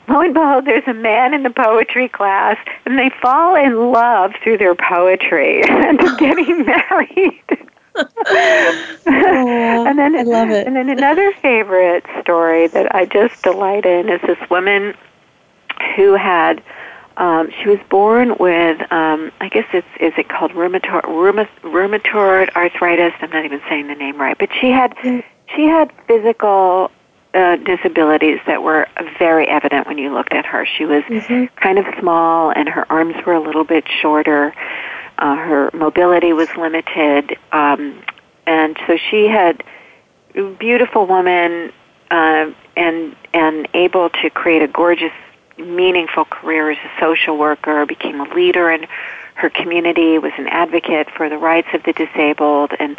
Lo 0.09 0.21
and 0.21 0.35
behold 0.35 0.65
there's 0.67 0.87
a 0.89 0.93
man 0.93 1.33
in 1.35 1.45
the 1.45 1.51
poetry 1.51 2.09
class 2.09 2.59
and 2.85 2.99
they 2.99 3.11
fall 3.23 3.55
in 3.55 3.93
love 3.93 4.33
through 4.43 4.59
their 4.59 4.75
poetry 4.75 5.63
and 5.69 5.99
getting 6.19 6.67
married. 6.67 7.43
Oh, 7.97 9.85
and 9.87 9.97
then 9.97 10.17
I 10.17 10.23
love 10.23 10.51
it. 10.51 10.67
and 10.67 10.75
then 10.75 10.89
another 10.89 11.33
favorite 11.41 12.05
story 12.21 12.67
that 12.69 12.93
I 12.93 13.05
just 13.07 13.41
delight 13.45 13.87
in 13.87 14.09
is 14.09 14.21
this 14.23 14.51
woman 14.51 14.95
who 15.95 16.15
had 16.15 16.61
Um, 17.17 17.51
she 17.63 17.69
was 17.69 17.79
born 17.91 18.37
with, 18.39 18.81
um, 18.93 19.31
I 19.41 19.49
guess 19.49 19.67
it's 19.73 19.87
is 20.01 20.13
it 20.17 20.29
called 20.29 20.51
rheumatoid, 20.53 21.03
rheumatoid 21.63 22.55
arthritis? 22.57 23.13
I'm 23.21 23.31
not 23.31 23.45
even 23.45 23.61
saying 23.69 23.87
the 23.87 23.95
name 23.95 24.21
right, 24.21 24.37
but 24.37 24.51
she 24.61 24.71
had 24.71 24.97
she 25.03 25.65
had 25.65 25.93
physical 26.09 26.91
uh, 27.35 27.57
disabilities 27.57 28.41
that 28.47 28.63
were 28.63 28.89
very 29.19 29.47
evident 29.49 29.87
when 29.87 29.99
you 29.99 30.13
looked 30.13 30.33
at 30.33 30.47
her. 30.47 30.67
She 30.67 30.85
was 30.85 31.03
mm-hmm. 31.05 31.47
kind 31.57 31.79
of 31.79 31.87
small, 31.99 32.51
and 32.51 32.69
her 32.69 32.91
arms 32.91 33.15
were 33.27 33.35
a 33.35 33.41
little 33.41 33.65
bit 33.65 33.85
shorter. 33.89 34.55
Uh, 35.19 35.37
her 35.37 35.71
mobility 35.73 36.33
was 36.33 36.49
limited, 36.57 37.37
um, 37.53 38.03
and 38.47 38.77
so 38.87 38.97
she 38.97 39.27
had 39.27 39.63
beautiful 40.59 41.07
woman 41.07 41.73
uh, 42.11 42.51
and 42.77 43.17
and 43.33 43.69
able 43.75 44.11
to 44.11 44.31
create 44.31 44.63
a 44.63 44.69
gorgeous, 44.69 45.13
meaningful 45.59 46.25
career 46.25 46.71
as 46.71 46.79
a 46.79 47.01
social 47.01 47.37
worker. 47.37 47.87
Became 47.87 48.21
a 48.21 48.35
leader 48.35 48.71
in 48.71 48.87
her 49.35 49.51
community. 49.51 50.19
Was 50.19 50.33
an 50.39 50.49
advocate 50.49 51.09
for 51.11 51.29
the 51.29 51.39
rights 51.39 51.69
of 51.75 51.83
the 51.83 51.93
disabled, 51.93 52.73
and 52.79 52.99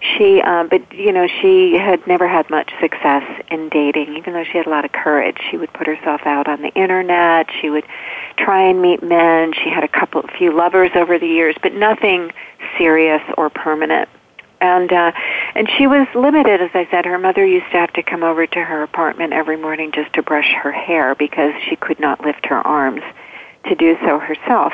she. 0.00 0.40
Um, 0.40 0.68
but 0.68 0.92
you 0.92 1.12
know, 1.12 1.26
she 1.26 1.74
had 1.74 2.06
never 2.06 2.28
had 2.28 2.48
much 2.50 2.70
success 2.80 3.24
in 3.50 3.68
dating, 3.68 4.16
even 4.16 4.32
though 4.34 4.44
she 4.44 4.58
had 4.58 4.66
a 4.66 4.70
lot 4.70 4.84
of 4.84 4.92
courage. 4.92 5.38
She 5.50 5.56
would 5.56 5.72
put 5.72 5.86
herself 5.86 6.22
out 6.24 6.48
on 6.48 6.62
the 6.62 6.72
internet. 6.74 7.48
She 7.60 7.70
would 7.70 7.84
try 8.36 8.62
and 8.62 8.82
meet 8.82 9.02
men. 9.02 9.52
She 9.52 9.70
had 9.70 9.84
a 9.84 9.88
couple, 9.88 10.22
few 10.36 10.52
lovers 10.52 10.90
over 10.94 11.18
the 11.18 11.28
years, 11.28 11.56
but 11.62 11.72
nothing 11.74 12.32
serious 12.76 13.22
or 13.36 13.50
permanent. 13.50 14.08
And 14.60 14.92
uh, 14.92 15.12
and 15.54 15.68
she 15.76 15.86
was 15.86 16.06
limited, 16.14 16.60
as 16.60 16.70
I 16.74 16.88
said. 16.90 17.04
Her 17.04 17.18
mother 17.18 17.46
used 17.46 17.66
to 17.72 17.78
have 17.78 17.92
to 17.92 18.02
come 18.02 18.22
over 18.22 18.46
to 18.46 18.64
her 18.64 18.82
apartment 18.82 19.32
every 19.32 19.56
morning 19.56 19.92
just 19.92 20.12
to 20.14 20.22
brush 20.22 20.52
her 20.52 20.72
hair 20.72 21.14
because 21.14 21.52
she 21.68 21.76
could 21.76 22.00
not 22.00 22.24
lift 22.24 22.46
her 22.46 22.66
arms 22.66 23.02
to 23.68 23.74
do 23.74 23.96
so 24.04 24.18
herself. 24.18 24.72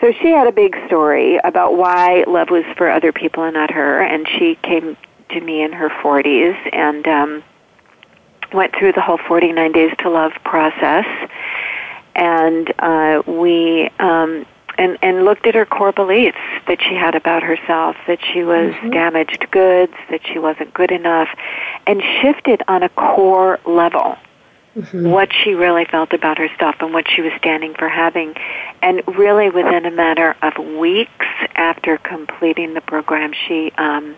So 0.00 0.12
she 0.12 0.28
had 0.28 0.46
a 0.46 0.52
big 0.52 0.76
story 0.86 1.38
about 1.38 1.76
why 1.76 2.24
love 2.26 2.50
was 2.50 2.64
for 2.76 2.88
other 2.88 3.12
people 3.12 3.42
and 3.44 3.54
not 3.54 3.70
her, 3.70 4.00
and 4.02 4.28
she 4.28 4.56
came 4.56 4.96
to 5.30 5.40
me 5.40 5.62
in 5.62 5.72
her 5.72 5.88
40s 5.88 6.56
and 6.72 7.06
um, 7.08 7.42
went 8.52 8.74
through 8.76 8.92
the 8.92 9.00
whole 9.00 9.18
49 9.18 9.72
Days 9.72 9.92
to 10.00 10.10
Love 10.10 10.32
process 10.44 11.06
and 12.16 12.72
uh, 12.78 13.22
we 13.26 13.90
um, 13.98 14.46
and 14.78 14.98
and 15.02 15.24
looked 15.24 15.46
at 15.46 15.54
her 15.54 15.66
core 15.66 15.92
beliefs 15.92 16.38
that 16.66 16.80
she 16.82 16.94
had 16.94 17.14
about 17.14 17.42
herself, 17.42 17.96
that 18.06 18.18
she 18.32 18.42
was 18.42 18.72
mm-hmm. 18.74 18.90
damaged 18.90 19.50
goods, 19.50 19.92
that 20.10 20.20
she 20.26 20.38
wasn't 20.38 20.72
good 20.74 20.90
enough, 20.90 21.28
and 21.86 22.02
shifted 22.20 22.62
on 22.68 22.82
a 22.82 22.88
core 22.90 23.58
level 23.66 24.16
mm-hmm. 24.76 25.10
what 25.10 25.30
she 25.32 25.54
really 25.54 25.84
felt 25.84 26.12
about 26.12 26.38
herself 26.38 26.76
and 26.80 26.92
what 26.92 27.08
she 27.10 27.22
was 27.22 27.32
standing 27.38 27.74
for 27.74 27.88
having. 27.88 28.34
And 28.82 29.02
really, 29.16 29.50
within 29.50 29.86
a 29.86 29.90
matter 29.90 30.36
of 30.42 30.56
weeks 30.78 31.26
after 31.54 31.98
completing 31.98 32.74
the 32.74 32.80
program, 32.80 33.32
she 33.32 33.72
um, 33.78 34.14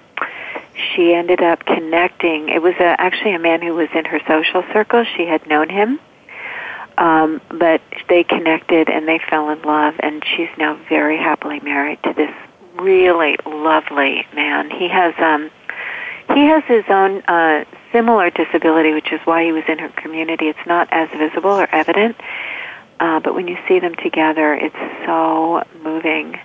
she 0.95 1.15
ended 1.15 1.43
up 1.43 1.65
connecting. 1.65 2.49
It 2.49 2.63
was 2.63 2.75
a, 2.75 3.01
actually 3.01 3.35
a 3.35 3.39
man 3.39 3.63
who 3.63 3.75
was 3.75 3.89
in 3.95 4.05
her 4.05 4.21
social 4.27 4.65
circle. 4.73 5.05
She 5.17 5.27
had 5.27 5.47
known 5.47 5.69
him 5.69 6.01
um, 6.99 7.41
but 7.49 7.81
they 8.09 8.25
connected 8.25 8.91
and 8.91 9.07
they 9.07 9.21
fell 9.31 9.49
in 9.51 9.63
love, 9.63 9.95
and 10.01 10.23
she's 10.37 10.49
now 10.59 10.75
very 10.89 11.17
happily 11.17 11.61
married 11.61 12.03
to 12.03 12.13
this 12.13 12.35
really 12.75 13.37
lovely 13.47 14.27
man. 14.35 14.69
He 14.71 14.89
has 14.89 15.15
um, 15.19 15.51
he 16.35 16.45
has 16.47 16.65
his 16.65 16.85
own 16.89 17.23
uh, 17.23 17.65
similar 17.93 18.31
disability, 18.31 18.93
which 18.93 19.13
is 19.13 19.21
why 19.25 19.45
he 19.45 19.53
was 19.53 19.65
in 19.69 19.79
her 19.79 19.89
community. 19.91 20.49
It's 20.49 20.67
not 20.67 20.89
as 20.91 21.09
visible 21.11 21.51
or 21.51 21.69
evident, 21.73 22.17
uh, 22.99 23.21
but 23.21 23.35
when 23.35 23.47
you 23.47 23.57
see 23.69 23.79
them 23.79 23.95
together, 23.95 24.53
it's 24.55 25.07
so 25.07 25.65
moving. 25.83 26.39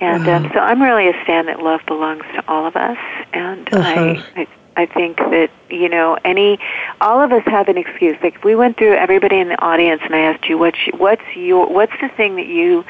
And 0.00 0.28
um, 0.28 0.50
so 0.52 0.60
I'm 0.60 0.80
really 0.80 1.08
a 1.08 1.22
stand 1.24 1.48
that 1.48 1.60
love 1.60 1.80
belongs 1.86 2.22
to 2.34 2.44
all 2.46 2.66
of 2.66 2.76
us, 2.76 2.98
and 3.32 3.66
uh-huh. 3.74 4.22
I, 4.36 4.42
I 4.42 4.46
I 4.78 4.86
think 4.86 5.16
that 5.18 5.50
you 5.68 5.88
know 5.88 6.16
any 6.24 6.60
all 7.00 7.20
of 7.20 7.32
us 7.32 7.42
have 7.46 7.68
an 7.68 7.76
excuse. 7.76 8.16
Like 8.22 8.36
if 8.36 8.44
we 8.44 8.54
went 8.54 8.78
through 8.78 8.94
everybody 8.94 9.38
in 9.40 9.48
the 9.48 9.60
audience 9.60 10.00
and 10.04 10.14
I 10.14 10.20
asked 10.20 10.48
you 10.48 10.56
what's 10.56 10.78
what's 10.96 11.24
your 11.34 11.66
what's 11.66 11.92
the 12.00 12.08
thing 12.08 12.36
that 12.36 12.46
you 12.46 12.84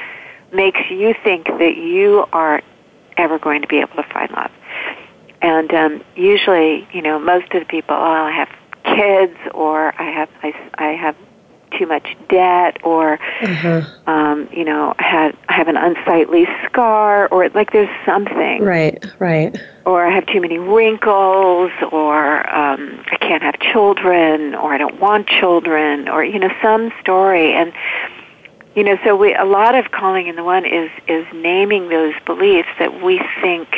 makes 0.53 0.81
you 0.91 1.15
think 1.25 1.47
that 1.47 1.77
you 1.79 2.27
are 2.33 2.61
ever 3.17 3.39
going 3.39 3.63
to 3.63 3.69
be 3.69 3.79
able 3.79 3.97
to 3.97 4.03
find 4.03 4.31
love. 4.33 4.51
And 5.41 5.73
um, 5.73 6.05
usually, 6.15 6.87
you 6.93 7.01
know, 7.01 7.19
most 7.19 7.53
of 7.55 7.61
the 7.61 7.67
people, 7.67 7.97
oh, 7.97 8.03
I 8.03 8.33
have 8.33 8.49
kids, 8.85 9.39
or 9.55 9.95
I 9.99 10.11
have 10.11 10.29
I, 10.43 10.71
I 10.75 10.89
have 10.93 11.17
too 11.71 11.87
much 11.87 12.17
debt 12.29 12.79
or 12.85 13.19
mm-hmm. 13.41 14.09
um, 14.11 14.49
you 14.53 14.65
know 14.65 14.95
had 14.99 15.37
have 15.49 15.69
an 15.69 15.77
unsightly 15.77 16.47
scar 16.65 17.29
or 17.29 17.49
like 17.51 17.73
there's 17.73 17.89
something 18.05 18.63
right 18.63 19.05
right 19.19 19.61
or 19.85 20.07
I 20.07 20.11
have 20.11 20.27
too 20.27 20.41
many 20.41 20.59
wrinkles 20.59 21.73
or 21.91 22.55
um, 22.55 23.03
I 23.11 23.17
can't 23.17 23.43
have 23.43 23.59
children 23.61 24.55
or 24.55 24.73
I 24.73 24.79
don't 24.79 25.01
want 25.01 25.27
children 25.29 26.09
or 26.09 26.25
you 26.25 26.39
know 26.39 26.51
some 26.63 26.93
story 27.01 27.53
and 27.53 27.73
you 28.75 28.85
know 28.85 28.99
so 29.05 29.17
we 29.17 29.35
a 29.35 29.45
lot 29.45 29.75
of 29.75 29.91
calling 29.91 30.27
in 30.27 30.37
the 30.37 30.45
one 30.45 30.65
is 30.65 30.91
is 31.07 31.27
naming 31.35 31.89
those 31.89 32.15
beliefs 32.27 32.69
that 32.79 33.03
we 33.03 33.21
think 33.41 33.69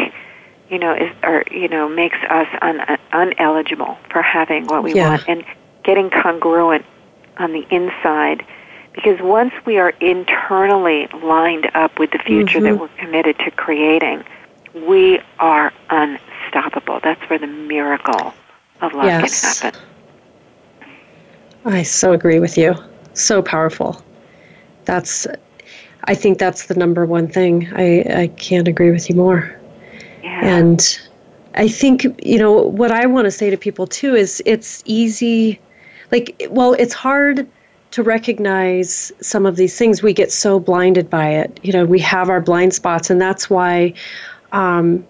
you 0.68 0.78
know 0.78 0.94
is 0.94 1.10
or 1.22 1.44
you 1.50 1.68
know 1.68 1.88
makes 1.88 2.18
us 2.28 2.48
un, 2.62 2.80
uneligible 3.12 3.96
for 4.10 4.22
having 4.22 4.66
what 4.66 4.82
we 4.82 4.94
yeah. 4.94 5.10
want 5.10 5.24
and 5.28 5.44
getting 5.82 6.10
congruent 6.10 6.84
on 7.40 7.52
the 7.52 7.66
inside 7.70 8.44
because 8.92 9.20
once 9.20 9.52
we 9.64 9.78
are 9.78 9.90
internally 10.00 11.06
lined 11.22 11.70
up 11.74 11.98
with 11.98 12.10
the 12.10 12.18
future 12.18 12.58
mm-hmm. 12.58 12.64
that 12.64 12.80
we're 12.80 12.88
committed 12.98 13.38
to 13.38 13.50
creating, 13.52 14.24
we 14.74 15.20
are 15.38 15.72
unstoppable. 15.90 17.00
That's 17.02 17.20
where 17.30 17.38
the 17.38 17.46
miracle 17.46 18.34
of 18.80 18.92
love 18.92 19.06
yes. 19.06 19.60
can 19.60 19.72
happen. 19.72 19.80
I 21.64 21.82
so 21.82 22.12
agree 22.12 22.40
with 22.40 22.56
you. 22.56 22.74
So 23.14 23.42
powerful. 23.42 24.02
That's 24.84 25.26
I 26.04 26.14
think 26.14 26.38
that's 26.38 26.66
the 26.66 26.74
number 26.74 27.04
one 27.04 27.28
thing. 27.28 27.68
I, 27.74 28.22
I 28.22 28.26
can't 28.28 28.66
agree 28.66 28.90
with 28.90 29.08
you 29.08 29.16
more. 29.16 29.54
Yeah. 30.22 30.40
And 30.44 31.00
I 31.54 31.68
think, 31.68 32.06
you 32.24 32.38
know, 32.38 32.52
what 32.52 32.90
I 32.90 33.06
want 33.06 33.26
to 33.26 33.30
say 33.30 33.50
to 33.50 33.56
people 33.56 33.86
too 33.86 34.14
is 34.14 34.42
it's 34.46 34.82
easy 34.86 35.60
like 36.12 36.46
well 36.50 36.74
it's 36.74 36.94
hard 36.94 37.46
to 37.92 38.02
recognize 38.04 39.10
some 39.20 39.46
of 39.46 39.56
these 39.56 39.76
things. 39.76 40.00
We 40.00 40.12
get 40.12 40.30
so 40.30 40.60
blinded 40.60 41.10
by 41.10 41.30
it. 41.30 41.58
You 41.62 41.72
know 41.72 41.84
we 41.84 41.98
have 42.00 42.28
our 42.28 42.40
blind 42.40 42.74
spots 42.74 43.10
and 43.10 43.20
that's 43.20 43.50
why 43.50 43.94
um, 44.52 45.06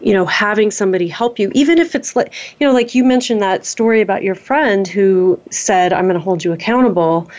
you 0.00 0.12
know 0.12 0.24
having 0.26 0.70
somebody 0.70 1.08
help 1.08 1.38
you 1.38 1.50
even 1.54 1.78
if 1.78 1.94
it's 1.94 2.14
like 2.14 2.32
you 2.60 2.66
know 2.66 2.72
like 2.72 2.94
you 2.94 3.04
mentioned 3.04 3.42
that 3.42 3.66
story 3.66 4.00
about 4.00 4.22
your 4.22 4.36
friend 4.36 4.86
who 4.86 5.40
said 5.50 5.92
i'm 5.92 6.04
going 6.04 6.14
to 6.14 6.20
hold 6.20 6.44
you 6.44 6.52
accountable. 6.52 7.30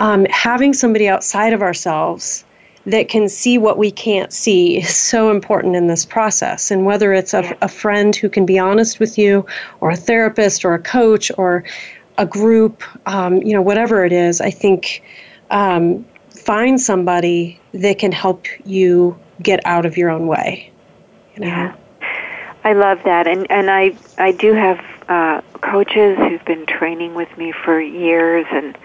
Um, 0.00 0.26
having 0.26 0.74
somebody 0.74 1.08
outside 1.08 1.52
of 1.52 1.60
ourselves 1.60 2.44
that 2.86 3.08
can 3.08 3.28
see 3.28 3.58
what 3.58 3.76
we 3.76 3.90
can't 3.90 4.32
see 4.32 4.78
is 4.78 4.96
so 4.96 5.30
important 5.30 5.76
in 5.76 5.88
this 5.88 6.06
process. 6.06 6.70
And 6.70 6.86
whether 6.86 7.12
it's 7.12 7.34
a, 7.34 7.56
a, 7.60 7.68
friend 7.68 8.16
who 8.16 8.28
can 8.28 8.46
be 8.46 8.58
honest 8.58 8.98
with 8.98 9.18
you, 9.18 9.44
or 9.80 9.90
a 9.90 9.96
therapist, 9.96 10.64
or 10.64 10.72
a 10.72 10.78
coach, 10.78 11.30
or 11.36 11.64
a 12.18 12.26
group, 12.26 12.82
um, 13.06 13.36
you 13.36 13.54
know, 13.54 13.62
whatever 13.62 14.04
it 14.04 14.12
is, 14.12 14.40
I 14.40 14.50
think 14.50 15.02
um, 15.50 16.04
find 16.30 16.80
somebody 16.80 17.60
that 17.72 17.98
can 17.98 18.12
help 18.12 18.46
you 18.66 19.18
get 19.42 19.60
out 19.64 19.86
of 19.86 19.96
your 19.96 20.10
own 20.10 20.26
way. 20.26 20.70
You 21.34 21.42
know? 21.42 21.48
Yeah. 21.48 21.76
I 22.64 22.72
love 22.72 23.02
that, 23.04 23.26
and 23.26 23.50
and 23.50 23.70
I 23.70 23.96
I 24.18 24.32
do 24.32 24.52
have 24.52 24.84
uh, 25.08 25.40
coaches 25.60 26.18
who've 26.18 26.44
been 26.44 26.66
training 26.66 27.14
with 27.14 27.34
me 27.38 27.52
for 27.52 27.80
years, 27.80 28.46
and 28.50 28.76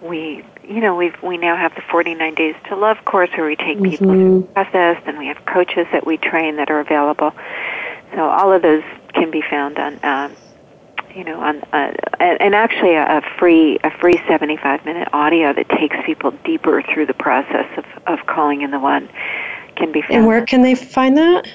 we 0.00 0.42
you 0.66 0.80
know 0.80 0.96
we 0.96 1.12
we 1.22 1.36
now 1.36 1.54
have 1.54 1.74
the 1.74 1.82
49 1.82 2.34
days 2.34 2.56
to 2.68 2.76
love 2.76 3.04
course 3.04 3.30
where 3.36 3.46
we 3.46 3.56
take 3.56 3.80
people 3.82 4.06
mm-hmm. 4.06 4.20
through 4.20 4.40
the 4.40 4.46
process, 4.48 5.02
and 5.06 5.18
we 5.18 5.26
have 5.26 5.44
coaches 5.44 5.86
that 5.92 6.06
we 6.06 6.16
train 6.16 6.56
that 6.56 6.70
are 6.70 6.80
available. 6.80 7.32
So 8.14 8.28
all 8.28 8.52
of 8.52 8.62
those 8.62 8.82
can 9.12 9.30
be 9.30 9.42
found 9.42 9.78
on 9.78 10.00
um, 10.02 10.36
you 11.14 11.24
know, 11.24 11.40
on 11.40 11.62
uh, 11.72 11.92
and 12.20 12.54
actually 12.54 12.94
a, 12.94 13.22
free 13.38 13.78
a 13.82 13.90
free 13.98 14.20
75 14.28 14.84
minute 14.84 15.08
audio 15.12 15.52
that 15.52 15.68
takes 15.70 15.96
people 16.04 16.30
deeper 16.44 16.82
through 16.82 17.06
the 17.06 17.14
process 17.14 17.66
of 17.76 17.84
of 18.06 18.26
calling 18.26 18.62
in 18.62 18.70
the 18.70 18.78
one 18.78 19.08
can 19.76 19.90
be 19.92 20.02
found. 20.02 20.14
And 20.14 20.26
where 20.26 20.44
can 20.44 20.62
they 20.62 20.74
find 20.74 21.16
that? 21.16 21.48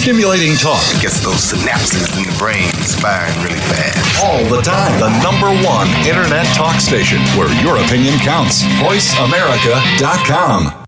Stimulating 0.00 0.56
talk. 0.56 0.80
It 0.96 1.02
gets 1.02 1.20
those 1.20 1.52
synapses 1.52 2.08
in 2.16 2.22
the 2.24 2.32
brain 2.38 2.72
firing 3.02 3.36
really 3.44 3.60
fast. 3.68 4.24
All 4.24 4.42
the 4.46 4.62
time. 4.62 4.98
The 4.98 5.10
number 5.22 5.48
one 5.62 5.88
internet 6.08 6.46
talk 6.56 6.80
station 6.80 7.18
where 7.36 7.52
your 7.62 7.76
opinion 7.76 8.18
counts. 8.20 8.62
VoiceAmerica.com. 8.80 10.86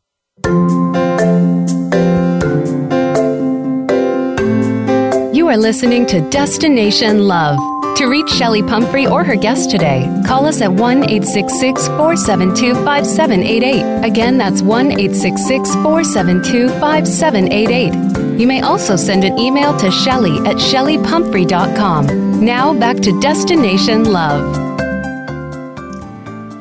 You 5.34 5.48
are 5.48 5.58
listening 5.58 6.06
to 6.06 6.22
Destination 6.30 7.28
Love. 7.28 7.58
To 7.96 8.06
reach 8.06 8.28
Chelli 8.28 8.66
Pumphrey 8.66 9.06
or 9.06 9.24
her 9.24 9.36
guest 9.36 9.70
today, 9.70 10.08
call 10.26 10.46
us 10.46 10.62
at 10.62 10.72
1 10.72 11.04
866 11.04 11.88
472 11.88 12.74
5788. 12.76 14.06
Again, 14.06 14.38
that's 14.38 14.62
1 14.62 14.92
866 14.92 15.74
472 15.74 16.70
5788. 16.80 18.11
You 18.38 18.46
may 18.46 18.62
also 18.62 18.96
send 18.96 19.24
an 19.24 19.38
email 19.38 19.76
to 19.76 19.86
Chelli 19.86 20.46
at 20.46 20.56
chellipumphrey.com. 20.56 22.44
Now 22.44 22.72
back 22.72 22.96
to 22.96 23.20
Destination 23.20 24.04
Love. 24.10 24.56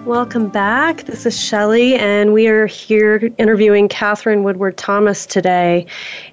Welcome 0.05 0.49
back. 0.49 1.05
This 1.05 1.25
is 1.25 1.37
Chelli, 1.37 1.97
and 1.97 2.33
we 2.33 2.47
are 2.47 2.67
here 2.67 3.31
interviewing 3.37 3.87
Katherine 3.87 4.43
Woodward 4.43 4.75
Thomas 4.75 5.25
today. 5.25 5.85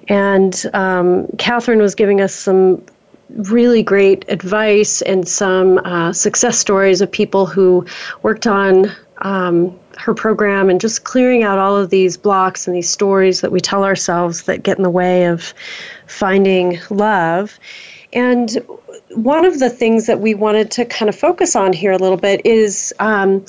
And 0.09 0.65
um, 0.73 1.27
Katherine 1.37 1.79
was 1.79 1.95
giving 1.95 2.19
us 2.19 2.35
some 2.35 2.83
really 3.29 3.81
great 3.81 4.25
advice 4.27 5.01
and 5.03 5.27
some 5.27 5.77
uh, 5.79 6.11
success 6.11 6.59
stories 6.59 6.99
of 6.99 7.09
people 7.09 7.45
who 7.45 7.85
worked 8.21 8.45
on 8.45 8.91
um, 9.19 9.77
her 9.97 10.13
program 10.13 10.69
and 10.69 10.79
just 10.79 11.03
clearing 11.03 11.43
out 11.43 11.59
all 11.59 11.75
of 11.75 11.89
these 11.89 12.17
blocks 12.17 12.67
and 12.67 12.75
these 12.75 12.89
stories 12.89 13.41
that 13.41 13.51
we 13.51 13.59
tell 13.59 13.83
ourselves 13.83 14.43
that 14.43 14.63
get 14.63 14.77
in 14.77 14.83
the 14.83 14.89
way 14.89 15.25
of 15.25 15.53
finding 16.07 16.79
love. 16.89 17.59
And 18.13 18.49
one 19.15 19.45
of 19.45 19.59
the 19.59 19.69
things 19.69 20.07
that 20.07 20.19
we 20.19 20.33
wanted 20.33 20.71
to 20.71 20.85
kind 20.85 21.09
of 21.09 21.15
focus 21.15 21.55
on 21.55 21.73
here 21.73 21.91
a 21.91 21.97
little 21.97 22.17
bit 22.17 22.41
is 22.45 22.93
um, 22.99 23.45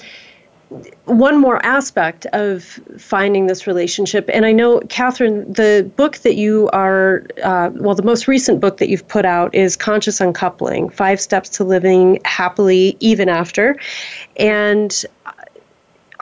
one 1.04 1.40
more 1.40 1.64
aspect 1.66 2.26
of 2.26 2.62
finding 2.98 3.46
this 3.46 3.66
relationship. 3.66 4.30
And 4.32 4.46
I 4.46 4.52
know, 4.52 4.80
Katherine, 4.88 5.52
the 5.52 5.90
book 5.96 6.18
that 6.18 6.36
you 6.36 6.70
are, 6.72 7.26
uh, 7.42 7.70
well, 7.74 7.94
the 7.94 8.04
most 8.04 8.28
recent 8.28 8.60
book 8.60 8.76
that 8.76 8.88
you've 8.88 9.06
put 9.08 9.24
out 9.24 9.52
is 9.54 9.76
Conscious 9.76 10.20
Uncoupling 10.20 10.88
Five 10.90 11.20
Steps 11.20 11.48
to 11.50 11.64
Living 11.64 12.20
Happily 12.24 12.96
Even 13.00 13.28
After. 13.28 13.76
And 14.36 15.04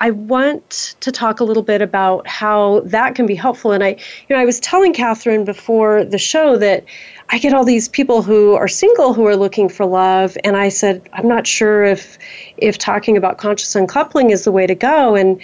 I 0.00 0.10
want 0.10 0.96
to 1.00 1.10
talk 1.10 1.40
a 1.40 1.44
little 1.44 1.62
bit 1.62 1.82
about 1.82 2.26
how 2.26 2.80
that 2.86 3.14
can 3.14 3.26
be 3.26 3.34
helpful. 3.34 3.72
And 3.72 3.82
I, 3.82 3.90
you 4.28 4.36
know, 4.36 4.40
I 4.40 4.44
was 4.44 4.60
telling 4.60 4.92
Katherine 4.92 5.44
before 5.44 6.04
the 6.04 6.18
show 6.18 6.56
that 6.56 6.84
I 7.30 7.38
get 7.38 7.52
all 7.52 7.64
these 7.64 7.88
people 7.88 8.22
who 8.22 8.54
are 8.54 8.68
single 8.68 9.12
who 9.12 9.26
are 9.26 9.36
looking 9.36 9.68
for 9.68 9.84
love, 9.84 10.38
and 10.44 10.56
I 10.56 10.68
said 10.70 11.06
I'm 11.12 11.28
not 11.28 11.46
sure 11.46 11.84
if 11.84 12.18
if 12.56 12.78
talking 12.78 13.16
about 13.16 13.38
conscious 13.38 13.74
uncoupling 13.74 14.30
is 14.30 14.44
the 14.44 14.52
way 14.52 14.66
to 14.66 14.74
go. 14.74 15.14
And 15.14 15.40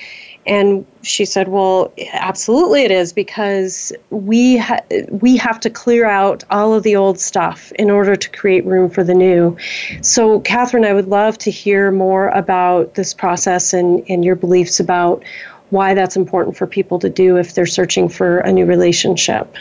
and 0.46 0.84
she 1.02 1.24
said, 1.24 1.48
"Well, 1.48 1.92
absolutely 2.12 2.82
it 2.84 2.90
is 2.90 3.12
because 3.12 3.92
we 4.10 4.58
ha- 4.58 4.80
we 5.10 5.36
have 5.36 5.60
to 5.60 5.70
clear 5.70 6.06
out 6.06 6.44
all 6.50 6.74
of 6.74 6.82
the 6.82 6.96
old 6.96 7.18
stuff 7.18 7.72
in 7.72 7.90
order 7.90 8.16
to 8.16 8.30
create 8.30 8.64
room 8.66 8.90
for 8.90 9.02
the 9.02 9.14
new." 9.14 9.56
So, 10.02 10.40
Katherine, 10.40 10.84
I 10.84 10.92
would 10.92 11.08
love 11.08 11.38
to 11.38 11.50
hear 11.50 11.90
more 11.90 12.28
about 12.28 12.94
this 12.94 13.14
process 13.14 13.72
and 13.72 14.02
and 14.08 14.24
your 14.24 14.36
beliefs 14.36 14.80
about 14.80 15.22
why 15.70 15.94
that's 15.94 16.16
important 16.16 16.56
for 16.56 16.66
people 16.66 16.98
to 17.00 17.08
do 17.08 17.36
if 17.36 17.54
they're 17.54 17.66
searching 17.66 18.08
for 18.08 18.38
a 18.38 18.52
new 18.52 18.66
relationship. 18.66 19.54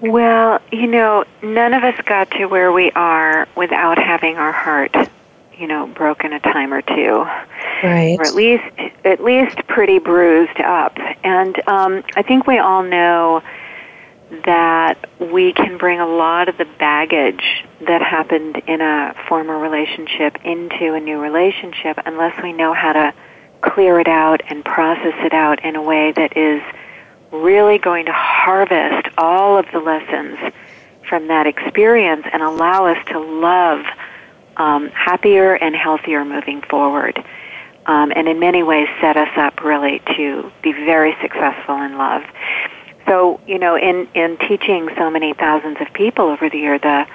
Well, 0.00 0.60
you 0.72 0.88
know, 0.88 1.24
none 1.42 1.74
of 1.74 1.84
us 1.84 1.94
got 2.06 2.30
to 2.32 2.46
where 2.46 2.72
we 2.72 2.90
are 2.92 3.46
without 3.54 3.98
having 3.98 4.36
our 4.36 4.50
heart 4.50 4.96
you 5.62 5.68
know, 5.68 5.86
broken 5.86 6.32
a 6.32 6.40
time 6.40 6.74
or 6.74 6.82
two, 6.82 7.24
right? 7.82 8.18
Or 8.18 8.26
at 8.26 8.34
least, 8.34 8.64
at 9.04 9.22
least 9.22 9.56
pretty 9.66 9.98
bruised 9.98 10.60
up. 10.60 10.98
And 11.24 11.56
um, 11.68 12.02
I 12.16 12.22
think 12.22 12.46
we 12.46 12.58
all 12.58 12.82
know 12.82 13.42
that 14.46 15.08
we 15.20 15.52
can 15.52 15.76
bring 15.76 16.00
a 16.00 16.06
lot 16.06 16.48
of 16.48 16.56
the 16.56 16.64
baggage 16.64 17.64
that 17.82 18.00
happened 18.00 18.62
in 18.66 18.80
a 18.80 19.14
former 19.28 19.58
relationship 19.58 20.36
into 20.44 20.94
a 20.94 21.00
new 21.00 21.18
relationship 21.18 21.98
unless 22.06 22.42
we 22.42 22.52
know 22.52 22.72
how 22.72 22.92
to 22.94 23.14
clear 23.60 24.00
it 24.00 24.08
out 24.08 24.40
and 24.48 24.64
process 24.64 25.14
it 25.18 25.32
out 25.32 25.62
in 25.64 25.76
a 25.76 25.82
way 25.82 26.12
that 26.12 26.36
is 26.36 26.62
really 27.30 27.78
going 27.78 28.06
to 28.06 28.12
harvest 28.12 29.08
all 29.18 29.58
of 29.58 29.66
the 29.72 29.78
lessons 29.78 30.38
from 31.08 31.28
that 31.28 31.46
experience 31.46 32.26
and 32.32 32.42
allow 32.42 32.86
us 32.86 32.98
to 33.08 33.18
love 33.18 33.84
um, 34.56 34.88
happier 34.88 35.54
and 35.54 35.74
healthier 35.74 36.24
moving 36.24 36.62
forward. 36.62 37.22
Um, 37.86 38.12
and 38.14 38.28
in 38.28 38.38
many 38.38 38.62
ways 38.62 38.88
set 39.00 39.16
us 39.16 39.30
up 39.36 39.62
really 39.62 40.00
to 40.16 40.52
be 40.62 40.72
very 40.72 41.16
successful 41.20 41.80
in 41.82 41.98
love. 41.98 42.22
So, 43.06 43.40
you 43.46 43.58
know, 43.58 43.76
in, 43.76 44.06
in 44.14 44.38
teaching 44.38 44.88
so 44.96 45.10
many 45.10 45.34
thousands 45.34 45.78
of 45.80 45.92
people 45.92 46.26
over 46.26 46.48
the 46.48 46.58
year, 46.58 46.78
the 46.78 47.06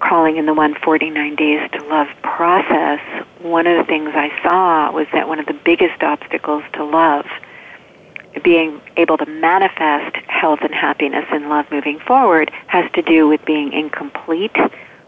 calling 0.00 0.36
in 0.36 0.46
the 0.46 0.54
149 0.54 1.34
days 1.36 1.70
to 1.72 1.84
love 1.84 2.08
process, 2.22 3.00
one 3.40 3.66
of 3.66 3.78
the 3.78 3.84
things 3.84 4.10
I 4.14 4.30
saw 4.42 4.92
was 4.92 5.06
that 5.12 5.28
one 5.28 5.38
of 5.38 5.46
the 5.46 5.58
biggest 5.64 6.02
obstacles 6.02 6.62
to 6.74 6.84
love, 6.84 7.26
being 8.44 8.80
able 8.96 9.16
to 9.16 9.26
manifest 9.26 10.16
health 10.28 10.60
and 10.62 10.74
happiness 10.74 11.24
in 11.32 11.48
love 11.48 11.66
moving 11.70 11.98
forward, 12.00 12.50
has 12.66 12.90
to 12.92 13.02
do 13.02 13.26
with 13.26 13.44
being 13.44 13.72
incomplete 13.72 14.56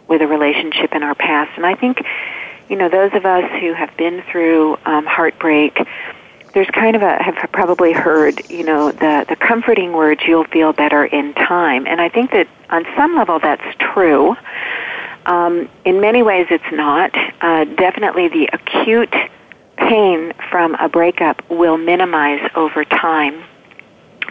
with 0.09 0.23
a 0.23 0.27
relationship 0.27 0.93
in 0.93 1.03
our 1.03 1.15
past. 1.15 1.53
And 1.57 1.67
I 1.67 1.75
think, 1.75 2.03
you 2.71 2.77
know, 2.77 2.89
those 2.89 3.13
of 3.15 3.27
us 3.27 3.51
who 3.61 3.73
have 3.75 3.95
been 3.97 4.23
through 4.31 4.79
um, 4.87 5.05
heartbreak, 5.05 5.77
there's 6.55 6.69
kind 6.69 6.95
of 6.95 7.03
a 7.03 7.21
have 7.21 7.35
probably 7.53 7.93
heard, 7.93 8.49
you 8.49 8.65
know, 8.65 8.93
the 8.93 9.27
the 9.29 9.37
comforting 9.37 9.93
words 9.93 10.23
"you'll 10.27 10.45
feel 10.45 10.73
better 10.73 11.05
in 11.05 11.35
time," 11.35 11.87
and 11.87 12.01
I 12.01 12.09
think 12.09 12.31
that 12.31 12.47
on 12.71 12.87
some 12.97 13.17
level 13.17 13.41
that's 13.41 13.77
true. 13.79 14.37
Um, 15.27 15.69
in 15.85 16.01
many 16.01 16.23
ways, 16.23 16.47
it's 16.51 16.73
not. 16.73 17.11
Uh, 17.41 17.65
definitely, 17.65 18.29
the 18.29 18.49
acute 18.53 19.15
pain 19.77 20.33
from 20.49 20.75
a 20.77 20.89
breakup 20.89 21.43
will 21.51 21.77
minimize 21.77 22.51
over 22.55 22.85
time. 22.85 23.43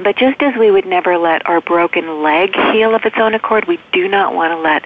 But 0.01 0.15
just 0.15 0.41
as 0.41 0.55
we 0.57 0.71
would 0.71 0.85
never 0.85 1.17
let 1.17 1.45
our 1.45 1.59
broken 1.59 2.23
leg 2.23 2.55
heal 2.71 2.95
of 2.95 3.03
its 3.03 3.17
own 3.17 3.33
accord, 3.33 3.65
we 3.65 3.79
do 3.91 4.07
not 4.07 4.33
want 4.33 4.51
to 4.51 4.57
let 4.57 4.85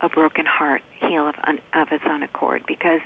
a 0.00 0.08
broken 0.08 0.46
heart 0.46 0.82
heal 1.00 1.28
of, 1.28 1.34
of 1.72 1.92
its 1.92 2.04
own 2.06 2.22
accord 2.22 2.64
because, 2.66 3.00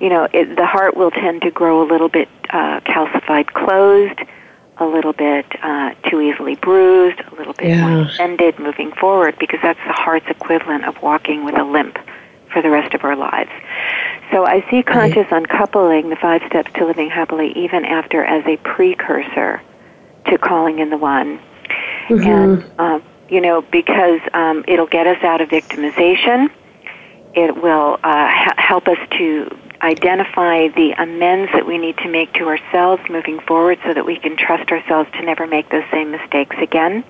you 0.00 0.08
know, 0.08 0.28
it, 0.32 0.56
the 0.56 0.66
heart 0.66 0.96
will 0.96 1.10
tend 1.10 1.42
to 1.42 1.50
grow 1.50 1.82
a 1.82 1.86
little 1.86 2.08
bit 2.08 2.28
uh, 2.50 2.80
calcified, 2.80 3.46
closed, 3.52 4.20
a 4.78 4.86
little 4.86 5.12
bit 5.12 5.46
uh, 5.62 5.94
too 6.08 6.20
easily 6.20 6.54
bruised, 6.56 7.20
a 7.20 7.34
little 7.34 7.54
bit 7.54 7.68
yeah. 7.68 7.88
more 7.88 8.10
bended 8.18 8.58
moving 8.58 8.92
forward 8.92 9.36
because 9.38 9.60
that's 9.62 9.80
the 9.86 9.92
heart's 9.92 10.26
equivalent 10.28 10.84
of 10.84 11.00
walking 11.02 11.44
with 11.44 11.56
a 11.58 11.64
limp 11.64 11.98
for 12.52 12.60
the 12.60 12.70
rest 12.70 12.94
of 12.94 13.04
our 13.04 13.16
lives. 13.16 13.50
So 14.30 14.44
I 14.46 14.68
see 14.70 14.82
conscious 14.82 15.30
right. 15.30 15.44
uncoupling, 15.44 16.10
the 16.10 16.16
five 16.16 16.42
steps 16.46 16.70
to 16.74 16.84
living 16.84 17.08
happily, 17.08 17.52
even 17.52 17.84
after 17.84 18.24
as 18.24 18.44
a 18.46 18.56
precursor 18.58 19.62
to 20.26 20.38
calling 20.38 20.78
in 20.78 20.90
the 20.90 20.98
one. 20.98 21.38
Mm-hmm. 22.08 22.26
And, 22.26 22.70
um, 22.78 23.02
you 23.28 23.40
know, 23.40 23.62
because 23.62 24.20
um, 24.32 24.64
it'll 24.68 24.86
get 24.86 25.06
us 25.06 25.22
out 25.22 25.40
of 25.40 25.48
victimization. 25.48 26.50
It 27.34 27.56
will 27.60 27.98
uh, 28.02 28.52
help 28.56 28.88
us 28.88 28.98
to 29.18 29.50
identify 29.82 30.68
the 30.68 30.94
amends 30.98 31.52
that 31.52 31.66
we 31.66 31.78
need 31.78 31.98
to 31.98 32.08
make 32.08 32.32
to 32.34 32.48
ourselves 32.48 33.02
moving 33.10 33.40
forward 33.40 33.78
so 33.84 33.92
that 33.92 34.06
we 34.06 34.18
can 34.18 34.36
trust 34.36 34.70
ourselves 34.70 35.10
to 35.12 35.22
never 35.22 35.46
make 35.46 35.68
those 35.68 35.84
same 35.90 36.10
mistakes 36.10 36.56
again. 36.58 37.04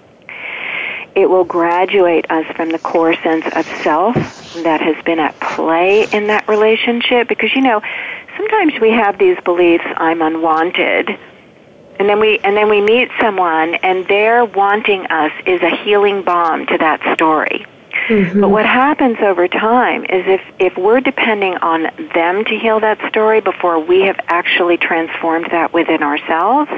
It 1.14 1.30
will 1.30 1.44
graduate 1.44 2.30
us 2.30 2.44
from 2.56 2.70
the 2.70 2.78
core 2.78 3.14
sense 3.14 3.46
of 3.54 3.64
self 3.82 4.14
that 4.62 4.80
has 4.80 5.02
been 5.04 5.18
at 5.18 5.38
play 5.40 6.06
in 6.12 6.26
that 6.26 6.46
relationship 6.48 7.28
because, 7.28 7.54
you 7.54 7.62
know, 7.62 7.80
sometimes 8.36 8.74
we 8.80 8.90
have 8.90 9.18
these 9.18 9.38
beliefs, 9.44 9.84
I'm 9.96 10.20
unwanted, 10.20 11.18
and 11.98 12.08
then 12.08 12.20
we 12.20 12.38
and 12.40 12.56
then 12.56 12.68
we 12.68 12.80
meet 12.80 13.08
someone 13.20 13.74
and 13.76 14.06
their 14.08 14.44
wanting 14.44 15.06
us 15.06 15.32
is 15.46 15.60
a 15.62 15.70
healing 15.84 16.22
balm 16.22 16.66
to 16.66 16.78
that 16.78 17.00
story 17.14 17.66
Mm-hmm. 18.08 18.40
But 18.40 18.50
what 18.50 18.66
happens 18.66 19.18
over 19.20 19.48
time 19.48 20.04
is 20.04 20.24
if, 20.26 20.40
if 20.60 20.76
we're 20.78 21.00
depending 21.00 21.56
on 21.56 21.88
them 22.14 22.44
to 22.44 22.58
heal 22.58 22.78
that 22.80 22.98
story 23.08 23.40
before 23.40 23.80
we 23.80 24.02
have 24.02 24.18
actually 24.28 24.76
transformed 24.76 25.48
that 25.50 25.72
within 25.72 26.02
ourselves, 26.02 26.70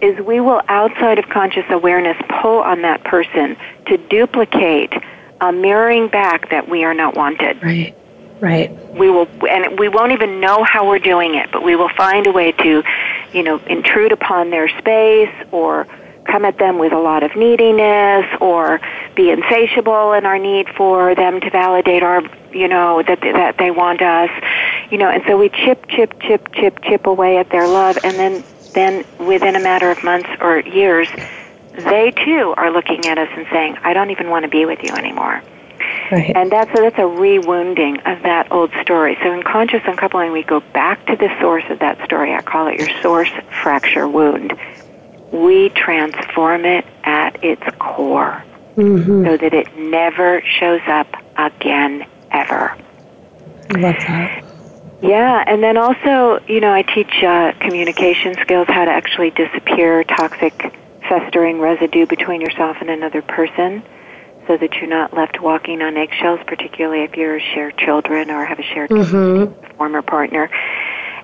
is 0.00 0.18
we 0.20 0.38
will, 0.38 0.62
outside 0.68 1.18
of 1.18 1.28
conscious 1.28 1.64
awareness, 1.70 2.16
pull 2.40 2.60
on 2.60 2.82
that 2.82 3.02
person 3.04 3.56
to 3.86 3.96
duplicate 3.96 4.92
a 5.40 5.52
mirroring 5.52 6.08
back 6.08 6.50
that 6.50 6.68
we 6.68 6.84
are 6.84 6.94
not 6.94 7.16
wanted. 7.16 7.60
Right. 7.62 7.96
Right. 8.40 8.70
We 8.94 9.10
will, 9.10 9.28
and 9.48 9.78
we 9.78 9.88
won't 9.88 10.12
even 10.12 10.40
know 10.40 10.64
how 10.64 10.88
we're 10.88 10.98
doing 10.98 11.34
it, 11.34 11.50
but 11.52 11.62
we 11.62 11.76
will 11.76 11.90
find 11.90 12.26
a 12.26 12.32
way 12.32 12.52
to, 12.52 12.82
you 13.32 13.42
know, 13.42 13.58
intrude 13.66 14.12
upon 14.12 14.50
their 14.50 14.68
space 14.78 15.34
or 15.52 15.86
come 16.24 16.44
at 16.44 16.58
them 16.58 16.78
with 16.78 16.92
a 16.92 16.98
lot 16.98 17.22
of 17.22 17.34
neediness 17.36 18.24
or 18.40 18.80
be 19.14 19.30
insatiable 19.30 20.12
in 20.12 20.26
our 20.26 20.38
need 20.38 20.68
for 20.76 21.14
them 21.14 21.40
to 21.40 21.50
validate 21.50 22.02
our 22.02 22.22
you 22.52 22.68
know 22.68 23.02
that 23.02 23.20
that 23.20 23.56
they 23.58 23.70
want 23.70 24.02
us 24.02 24.30
you 24.90 24.98
know 24.98 25.08
and 25.08 25.22
so 25.26 25.36
we 25.36 25.48
chip 25.48 25.86
chip 25.88 26.20
chip 26.20 26.52
chip 26.52 26.82
chip 26.82 27.06
away 27.06 27.38
at 27.38 27.48
their 27.50 27.66
love 27.66 27.96
and 28.04 28.18
then 28.18 28.44
then 28.74 29.04
within 29.26 29.56
a 29.56 29.60
matter 29.60 29.90
of 29.90 30.02
months 30.04 30.28
or 30.40 30.60
years 30.60 31.08
they 31.74 32.12
too 32.24 32.54
are 32.56 32.70
looking 32.70 33.06
at 33.06 33.18
us 33.18 33.28
and 33.36 33.46
saying 33.50 33.76
i 33.82 33.92
don't 33.92 34.10
even 34.10 34.28
want 34.28 34.44
to 34.44 34.48
be 34.48 34.64
with 34.66 34.80
you 34.82 34.92
anymore 34.94 35.42
Right. 36.10 36.34
And 36.34 36.50
that's 36.50 36.70
a, 36.70 36.82
that's 36.82 36.98
a 36.98 37.06
re-wounding 37.06 37.98
of 38.00 38.22
that 38.22 38.50
old 38.50 38.72
story. 38.82 39.16
So 39.22 39.32
in 39.32 39.42
conscious 39.42 39.82
uncoupling, 39.86 40.32
we 40.32 40.42
go 40.42 40.60
back 40.60 41.06
to 41.06 41.16
the 41.16 41.28
source 41.40 41.64
of 41.70 41.78
that 41.78 42.04
story. 42.04 42.34
I 42.34 42.42
call 42.42 42.66
it 42.66 42.80
your 42.80 42.90
source 43.00 43.30
fracture 43.62 44.08
wound 44.08 44.58
we 45.32 45.68
transform 45.70 46.64
it 46.64 46.84
at 47.04 47.42
its 47.42 47.62
core 47.78 48.42
mm-hmm. 48.76 49.24
so 49.24 49.36
that 49.36 49.54
it 49.54 49.76
never 49.76 50.42
shows 50.42 50.80
up 50.86 51.06
again 51.36 52.06
ever. 52.30 52.76
love 53.76 53.94
that. 53.94 54.44
Yeah, 55.02 55.44
and 55.46 55.62
then 55.62 55.78
also, 55.78 56.40
you 56.46 56.60
know, 56.60 56.72
I 56.72 56.82
teach 56.82 57.22
uh, 57.22 57.52
communication 57.60 58.34
skills, 58.42 58.66
how 58.68 58.84
to 58.84 58.90
actually 58.90 59.30
disappear 59.30 60.04
toxic, 60.04 60.74
festering 61.08 61.58
residue 61.58 62.06
between 62.06 62.42
yourself 62.42 62.76
and 62.80 62.90
another 62.90 63.22
person 63.22 63.82
so 64.46 64.56
that 64.56 64.74
you're 64.74 64.88
not 64.88 65.14
left 65.14 65.40
walking 65.40 65.82
on 65.82 65.96
eggshells, 65.96 66.40
particularly 66.46 67.02
if 67.04 67.16
you're 67.16 67.36
a 67.36 67.40
shared 67.40 67.76
children 67.78 68.30
or 68.30 68.44
have 68.44 68.58
a 68.58 68.62
shared 68.62 68.90
mm-hmm. 68.90 69.76
former 69.76 70.02
partner 70.02 70.50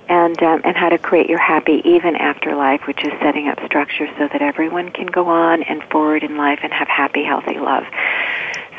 and 0.09 0.41
um, 0.43 0.61
and 0.65 0.77
how 0.77 0.89
to 0.89 0.99
create 0.99 1.29
your 1.29 1.39
happy 1.39 1.83
even 1.85 2.17
after 2.17 2.55
life, 2.55 2.87
which 2.87 3.05
is 3.05 3.13
setting 3.21 3.49
up 3.49 3.59
structure 3.65 4.09
so 4.19 4.29
that 4.29 4.43
everyone 4.43 4.91
can 4.91 5.07
go 5.07 5.29
on 5.29 5.63
and 5.65 5.83
forward 5.85 6.23
in 6.23 6.37
life 6.37 6.61
and 6.63 6.73
have 6.73 6.89
happy, 6.89 7.25
healthy 7.25 7.59
love. 7.59 7.85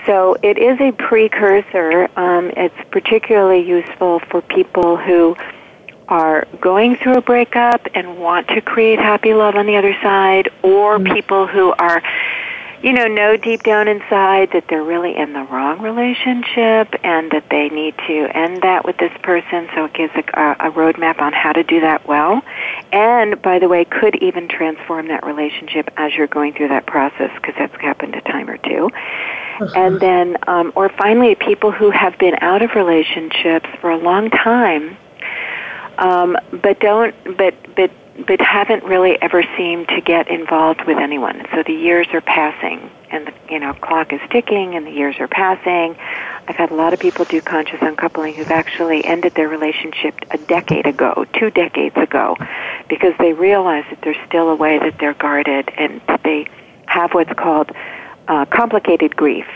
So 0.05 0.37
it 0.41 0.57
is 0.57 0.79
a 0.79 0.93
precursor. 0.93 2.09
Um, 2.15 2.51
it's 2.55 2.75
particularly 2.91 3.67
useful 3.67 4.19
for 4.19 4.41
people 4.41 4.95
who 4.95 5.35
are 6.07 6.47
going 6.61 6.95
through 6.95 7.15
a 7.17 7.21
breakup 7.21 7.85
and 7.93 8.17
want 8.17 8.47
to 8.47 8.61
create 8.61 8.99
happy 8.99 9.33
love 9.33 9.55
on 9.55 9.65
the 9.65 9.75
other 9.75 9.93
side, 10.01 10.49
or 10.63 10.97
mm-hmm. 10.97 11.13
people 11.13 11.45
who 11.45 11.73
are 11.73 12.01
you 12.83 12.93
know, 12.93 13.07
know 13.07 13.37
deep 13.37 13.63
down 13.63 13.87
inside 13.87 14.51
that 14.53 14.65
they're 14.69 14.83
really 14.83 15.15
in 15.15 15.33
the 15.33 15.43
wrong 15.43 15.81
relationship 15.81 16.93
and 17.03 17.31
that 17.31 17.45
they 17.49 17.69
need 17.69 17.95
to 18.07 18.27
end 18.37 18.61
that 18.61 18.85
with 18.85 18.97
this 18.97 19.11
person. 19.23 19.67
So 19.75 19.85
it 19.85 19.93
gives 19.93 20.13
a, 20.15 20.55
a 20.59 20.71
roadmap 20.71 21.19
on 21.19 21.33
how 21.33 21.53
to 21.53 21.63
do 21.63 21.81
that 21.81 22.07
well. 22.07 22.41
And, 22.91 23.41
by 23.41 23.59
the 23.59 23.67
way, 23.67 23.85
could 23.85 24.15
even 24.17 24.47
transform 24.47 25.07
that 25.07 25.25
relationship 25.25 25.89
as 25.97 26.13
you're 26.13 26.27
going 26.27 26.53
through 26.53 26.69
that 26.69 26.85
process 26.85 27.31
because 27.35 27.55
that's 27.57 27.75
happened 27.81 28.15
a 28.15 28.21
time 28.21 28.49
or 28.49 28.57
2 28.57 28.89
uh-huh. 29.59 29.73
And 29.75 29.99
then, 29.99 30.37
um, 30.47 30.71
or 30.75 30.89
finally, 30.89 31.33
people 31.33 31.71
who 31.71 31.89
have 31.89 32.17
been 32.19 32.35
out 32.41 32.61
of 32.61 32.75
relationships 32.75 33.67
for 33.81 33.89
a 33.89 33.97
long 33.97 34.29
time, 34.29 34.95
um, 35.97 36.37
but 36.51 36.79
don't, 36.79 37.15
but, 37.37 37.55
but, 37.75 37.91
but 38.25 38.41
haven't 38.41 38.83
really 38.83 39.21
ever 39.21 39.43
seemed 39.55 39.87
to 39.89 40.01
get 40.01 40.27
involved 40.27 40.85
with 40.85 40.97
anyone. 40.97 41.45
So 41.53 41.63
the 41.63 41.73
years 41.73 42.07
are 42.13 42.21
passing, 42.21 42.89
and 43.11 43.27
the 43.27 43.33
you 43.49 43.59
know 43.59 43.73
clock 43.73 44.11
is 44.11 44.21
ticking, 44.31 44.75
and 44.75 44.87
the 44.87 44.91
years 44.91 45.17
are 45.19 45.27
passing. 45.27 45.95
I've 46.47 46.55
had 46.55 46.71
a 46.71 46.75
lot 46.75 46.93
of 46.93 46.99
people 46.99 47.25
do 47.25 47.41
conscious 47.41 47.81
uncoupling 47.81 48.33
who've 48.33 48.49
actually 48.49 49.05
ended 49.05 49.35
their 49.35 49.49
relationship 49.49 50.15
a 50.31 50.37
decade 50.37 50.87
ago, 50.87 51.25
two 51.33 51.51
decades 51.51 51.95
ago, 51.97 52.37
because 52.89 53.13
they 53.19 53.33
realize 53.33 53.85
that 53.89 54.01
there's 54.01 54.17
still 54.27 54.49
a 54.49 54.55
way 54.55 54.79
that 54.79 54.97
they're 54.99 55.13
guarded, 55.13 55.69
and 55.77 56.01
they 56.23 56.47
have 56.87 57.13
what's 57.13 57.33
called 57.33 57.71
uh, 58.27 58.45
complicated 58.45 59.15
grief, 59.15 59.47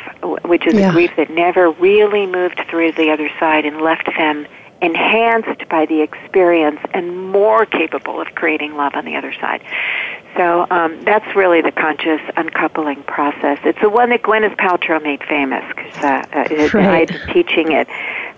which 0.43 0.67
is 0.67 0.75
yeah. 0.75 0.89
a 0.89 0.91
grief 0.91 1.11
that 1.17 1.29
never 1.29 1.71
really 1.71 2.25
moved 2.25 2.61
through 2.69 2.91
the 2.93 3.11
other 3.11 3.29
side 3.39 3.65
and 3.65 3.81
left 3.81 4.07
them 4.17 4.45
enhanced 4.81 5.69
by 5.69 5.85
the 5.85 6.01
experience 6.01 6.79
and 6.93 7.29
more 7.31 7.65
capable 7.65 8.19
of 8.19 8.27
creating 8.35 8.75
love 8.75 8.93
on 8.95 9.05
the 9.05 9.15
other 9.15 9.33
side. 9.33 9.61
So 10.35 10.65
um, 10.69 11.03
that's 11.03 11.35
really 11.35 11.61
the 11.61 11.71
conscious 11.71 12.21
uncoupling 12.35 13.03
process. 13.03 13.59
It's 13.63 13.79
the 13.81 13.89
one 13.89 14.09
that 14.09 14.23
Gwyneth 14.23 14.55
Paltrow 14.57 15.01
made 15.01 15.23
famous 15.23 15.63
because 15.67 16.03
uh, 16.03 16.25
uh, 16.33 16.69
right. 16.73 16.75
I 16.75 16.99
had 16.99 17.07
been 17.09 17.33
teaching 17.33 17.71
it 17.73 17.87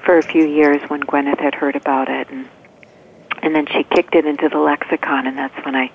for 0.04 0.18
a 0.18 0.24
few 0.24 0.46
years 0.46 0.82
when 0.90 1.02
Gwyneth 1.02 1.40
had 1.40 1.56
heard 1.56 1.76
about 1.76 2.10
it, 2.10 2.30
and 2.30 2.50
and 3.42 3.54
then 3.54 3.66
she 3.68 3.84
kicked 3.84 4.16
it 4.16 4.26
into 4.26 4.48
the 4.48 4.58
lexicon, 4.58 5.28
and 5.28 5.38
that's 5.38 5.66
when 5.66 5.76
I 5.76 5.92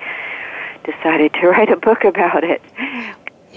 decided 0.85 1.33
to 1.35 1.49
write 1.49 1.71
a 1.71 1.77
book 1.77 2.05
about 2.05 2.45
it. 2.45 2.63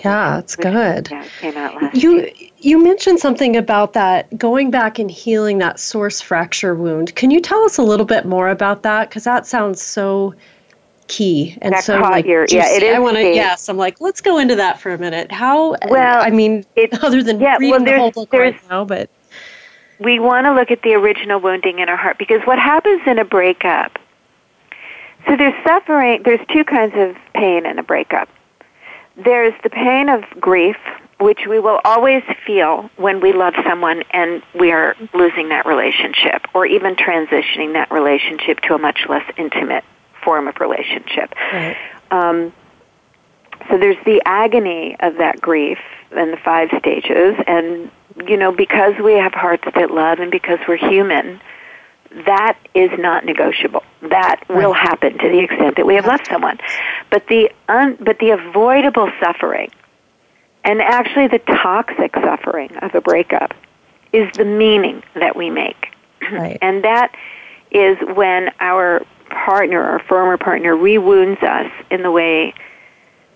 Yeah, 0.04 0.40
it's 0.40 0.56
good. 0.56 1.10
Yeah, 1.12 1.24
it 1.24 1.32
came 1.40 1.58
out 1.58 1.76
last 1.76 1.96
you 1.96 2.22
year. 2.22 2.32
you 2.58 2.84
mentioned 2.84 3.20
something 3.20 3.56
about 3.56 3.94
that 3.94 4.36
going 4.38 4.72
back 4.72 5.00
and 5.00 5.12
healing 5.12 5.60
that 5.60 5.80
source 5.80 6.22
fracture 6.22 6.76
wound. 6.76 7.16
Can 7.16 7.30
you 7.30 7.40
tell 7.40 7.64
us 7.64 7.78
a 7.78 7.84
little 7.84 8.06
bit 8.06 8.26
more 8.26 8.50
about 8.50 8.84
that? 8.84 9.10
Because 9.10 9.24
that 9.26 9.46
sounds 9.46 9.82
so 9.82 10.34
key 11.08 11.58
and 11.62 11.74
that 11.74 11.84
so 11.84 12.00
like, 12.00 12.26
your, 12.26 12.46
yeah, 12.50 12.70
it 12.70 12.82
is. 12.84 12.96
I 12.96 13.00
want 13.00 13.18
to. 13.18 13.34
Yes, 13.34 13.70
I'm 13.70 13.78
like, 13.78 14.02
let's 14.02 14.22
go 14.22 14.38
into 14.38 14.56
that 14.56 14.80
for 14.80 14.92
a 14.92 14.98
minute. 14.98 15.32
How? 15.32 15.76
Well, 15.88 16.22
I 16.22 16.32
mean, 16.32 16.66
it, 16.76 16.94
other 17.04 17.22
than 17.22 17.40
yeah, 17.40 17.58
reading 17.58 17.72
well, 17.72 17.86
the 17.86 17.98
whole 17.98 18.12
book 18.12 18.34
right 18.34 18.70
now, 18.70 18.86
but 18.86 19.10
we 20.00 20.20
want 20.20 20.46
to 20.46 20.54
look 20.54 20.72
at 20.72 20.82
the 20.82 20.94
original 20.94 21.40
wounding 21.40 21.80
in 21.80 21.90
our 21.90 21.98
heart 21.98 22.18
because 22.18 22.42
what 22.44 22.58
happens 22.58 23.02
in 23.06 23.20
a 23.20 23.26
breakup. 23.26 24.00
So 25.28 25.38
there's 25.38 25.54
suffering. 25.64 26.24
There's 26.24 26.40
two 26.52 26.64
kinds 26.64 26.94
of 26.96 27.16
pain 27.36 27.68
in 27.68 27.78
a 27.78 27.84
breakup 27.84 28.28
there's 29.16 29.54
the 29.64 29.70
pain 29.70 30.10
of 30.10 30.24
grief, 30.40 30.78
which 31.20 31.42
we 31.48 31.60
will 31.60 31.80
always 31.84 32.24
feel 32.46 32.90
when 32.98 33.20
we 33.20 33.34
love 33.34 33.54
someone 33.68 34.04
and 34.12 34.42
we 34.54 34.72
are 34.72 34.96
losing 35.14 35.50
that 35.50 35.66
relationship 35.66 36.48
or 36.54 36.66
even 36.66 36.96
transitioning 36.96 37.74
that 37.74 37.92
relationship 37.92 38.60
to 38.62 38.74
a 38.74 38.78
much 38.78 39.06
less 39.08 39.26
intimate 39.38 39.84
form 40.24 40.48
of 40.48 40.60
relationship. 40.60 41.34
Right. 41.52 41.78
Um, 42.10 42.54
so 43.70 43.78
there's 43.78 44.04
the 44.06 44.22
agony 44.26 44.96
of 45.00 45.18
that 45.18 45.40
grief 45.40 45.78
and 46.12 46.34
the 46.34 46.38
five 46.38 46.70
stages 46.80 47.36
and 47.48 47.90
you 48.28 48.36
know 48.36 48.52
because 48.52 48.94
we 49.02 49.14
have 49.14 49.34
hearts 49.34 49.64
that 49.74 49.92
love 49.92 50.20
and 50.20 50.32
because 50.32 50.60
we're 50.68 50.78
human 50.78 51.40
that 52.26 52.58
is 52.74 52.92
not 52.98 53.26
negotiable. 53.26 53.84
That 54.02 54.44
will 54.50 54.74
happen 54.74 55.18
to 55.18 55.30
the 55.30 55.40
extent 55.40 55.78
that 55.78 55.86
we 55.86 55.96
have 55.96 56.06
left 56.06 56.28
someone. 56.28 56.60
But 57.10 57.28
the 57.28 57.52
un, 57.70 57.98
but 58.00 58.20
the 58.20 58.32
avoidable 58.32 59.10
suffering, 59.20 59.72
and 60.64 60.82
actually 60.82 61.28
the 61.28 61.40
toxic 61.40 62.14
suffering 62.16 62.76
of 62.78 62.94
a 62.96 63.02
breakup, 63.02 63.54
is 64.12 64.30
the 64.34 64.46
meaning 64.46 65.04
that 65.16 65.36
we 65.36 65.50
make. 65.50 65.94
Right. 66.32 66.58
and 66.62 66.84
that 66.84 67.16
is 67.72 67.98
when 68.16 68.52
our 68.60 69.06
partner, 69.30 69.82
our 69.82 70.00
former 70.00 70.38
partner, 70.38 70.76
rewounds 70.76 71.42
us 71.42 71.72
in 71.90 72.04
the 72.04 72.12
way 72.12 72.54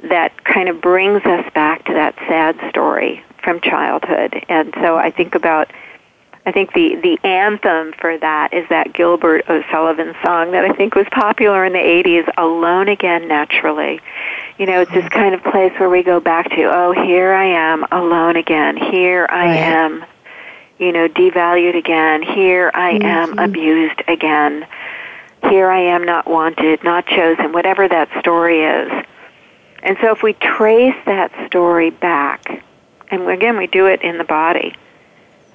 that 0.04 0.44
kind 0.44 0.68
of 0.68 0.82
brings 0.82 1.24
us 1.26 1.50
back 1.54 1.86
to 1.86 1.94
that 1.94 2.16
sad 2.28 2.58
story 2.70 3.24
from 3.42 3.62
childhood. 3.62 4.44
And 4.50 4.74
so 4.76 4.98
I 4.98 5.12
think 5.12 5.36
about 5.36 5.72
I 6.46 6.52
think 6.52 6.74
the 6.74 6.96
the 6.96 7.18
anthem 7.24 7.94
for 7.94 8.18
that 8.20 8.54
is 8.54 8.70
that 8.70 8.94
Gilbert 8.94 9.50
O'Sullivan 9.50 10.14
song 10.24 10.52
that 10.52 10.64
I 10.64 10.74
think 10.74 10.94
was 10.94 11.08
popular 11.12 11.66
in 11.66 11.74
the 11.74 11.80
80s, 11.80 12.32
Alone 12.38 12.88
Again 12.88 13.28
Naturally. 13.28 14.00
You 14.60 14.68
know, 14.68 14.82
it's 14.82 14.92
this 14.92 15.10
kind 15.10 15.34
of 15.34 15.44
place 15.44 15.74
where 15.80 15.90
we 15.90 16.04
go 16.04 16.20
back 16.20 16.50
to, 16.52 16.64
oh, 16.64 16.92
here 16.92 17.34
I 17.34 17.46
am 17.46 17.84
alone 17.92 18.36
again. 18.36 18.78
Here 18.78 19.28
I 19.30 19.46
right. 19.48 19.56
am, 19.56 20.06
you 20.78 20.92
know, 20.92 21.10
devalued 21.10 21.76
again. 21.76 22.22
Here 22.22 22.70
I 22.74 22.94
mm-hmm. 22.94 23.40
am 23.40 23.40
abused 23.40 24.04
again. 24.08 24.68
Here 25.50 25.70
I 25.70 25.80
am 25.80 26.06
not 26.06 26.28
wanted, 26.28 26.84
not 26.84 27.08
chosen, 27.08 27.54
whatever 27.54 27.88
that 27.88 28.08
story 28.20 28.64
is. 28.64 28.92
And 29.82 29.98
so 30.00 30.12
if 30.12 30.22
we 30.22 30.34
trace 30.34 30.96
that 31.06 31.32
story 31.48 31.90
back, 31.90 32.64
and 33.10 33.28
again, 33.28 33.58
we 33.58 33.68
do 33.68 33.88
it 33.88 34.02
in 34.04 34.18
the 34.18 34.24
body 34.24 34.76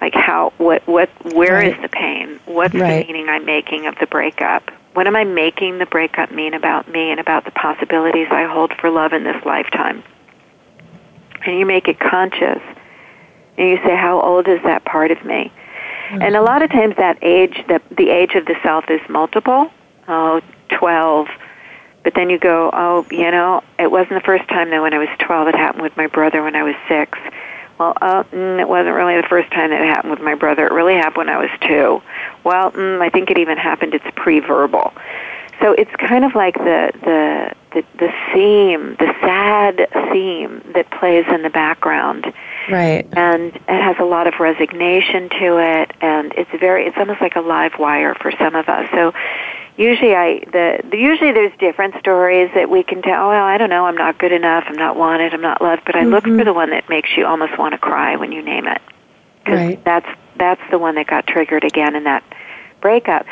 like 0.01 0.15
how 0.15 0.53
what 0.59 0.87
what 0.87 1.11
where 1.35 1.55
right. 1.55 1.75
is 1.75 1.83
the 1.83 1.89
pain? 1.89 2.41
What's 2.47 2.75
right. 2.75 3.07
the 3.07 3.13
meaning 3.13 3.29
i'm 3.29 3.45
making 3.45 3.87
of 3.87 3.97
the 3.99 4.07
breakup? 4.07 4.71
What 4.95 5.07
am 5.07 5.17
i 5.17 5.25
making 5.25 5.79
the 5.79 5.87
breakup 5.87 6.31
mean 6.31 6.55
about 6.55 6.89
me 6.89 7.11
and 7.11 7.21
about 7.21 7.45
the 7.45 7.51
possibilities 7.53 8.29
i 8.31 8.45
hold 8.45 8.73
for 8.75 8.91
love 8.91 9.13
in 9.13 9.25
this 9.25 9.45
lifetime? 9.45 10.03
And 11.45 11.59
you 11.59 11.67
make 11.67 11.89
it 11.89 11.99
conscious 11.99 12.63
and 13.57 13.69
you 13.69 13.77
say 13.85 13.97
how 13.97 14.21
old 14.21 14.49
is 14.49 14.63
that 14.65 14.85
part 14.85 15.11
of 15.11 15.25
me? 15.25 15.53
Mm-hmm. 16.09 16.23
and 16.23 16.35
a 16.35 16.43
lot 16.43 16.63
of 16.63 16.71
times 16.71 16.97
that 16.97 17.19
age 17.23 17.63
the 17.69 17.81
the 17.97 18.11
age 18.11 18.35
of 18.35 18.47
the 18.47 18.57
self 18.63 18.91
is 18.91 19.01
multiple. 19.09 19.71
Oh 20.09 20.41
12 20.71 21.29
but 22.03 22.15
then 22.15 22.31
you 22.31 22.39
go 22.39 22.71
oh 22.73 23.07
you 23.11 23.31
know 23.31 23.63
it 23.79 23.91
wasn't 23.91 24.11
the 24.11 24.21
first 24.21 24.49
time 24.49 24.71
that 24.71 24.81
when 24.81 24.95
i 24.95 24.99
was 24.99 25.09
12 25.19 25.49
it 25.49 25.55
happened 25.55 25.83
with 25.83 25.97
my 25.97 26.07
brother 26.07 26.43
when 26.43 26.57
i 26.57 26.63
was 26.63 26.75
6 26.89 27.19
well, 27.81 27.97
uh, 28.03 28.25
mm, 28.25 28.61
it 28.61 28.69
wasn't 28.69 28.95
really 28.95 29.17
the 29.17 29.27
first 29.27 29.51
time 29.53 29.71
that 29.71 29.81
it 29.81 29.87
happened 29.87 30.11
with 30.11 30.21
my 30.21 30.35
brother. 30.35 30.67
It 30.67 30.73
really 30.73 30.97
happened 30.97 31.17
when 31.17 31.29
I 31.31 31.39
was 31.39 31.49
two. 31.63 32.03
Well, 32.45 32.73
mm, 32.73 33.01
I 33.01 33.09
think 33.09 33.31
it 33.31 33.39
even 33.39 33.57
happened. 33.57 33.95
It's 33.95 34.05
pre-verbal. 34.17 34.93
So 35.63 35.73
it's 35.73 35.91
kind 35.97 36.27
of 36.27 36.35
like 36.35 36.57
the 36.59 36.93
the 37.03 37.55
the, 37.73 37.85
the 37.97 38.13
theme, 38.35 38.97
the 38.99 39.15
sad 39.23 39.89
theme 40.13 40.63
that 40.75 40.91
plays 40.91 41.25
in 41.29 41.43
the 41.43 41.49
background. 41.49 42.31
Right. 42.69 43.09
And 43.13 43.57
it 43.57 43.63
has 43.69 43.97
a 43.99 44.05
lot 44.05 44.27
of 44.27 44.41
resignation 44.41 45.31
to 45.31 45.59
it, 45.59 45.93
and 46.03 46.35
it's 46.35 46.51
very. 46.61 46.87
It's 46.87 46.99
almost 46.99 47.23
like 47.23 47.37
a 47.37 47.41
live 47.41 47.79
wire 47.79 48.15
for 48.15 48.31
some 48.33 48.55
of 48.57 48.69
us. 48.69 48.91
So 48.91 49.15
usually 49.81 50.15
I 50.15 50.41
the, 50.41 50.81
the 50.91 50.97
usually 50.97 51.33
there's 51.33 51.57
different 51.59 51.95
stories 51.99 52.51
that 52.55 52.69
we 52.69 52.83
can 52.83 53.03
tell. 53.03 53.29
Well, 53.29 53.45
I 53.45 53.57
don't 53.57 53.71
know, 53.71 53.87
I'm 53.87 53.97
not 53.97 54.19
good 54.19 54.33
enough, 54.33 54.65
I'm 54.67 54.77
not 54.77 54.97
wanted, 54.97 55.33
I'm 55.33 55.41
not 55.41 55.63
loved, 55.63 55.83
but 55.87 55.97
I 55.97 56.03
mm-hmm. 56.03 56.11
look 56.11 56.25
for 56.25 56.45
the 56.45 56.53
one 56.53 56.71
that 56.71 56.89
makes 56.89 57.17
you 57.17 57.27
almost 57.27 57.59
want 57.59 57.73
to 57.73 57.79
cry 57.79 58.17
when 58.17 58.31
you 58.31 58.43
name 58.43 58.67
it. 58.67 58.81
Cause 59.47 59.55
right. 59.55 59.85
that's 59.85 60.09
that's 60.37 60.61
the 60.71 60.79
one 60.79 60.97
that 60.97 61.07
got 61.07 61.27
triggered 61.27 61.65
again 61.65 61.97
in 61.97 62.05
that 62.05 62.23
breakup. 62.81 63.27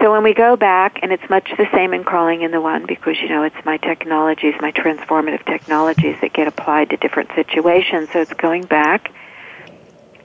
So 0.00 0.10
when 0.10 0.22
we 0.22 0.32
go 0.32 0.56
back, 0.56 1.00
and 1.02 1.12
it's 1.12 1.28
much 1.28 1.50
the 1.58 1.68
same 1.72 1.92
in 1.92 2.04
calling 2.04 2.40
in 2.40 2.50
the 2.50 2.60
one 2.60 2.86
because 2.86 3.20
you 3.20 3.28
know 3.28 3.42
it's 3.42 3.64
my 3.66 3.76
technologies, 3.76 4.54
my 4.60 4.72
transformative 4.72 5.44
technologies 5.44 6.16
that 6.22 6.32
get 6.32 6.48
applied 6.48 6.90
to 6.90 6.96
different 6.96 7.30
situations. 7.34 8.08
So 8.10 8.20
it's 8.20 8.32
going 8.32 8.62
back, 8.62 9.12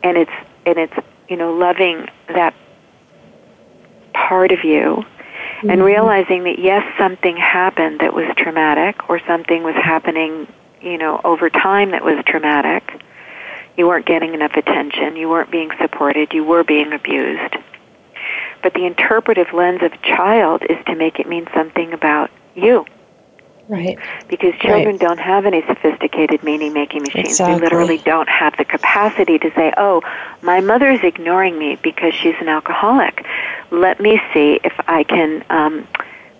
and 0.01 0.17
it's 0.17 0.31
and 0.65 0.77
it's 0.77 0.95
you 1.27 1.35
know 1.35 1.53
loving 1.53 2.07
that 2.29 2.53
part 4.13 4.53
of 4.53 4.63
you 4.63 5.03
mm-hmm. 5.65 5.71
and 5.71 5.83
realizing 5.83 6.43
that 6.43 6.59
yes, 6.59 6.83
something 6.97 7.35
happened 7.37 7.99
that 7.99 8.13
was 8.13 8.25
traumatic, 8.37 9.09
or 9.09 9.19
something 9.25 9.63
was 9.63 9.75
happening, 9.75 10.47
you 10.81 10.97
know, 10.97 11.19
over 11.23 11.49
time 11.49 11.91
that 11.91 12.03
was 12.03 12.23
traumatic. 12.25 13.01
You 13.77 13.87
weren't 13.87 14.05
getting 14.05 14.33
enough 14.33 14.53
attention. 14.53 15.17
You 15.17 15.27
weren't 15.27 15.51
being 15.51 15.71
supported. 15.81 16.33
You 16.33 16.43
were 16.43 16.63
being 16.63 16.93
abused. 16.93 17.57
But 18.63 18.73
the 18.73 18.85
interpretive 18.85 19.53
lens 19.53 19.81
of 19.83 19.91
child 20.01 20.63
is 20.69 20.77
to 20.85 20.95
make 20.95 21.19
it 21.19 21.27
mean 21.27 21.47
something 21.53 21.91
about 21.93 22.31
you. 22.55 22.85
Right. 23.67 23.97
Because 24.27 24.53
children 24.59 24.95
right. 24.95 24.99
don't 24.99 25.19
have 25.19 25.45
any 25.45 25.63
sophisticated 25.65 26.43
meaning 26.43 26.73
making 26.73 27.01
machines. 27.01 27.29
Exactly. 27.29 27.55
They 27.55 27.61
literally 27.61 27.97
don't 27.97 28.29
have 28.29 28.55
the 28.57 28.65
capacity 28.65 29.39
to 29.39 29.51
say, 29.55 29.73
oh, 29.75 30.03
my 30.41 30.61
mother 30.61 30.91
is 30.91 31.03
ignoring 31.03 31.57
me 31.57 31.77
because 31.81 32.13
she's 32.13 32.35
an 32.39 32.47
alcoholic. 32.47 33.25
Let 33.75 33.99
me 33.99 34.21
see 34.33 34.59
if 34.63 34.73
I 34.87 35.03
can 35.03 35.43
um, 35.49 35.87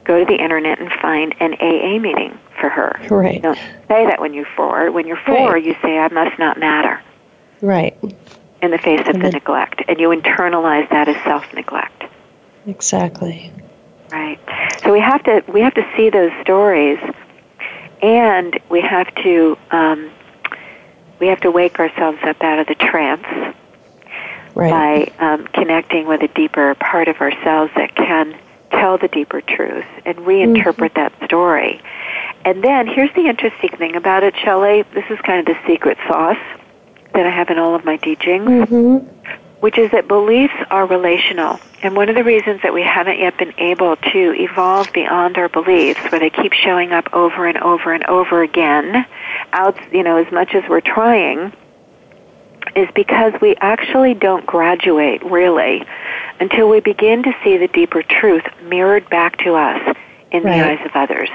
go 0.06 0.20
to 0.20 0.26
the 0.26 0.42
internet 0.42 0.80
and 0.80 0.90
find 1.02 1.36
an 1.40 1.54
AA 1.56 2.00
meeting 2.00 2.38
for 2.60 2.70
her. 2.70 3.00
Right. 3.10 3.36
You 3.36 3.42
don't 3.42 3.60
say 3.88 4.06
that 4.06 4.22
when 4.22 4.34
you're 4.34 4.48
four. 4.56 4.92
When 4.92 5.06
you're 5.06 5.20
four, 5.26 5.54
right. 5.54 5.64
you 5.64 5.76
say, 5.82 5.98
I 5.98 6.08
must 6.10 6.40
not 6.40 6.58
matter. 6.58 7.02
Right. 7.62 7.98
In 8.62 8.72
the 8.72 8.78
face 8.78 9.02
of 9.02 9.16
and 9.16 9.22
the 9.22 9.32
neglect. 9.32 9.84
And 9.88 10.00
you 10.00 10.10
internalize 10.10 10.90
that 10.90 11.10
as 11.10 11.22
self 11.24 11.52
neglect. 11.54 12.06
Exactly. 12.68 13.52
Right. 14.12 14.40
So 14.82 14.94
we 14.94 15.00
have 15.00 15.24
to 15.24 15.44
we 15.52 15.62
have 15.62 15.74
to 15.74 15.86
see 15.98 16.10
those 16.10 16.32
stories, 16.42 17.00
and 18.02 18.58
we 18.70 18.82
have 18.82 19.14
to 19.16 19.58
um, 19.72 20.12
we 21.20 21.28
have 21.28 21.42
to 21.42 21.52
wake 21.52 21.80
ourselves 21.80 22.20
up 22.24 22.42
out 22.42 22.60
of 22.60 22.68
the 22.68 22.76
trance 22.76 23.26
right. 24.56 25.16
by 25.18 25.26
um, 25.26 25.48
connecting 25.48 26.08
with 26.08 26.22
a 26.22 26.28
deeper 26.30 26.76
part 26.76 27.08
of 27.08 27.18
ourselves 27.18 27.72
that 27.76 27.96
can 27.96 28.38
tell 28.72 28.98
the 28.98 29.08
deeper 29.08 29.42
truth 29.42 29.86
and 30.06 30.18
reinterpret 30.20 30.92
mm-hmm. 30.92 30.96
that 30.96 31.14
story. 31.26 31.82
And 32.44 32.64
then 32.64 32.88
here's 32.88 33.14
the 33.14 33.28
interesting 33.28 33.72
thing 33.72 33.96
about 33.96 34.24
it, 34.24 34.34
Chelli. 34.36 34.86
This 34.94 35.06
is 35.10 35.20
kind 35.20 35.48
of 35.48 35.56
the 35.56 35.68
secret 35.68 35.98
sauce 36.08 36.38
that 37.14 37.26
I 37.26 37.30
have 37.30 37.50
in 37.50 37.58
all 37.58 37.76
of 37.76 37.86
my 37.86 37.98
teachings. 37.98 38.48
Mm-hmm 38.48 39.12
which 39.66 39.80
is 39.80 39.90
that 39.90 40.08
beliefs 40.08 40.54
are 40.70 40.86
relational. 40.86 41.60
And 41.82 41.96
one 41.96 42.08
of 42.08 42.14
the 42.14 42.24
reasons 42.24 42.62
that 42.62 42.72
we 42.72 42.84
haven't 42.84 43.18
yet 43.18 43.36
been 43.40 43.54
able 43.58 43.96
to 43.96 44.34
evolve 44.40 44.94
beyond 44.94 45.40
our 45.40 45.50
beliefs, 45.50 46.00
where 46.12 46.20
they 46.20 46.30
keep 46.30 46.54
showing 46.54 46.92
up 46.92 47.12
over 47.14 47.48
and 47.48 47.58
over 47.58 47.92
and 47.92 48.06
over 48.06 48.44
again, 48.44 49.08
out, 49.54 49.76
you 49.92 50.04
know, 50.04 50.18
as 50.18 50.32
much 50.32 50.54
as 50.54 50.64
we're 50.70 50.82
trying, 50.82 51.52
is 52.76 52.90
because 52.94 53.34
we 53.42 53.56
actually 53.58 54.14
don't 54.14 54.46
graduate 54.46 55.24
really 55.24 55.84
until 56.40 56.70
we 56.70 56.80
begin 56.82 57.24
to 57.24 57.34
see 57.44 57.58
the 57.58 57.68
deeper 57.70 58.04
truth 58.04 58.44
mirrored 58.64 59.10
back 59.10 59.38
to 59.38 59.56
us 59.56 59.96
in 60.32 60.44
right. 60.44 60.58
the 60.58 60.68
eyes 60.68 60.86
of 60.86 60.92
others. 60.94 61.30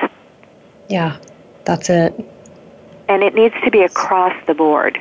Yeah, 0.88 1.18
that's 1.64 1.88
it. 1.88 2.14
And 3.08 3.22
it 3.22 3.34
needs 3.34 3.54
to 3.64 3.70
be 3.70 3.82
across 3.82 4.34
the 4.46 4.54
board. 4.54 5.00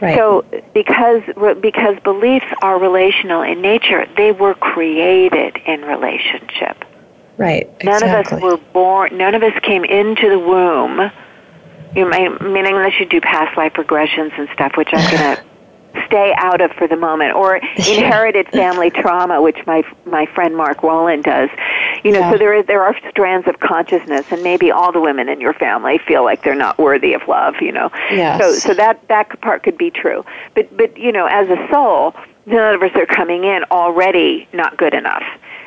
Right. 0.00 0.16
So 0.16 0.44
because 0.74 1.22
because 1.60 1.98
beliefs 2.00 2.46
are 2.60 2.78
relational 2.78 3.42
in 3.42 3.62
nature, 3.62 4.06
they 4.16 4.32
were 4.32 4.54
created 4.54 5.56
in 5.64 5.82
relationship. 5.82 6.84
Right. 7.38 7.66
None 7.82 8.02
exactly. 8.02 8.38
of 8.38 8.42
us 8.42 8.42
were 8.42 8.56
born. 8.72 9.16
None 9.16 9.34
of 9.34 9.42
us 9.42 9.58
came 9.62 9.84
into 9.84 10.28
the 10.28 10.38
womb. 10.38 11.10
You 11.96 12.08
may, 12.08 12.28
meaning 12.28 12.74
unless 12.74 12.98
you 13.00 13.06
do 13.06 13.20
past 13.20 13.56
life 13.56 13.74
regressions 13.74 14.38
and 14.38 14.48
stuff, 14.52 14.76
which 14.76 14.88
I'm 14.92 15.10
going 15.10 15.36
to 15.36 15.44
stay 16.06 16.34
out 16.36 16.60
of 16.60 16.72
for 16.72 16.86
the 16.86 16.96
moment, 16.96 17.34
or 17.34 17.56
inherited 17.76 18.48
family 18.48 18.90
trauma, 19.02 19.40
which 19.40 19.58
my 19.66 19.82
my 20.04 20.26
friend 20.26 20.56
Mark 20.56 20.78
Wolynn 20.78 21.22
does. 21.22 21.50
You 22.04 22.12
know, 22.12 22.20
yeah. 22.20 22.32
so 22.32 22.38
there 22.38 22.54
is 22.54 22.66
there 22.66 22.82
are 22.82 22.96
strands 23.10 23.46
of 23.48 23.60
consciousness, 23.60 24.26
and 24.30 24.42
maybe 24.42 24.70
all 24.70 24.92
the 24.92 25.00
women 25.00 25.28
in 25.28 25.40
your 25.40 25.54
family 25.54 25.98
feel 25.98 26.24
like 26.24 26.42
they're 26.42 26.54
not 26.54 26.78
worthy 26.78 27.14
of 27.14 27.26
love. 27.28 27.54
You 27.60 27.72
know, 27.72 27.90
yes. 28.10 28.40
so 28.40 28.52
so 28.52 28.74
that 28.74 29.06
that 29.08 29.40
part 29.40 29.62
could 29.62 29.78
be 29.78 29.90
true. 29.90 30.24
But 30.54 30.76
but 30.76 30.96
you 30.96 31.12
know, 31.12 31.26
as 31.26 31.48
a 31.48 31.68
soul, 31.70 32.14
none 32.46 32.74
of 32.74 32.82
us 32.82 32.94
are 32.96 33.06
coming 33.06 33.44
in 33.44 33.64
already 33.70 34.48
not 34.52 34.76
good 34.76 34.94
enough 34.94 35.22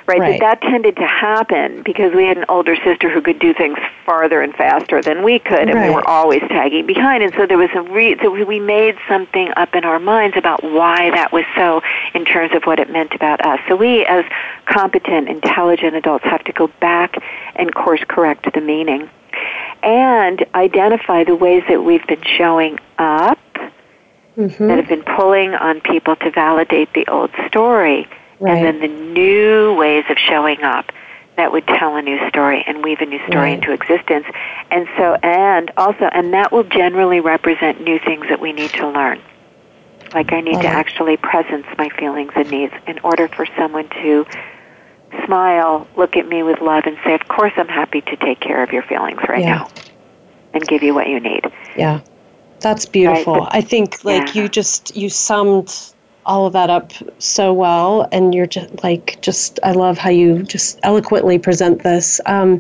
right? 0.08 0.20
right. 0.20 0.40
That 0.40 0.62
that 0.62 0.70
tended 0.70 0.96
to 0.98 1.08
happen 1.08 1.82
because 1.84 2.14
we 2.14 2.26
had 2.26 2.38
an 2.38 2.46
older 2.50 2.76
sister 2.76 3.10
who 3.10 3.22
could 3.22 3.40
do 3.40 3.54
things 3.54 3.78
farther 4.06 4.42
and 4.42 4.54
faster 4.56 5.02
than 5.02 5.24
we 5.24 5.40
could, 5.40 5.68
and 5.70 5.74
right. 5.74 5.90
we 5.90 5.96
were 5.96 6.08
always 6.08 6.42
tagging 6.42 6.86
behind. 6.86 7.24
And 7.24 7.34
so 7.34 7.46
there 7.46 7.58
was 7.58 7.70
a 7.76 7.82
re- 7.82 8.18
so 8.22 8.32
we 8.46 8.60
made 8.60 8.98
something 9.08 9.52
up 9.58 9.76
in 9.76 9.84
our 9.84 10.00
minds 10.00 10.38
about 10.38 10.64
why 10.64 11.12
that 11.12 11.32
was 11.32 11.46
so 11.56 11.82
in 12.14 12.26
terms 12.26 12.54
of 12.54 12.64
what 12.64 12.80
it 12.80 12.90
meant 12.90 13.14
about 13.14 13.46
us. 13.46 13.60
So 13.68 13.76
we, 13.76 14.06
as 14.06 14.26
competent, 14.66 15.30
intelligent 15.30 15.96
adults, 15.96 16.26
have 16.26 16.44
to 16.46 16.52
go 16.52 16.68
back 16.80 17.18
and 17.56 17.74
course 17.74 18.02
correct 18.08 18.54
the 18.54 18.62
meaning 18.62 19.10
and 19.84 20.46
identify 20.56 21.24
the 21.24 21.36
ways 21.36 21.64
that 21.68 21.84
we've 21.84 22.06
been 22.08 22.24
showing 22.24 22.80
up 22.98 23.40
mm-hmm. 24.38 24.68
that 24.68 24.78
have 24.78 24.88
been 24.88 25.04
pulling 25.04 25.54
on 25.54 25.82
people 25.82 26.16
to 26.16 26.32
validate 26.32 26.94
the 26.94 27.08
old 27.08 27.30
story 27.48 28.08
Right. 28.40 28.58
and 28.66 28.66
then 28.66 28.80
the 28.82 28.88
new 29.14 29.74
ways 29.76 30.06
of 30.10 30.18
showing 30.18 30.62
up 30.64 30.92
that 31.38 31.52
would 31.52 31.68
tell 31.68 31.96
a 31.96 32.02
new 32.02 32.18
story 32.30 32.64
and 32.66 32.84
weave 32.84 33.00
a 33.02 33.06
new 33.06 33.20
story 33.28 33.52
Right. 33.52 33.54
into 33.56 33.72
existence. 33.72 34.26
And 34.72 34.88
so, 34.98 35.18
and 35.22 35.72
also, 35.78 36.06
and 36.14 36.34
that 36.34 36.52
will 36.52 36.64
generally 36.64 37.20
represent 37.20 37.82
new 37.82 38.00
things 38.00 38.28
that 38.30 38.40
we 38.40 38.54
need 38.54 38.72
to 38.74 38.88
learn. 38.88 39.22
Like 40.14 40.32
I 40.32 40.40
need 40.42 40.54
Love 40.54 40.62
to 40.64 40.68
actually 40.70 41.18
presence 41.18 41.66
my 41.78 41.90
feelings 41.90 42.32
and 42.36 42.50
needs 42.50 42.74
in 42.88 43.00
order 43.00 43.28
for 43.28 43.46
someone 43.58 43.90
to 44.02 44.26
smile, 45.26 45.88
look 45.98 46.16
at 46.16 46.28
me 46.28 46.44
with 46.44 46.62
love, 46.62 46.86
and 46.86 46.98
say, 47.04 47.14
"Of 47.14 47.28
course, 47.28 47.54
I'm 47.58 47.68
happy 47.68 48.02
to 48.02 48.16
take 48.18 48.40
care 48.40 48.64
of 48.64 48.72
your 48.72 48.84
feelings 48.84 49.20
right 49.28 49.42
Yeah. 49.42 49.56
now, 49.56 49.70
and 50.54 50.66
give 50.68 50.84
you 50.84 50.94
what 50.94 51.08
you 51.08 51.20
need." 51.20 51.52
Yeah. 51.76 52.00
That's 52.62 52.86
beautiful. 52.86 53.42
Right. 53.42 53.50
I 53.52 53.62
think 53.62 54.04
like 54.06 54.36
Yeah. 54.36 54.44
you 54.44 54.50
just 54.50 54.96
you 54.96 55.10
summed 55.10 55.78
all 56.26 56.46
of 56.46 56.54
that 56.54 56.70
up 56.70 56.92
so 57.20 57.54
well 57.54 58.08
and 58.12 58.34
you're 58.34 58.48
just 58.48 58.84
like 58.84 59.20
just 59.22 59.60
I 59.64 59.72
love 59.72 59.98
how 59.98 60.10
you 60.10 60.44
just 60.44 60.80
eloquently 60.84 61.40
present 61.40 61.84
this. 61.84 62.20
Um 62.26 62.60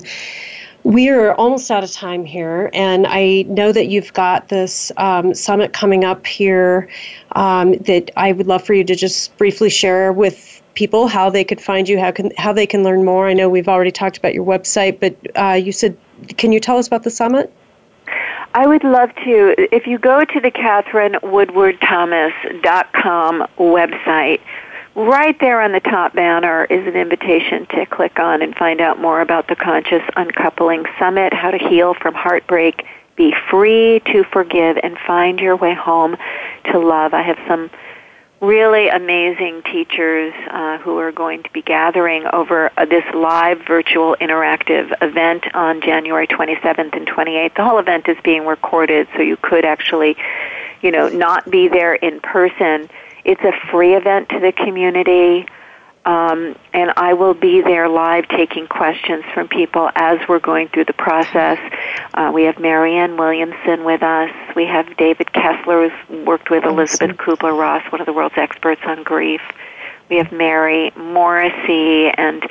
we 0.86 1.10
are 1.10 1.34
almost 1.34 1.72
out 1.72 1.84
of 1.84 1.92
time 1.92 2.26
here, 2.26 2.70
and 2.72 3.08
I 3.08 3.42
know 3.48 3.72
that 3.72 3.88
you've 3.88 4.14
got 4.14 4.50
this 4.50 4.92
um, 4.98 5.34
summit 5.34 5.74
coming 5.74 6.06
up 6.06 6.28
here 6.28 6.88
um, 7.32 7.74
that 7.80 8.12
I 8.16 8.34
would 8.34 8.46
love 8.46 8.64
for 8.64 8.76
you 8.76 8.84
to 8.84 8.96
just 8.96 9.36
briefly 9.36 9.72
share 9.72 10.14
with 10.14 10.62
people 10.76 11.08
how 11.08 11.32
they 11.32 11.44
could 11.44 11.60
find 11.60 11.90
you, 11.90 12.00
how 12.00 12.12
can 12.12 12.32
how 12.38 12.54
they 12.54 12.68
can 12.68 12.84
learn 12.84 13.04
more. 13.04 13.28
I 13.28 13.34
know 13.34 13.50
we've 13.50 13.68
already 13.68 13.90
talked 13.90 14.18
about 14.18 14.36
your 14.36 14.46
website, 14.46 15.00
but 15.00 15.16
uh, 15.36 15.54
you 15.54 15.72
said, 15.72 15.98
can 16.38 16.52
you 16.52 16.60
tell 16.60 16.78
us 16.78 16.86
about 16.86 17.02
the 17.02 17.10
summit? 17.10 17.52
I 18.56 18.66
would 18.68 18.84
love 18.86 19.14
to. 19.16 19.76
If 19.76 19.86
you 19.86 20.00
go 20.00 20.24
to 20.24 20.40
the 20.40 20.50
KatherineWoodwardThomas.com 20.50 23.48
website, 23.58 24.40
right 24.96 25.38
there 25.42 25.60
on 25.60 25.74
the 25.74 25.82
top 25.82 26.14
banner 26.14 26.64
is 26.64 26.88
an 26.88 26.96
invitation 26.96 27.66
to 27.72 27.86
click 27.86 28.18
on 28.18 28.42
and 28.42 28.56
find 28.56 28.80
out 28.80 28.98
more 28.98 29.20
about 29.20 29.50
the 29.50 29.58
Conscious 29.58 30.04
Uncoupling 30.16 30.86
Summit, 30.98 31.34
how 31.34 31.52
to 31.52 31.58
heal 31.58 31.96
from 31.96 32.14
heartbreak, 32.14 32.86
be 33.18 33.36
free 33.52 34.02
to 34.06 34.24
forgive, 34.32 34.78
and 34.82 34.98
find 35.06 35.42
your 35.42 35.58
way 35.58 35.74
home 35.74 36.16
to 36.72 36.80
love. 36.80 37.14
I 37.14 37.24
have 37.24 37.40
some 37.50 37.70
really 38.46 38.90
amazing 38.90 39.64
teachers 39.64 40.34
uh, 40.52 40.78
who 40.78 40.98
are 41.00 41.12
going 41.12 41.44
to 41.44 41.52
be 41.52 41.62
gathering 41.62 42.26
over 42.32 42.72
uh, 42.78 42.86
this 42.86 43.04
live 43.14 43.62
virtual 43.66 44.16
interactive 44.22 44.94
event 45.02 45.44
on 45.56 45.82
January 45.82 46.28
27th 46.28 46.96
and 46.96 47.08
28th. 47.08 47.56
The 47.56 47.64
whole 47.64 47.80
event 47.80 48.08
is 48.08 48.18
being 48.24 48.46
recorded, 48.46 49.08
so 49.16 49.22
you 49.22 49.38
could 49.38 49.66
actually, 49.66 50.16
you 50.82 50.92
know, 50.92 51.10
not 51.10 51.50
be 51.50 51.68
there 51.68 51.96
in 51.96 52.20
person. 52.20 52.90
It's 53.24 53.42
a 53.42 53.54
free 53.72 53.96
event 53.96 54.30
to 54.30 54.40
the 54.40 54.52
community. 54.52 55.48
Um, 56.06 56.56
and 56.72 56.92
I 56.98 57.14
will 57.14 57.34
be 57.34 57.62
there 57.62 57.90
live 57.90 58.28
taking 58.28 58.68
questions 58.68 59.24
from 59.34 59.48
people 59.48 59.90
as 59.96 60.20
we're 60.30 60.40
going 60.40 60.68
through 60.68 60.86
the 60.86 60.94
process. 60.94 61.58
Uh, 62.14 62.32
we 62.34 62.44
have 62.44 62.60
Marianne 62.60 63.18
Williamson 63.18 63.84
with 63.84 64.04
us. 64.04 64.32
We 64.56 64.66
have 64.66 64.96
David 64.98 65.34
Kessler, 65.34 65.90
who's 65.90 66.26
worked 66.26 66.52
with 66.52 66.64
Elizabeth 66.64 67.18
Kubler 67.18 67.58
Ross, 67.60 67.84
one 67.92 68.02
of 68.02 68.06
the 68.06 68.14
world's 68.14 68.38
experts 68.38 68.82
on 68.86 69.02
grief. 69.02 69.42
We 70.10 70.18
have 70.18 70.32
Mary 70.32 70.92
Morrissey 70.96 72.10
and 72.10 72.48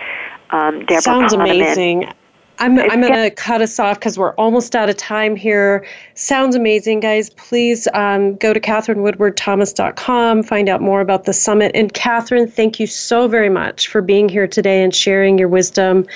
um, 0.51 0.81
Deborah 0.87 1.03
Sounds 1.03 1.33
Kahneman. 1.33 1.55
amazing. 1.55 2.13
I'm, 2.59 2.79
I'm 2.79 3.01
going 3.01 3.13
to 3.13 3.31
cut 3.31 3.63
us 3.63 3.79
off 3.79 3.99
because 3.99 4.19
we're 4.19 4.35
almost 4.35 4.77
out 4.77 4.89
of 4.89 4.97
time 4.97 5.35
here. 5.37 5.87
Sounds 6.15 6.55
amazing, 6.55 7.01
guys. 7.01 7.31
Please 7.31 7.89
um, 7.95 8.37
go 8.37 8.53
to 8.53 8.61
KatherineWoodwardThomas.com, 8.61 10.43
find 10.45 10.69
out 10.69 10.81
more 10.81 11.01
about 11.01 11.25
the 11.25 11.33
summit. 11.33 11.73
And 11.75 11.93
Katherine, 11.93 12.47
thank 12.47 12.79
you 12.79 12.87
so 12.87 13.27
very 13.27 13.49
much 13.49 13.89
for 13.89 14.01
being 14.01 14.29
here 14.29 14.47
today 14.47 14.83
and 14.83 14.95
sharing 14.95 15.39
your 15.39 15.49
wisdom. 15.49 16.07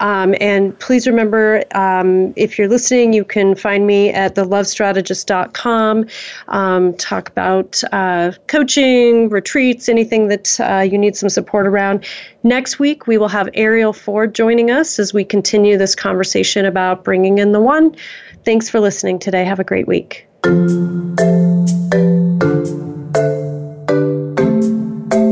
Um, 0.00 0.34
and 0.40 0.76
please 0.78 1.06
remember, 1.06 1.62
um, 1.74 2.32
if 2.34 2.58
you're 2.58 2.68
listening, 2.68 3.12
you 3.12 3.24
can 3.24 3.54
find 3.54 3.86
me 3.86 4.10
at 4.10 4.34
thelovestrategist.com. 4.34 6.06
Um, 6.48 6.94
talk 6.94 7.28
about 7.28 7.82
uh, 7.92 8.32
coaching, 8.46 9.28
retreats, 9.28 9.88
anything 9.88 10.28
that 10.28 10.58
uh, 10.60 10.80
you 10.80 10.96
need 10.96 11.16
some 11.16 11.28
support 11.28 11.66
around. 11.66 12.06
Next 12.42 12.78
week, 12.78 13.06
we 13.06 13.18
will 13.18 13.28
have 13.28 13.48
Arielle 13.48 13.94
Ford 13.94 14.34
joining 14.34 14.70
us 14.70 14.98
as 14.98 15.12
we 15.12 15.24
continue 15.24 15.76
this 15.80 15.96
conversation 15.96 16.64
about 16.64 17.02
bringing 17.02 17.38
in 17.38 17.50
the 17.50 17.60
one. 17.60 17.96
Thanks 18.44 18.70
for 18.70 18.78
listening 18.78 19.18
today. 19.18 19.44
Have 19.44 19.58
a 19.58 19.64
great 19.64 19.88
week. 19.88 20.28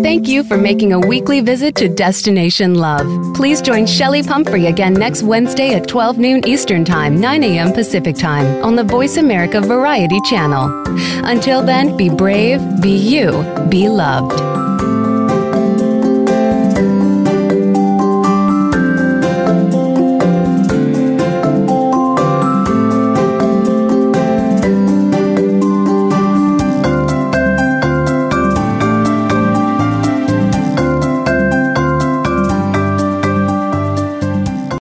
Thank 0.02 0.26
you 0.26 0.42
for 0.42 0.58
making 0.58 0.92
a 0.92 0.98
weekly 0.98 1.40
visit 1.40 1.74
to 1.76 1.88
Destination 1.88 2.74
Love. 2.74 3.06
Please 3.34 3.62
join 3.62 3.84
Chelli 3.84 4.26
Pumphrey 4.26 4.66
again 4.66 4.94
next 4.94 5.22
Wednesday 5.22 5.74
at 5.74 5.86
12 5.86 6.18
noon 6.18 6.48
Eastern 6.48 6.84
Time, 6.84 7.20
9 7.20 7.44
a.m. 7.44 7.72
Pacific 7.72 8.16
Time 8.16 8.62
on 8.64 8.74
the 8.74 8.84
Voice 8.84 9.16
America 9.16 9.60
Variety 9.60 10.20
Channel. 10.22 10.82
Until 11.24 11.62
then, 11.62 11.96
be 11.96 12.10
brave, 12.10 12.60
be 12.80 12.90
you, 12.90 13.30
be 13.70 13.88
loved. 13.88 14.67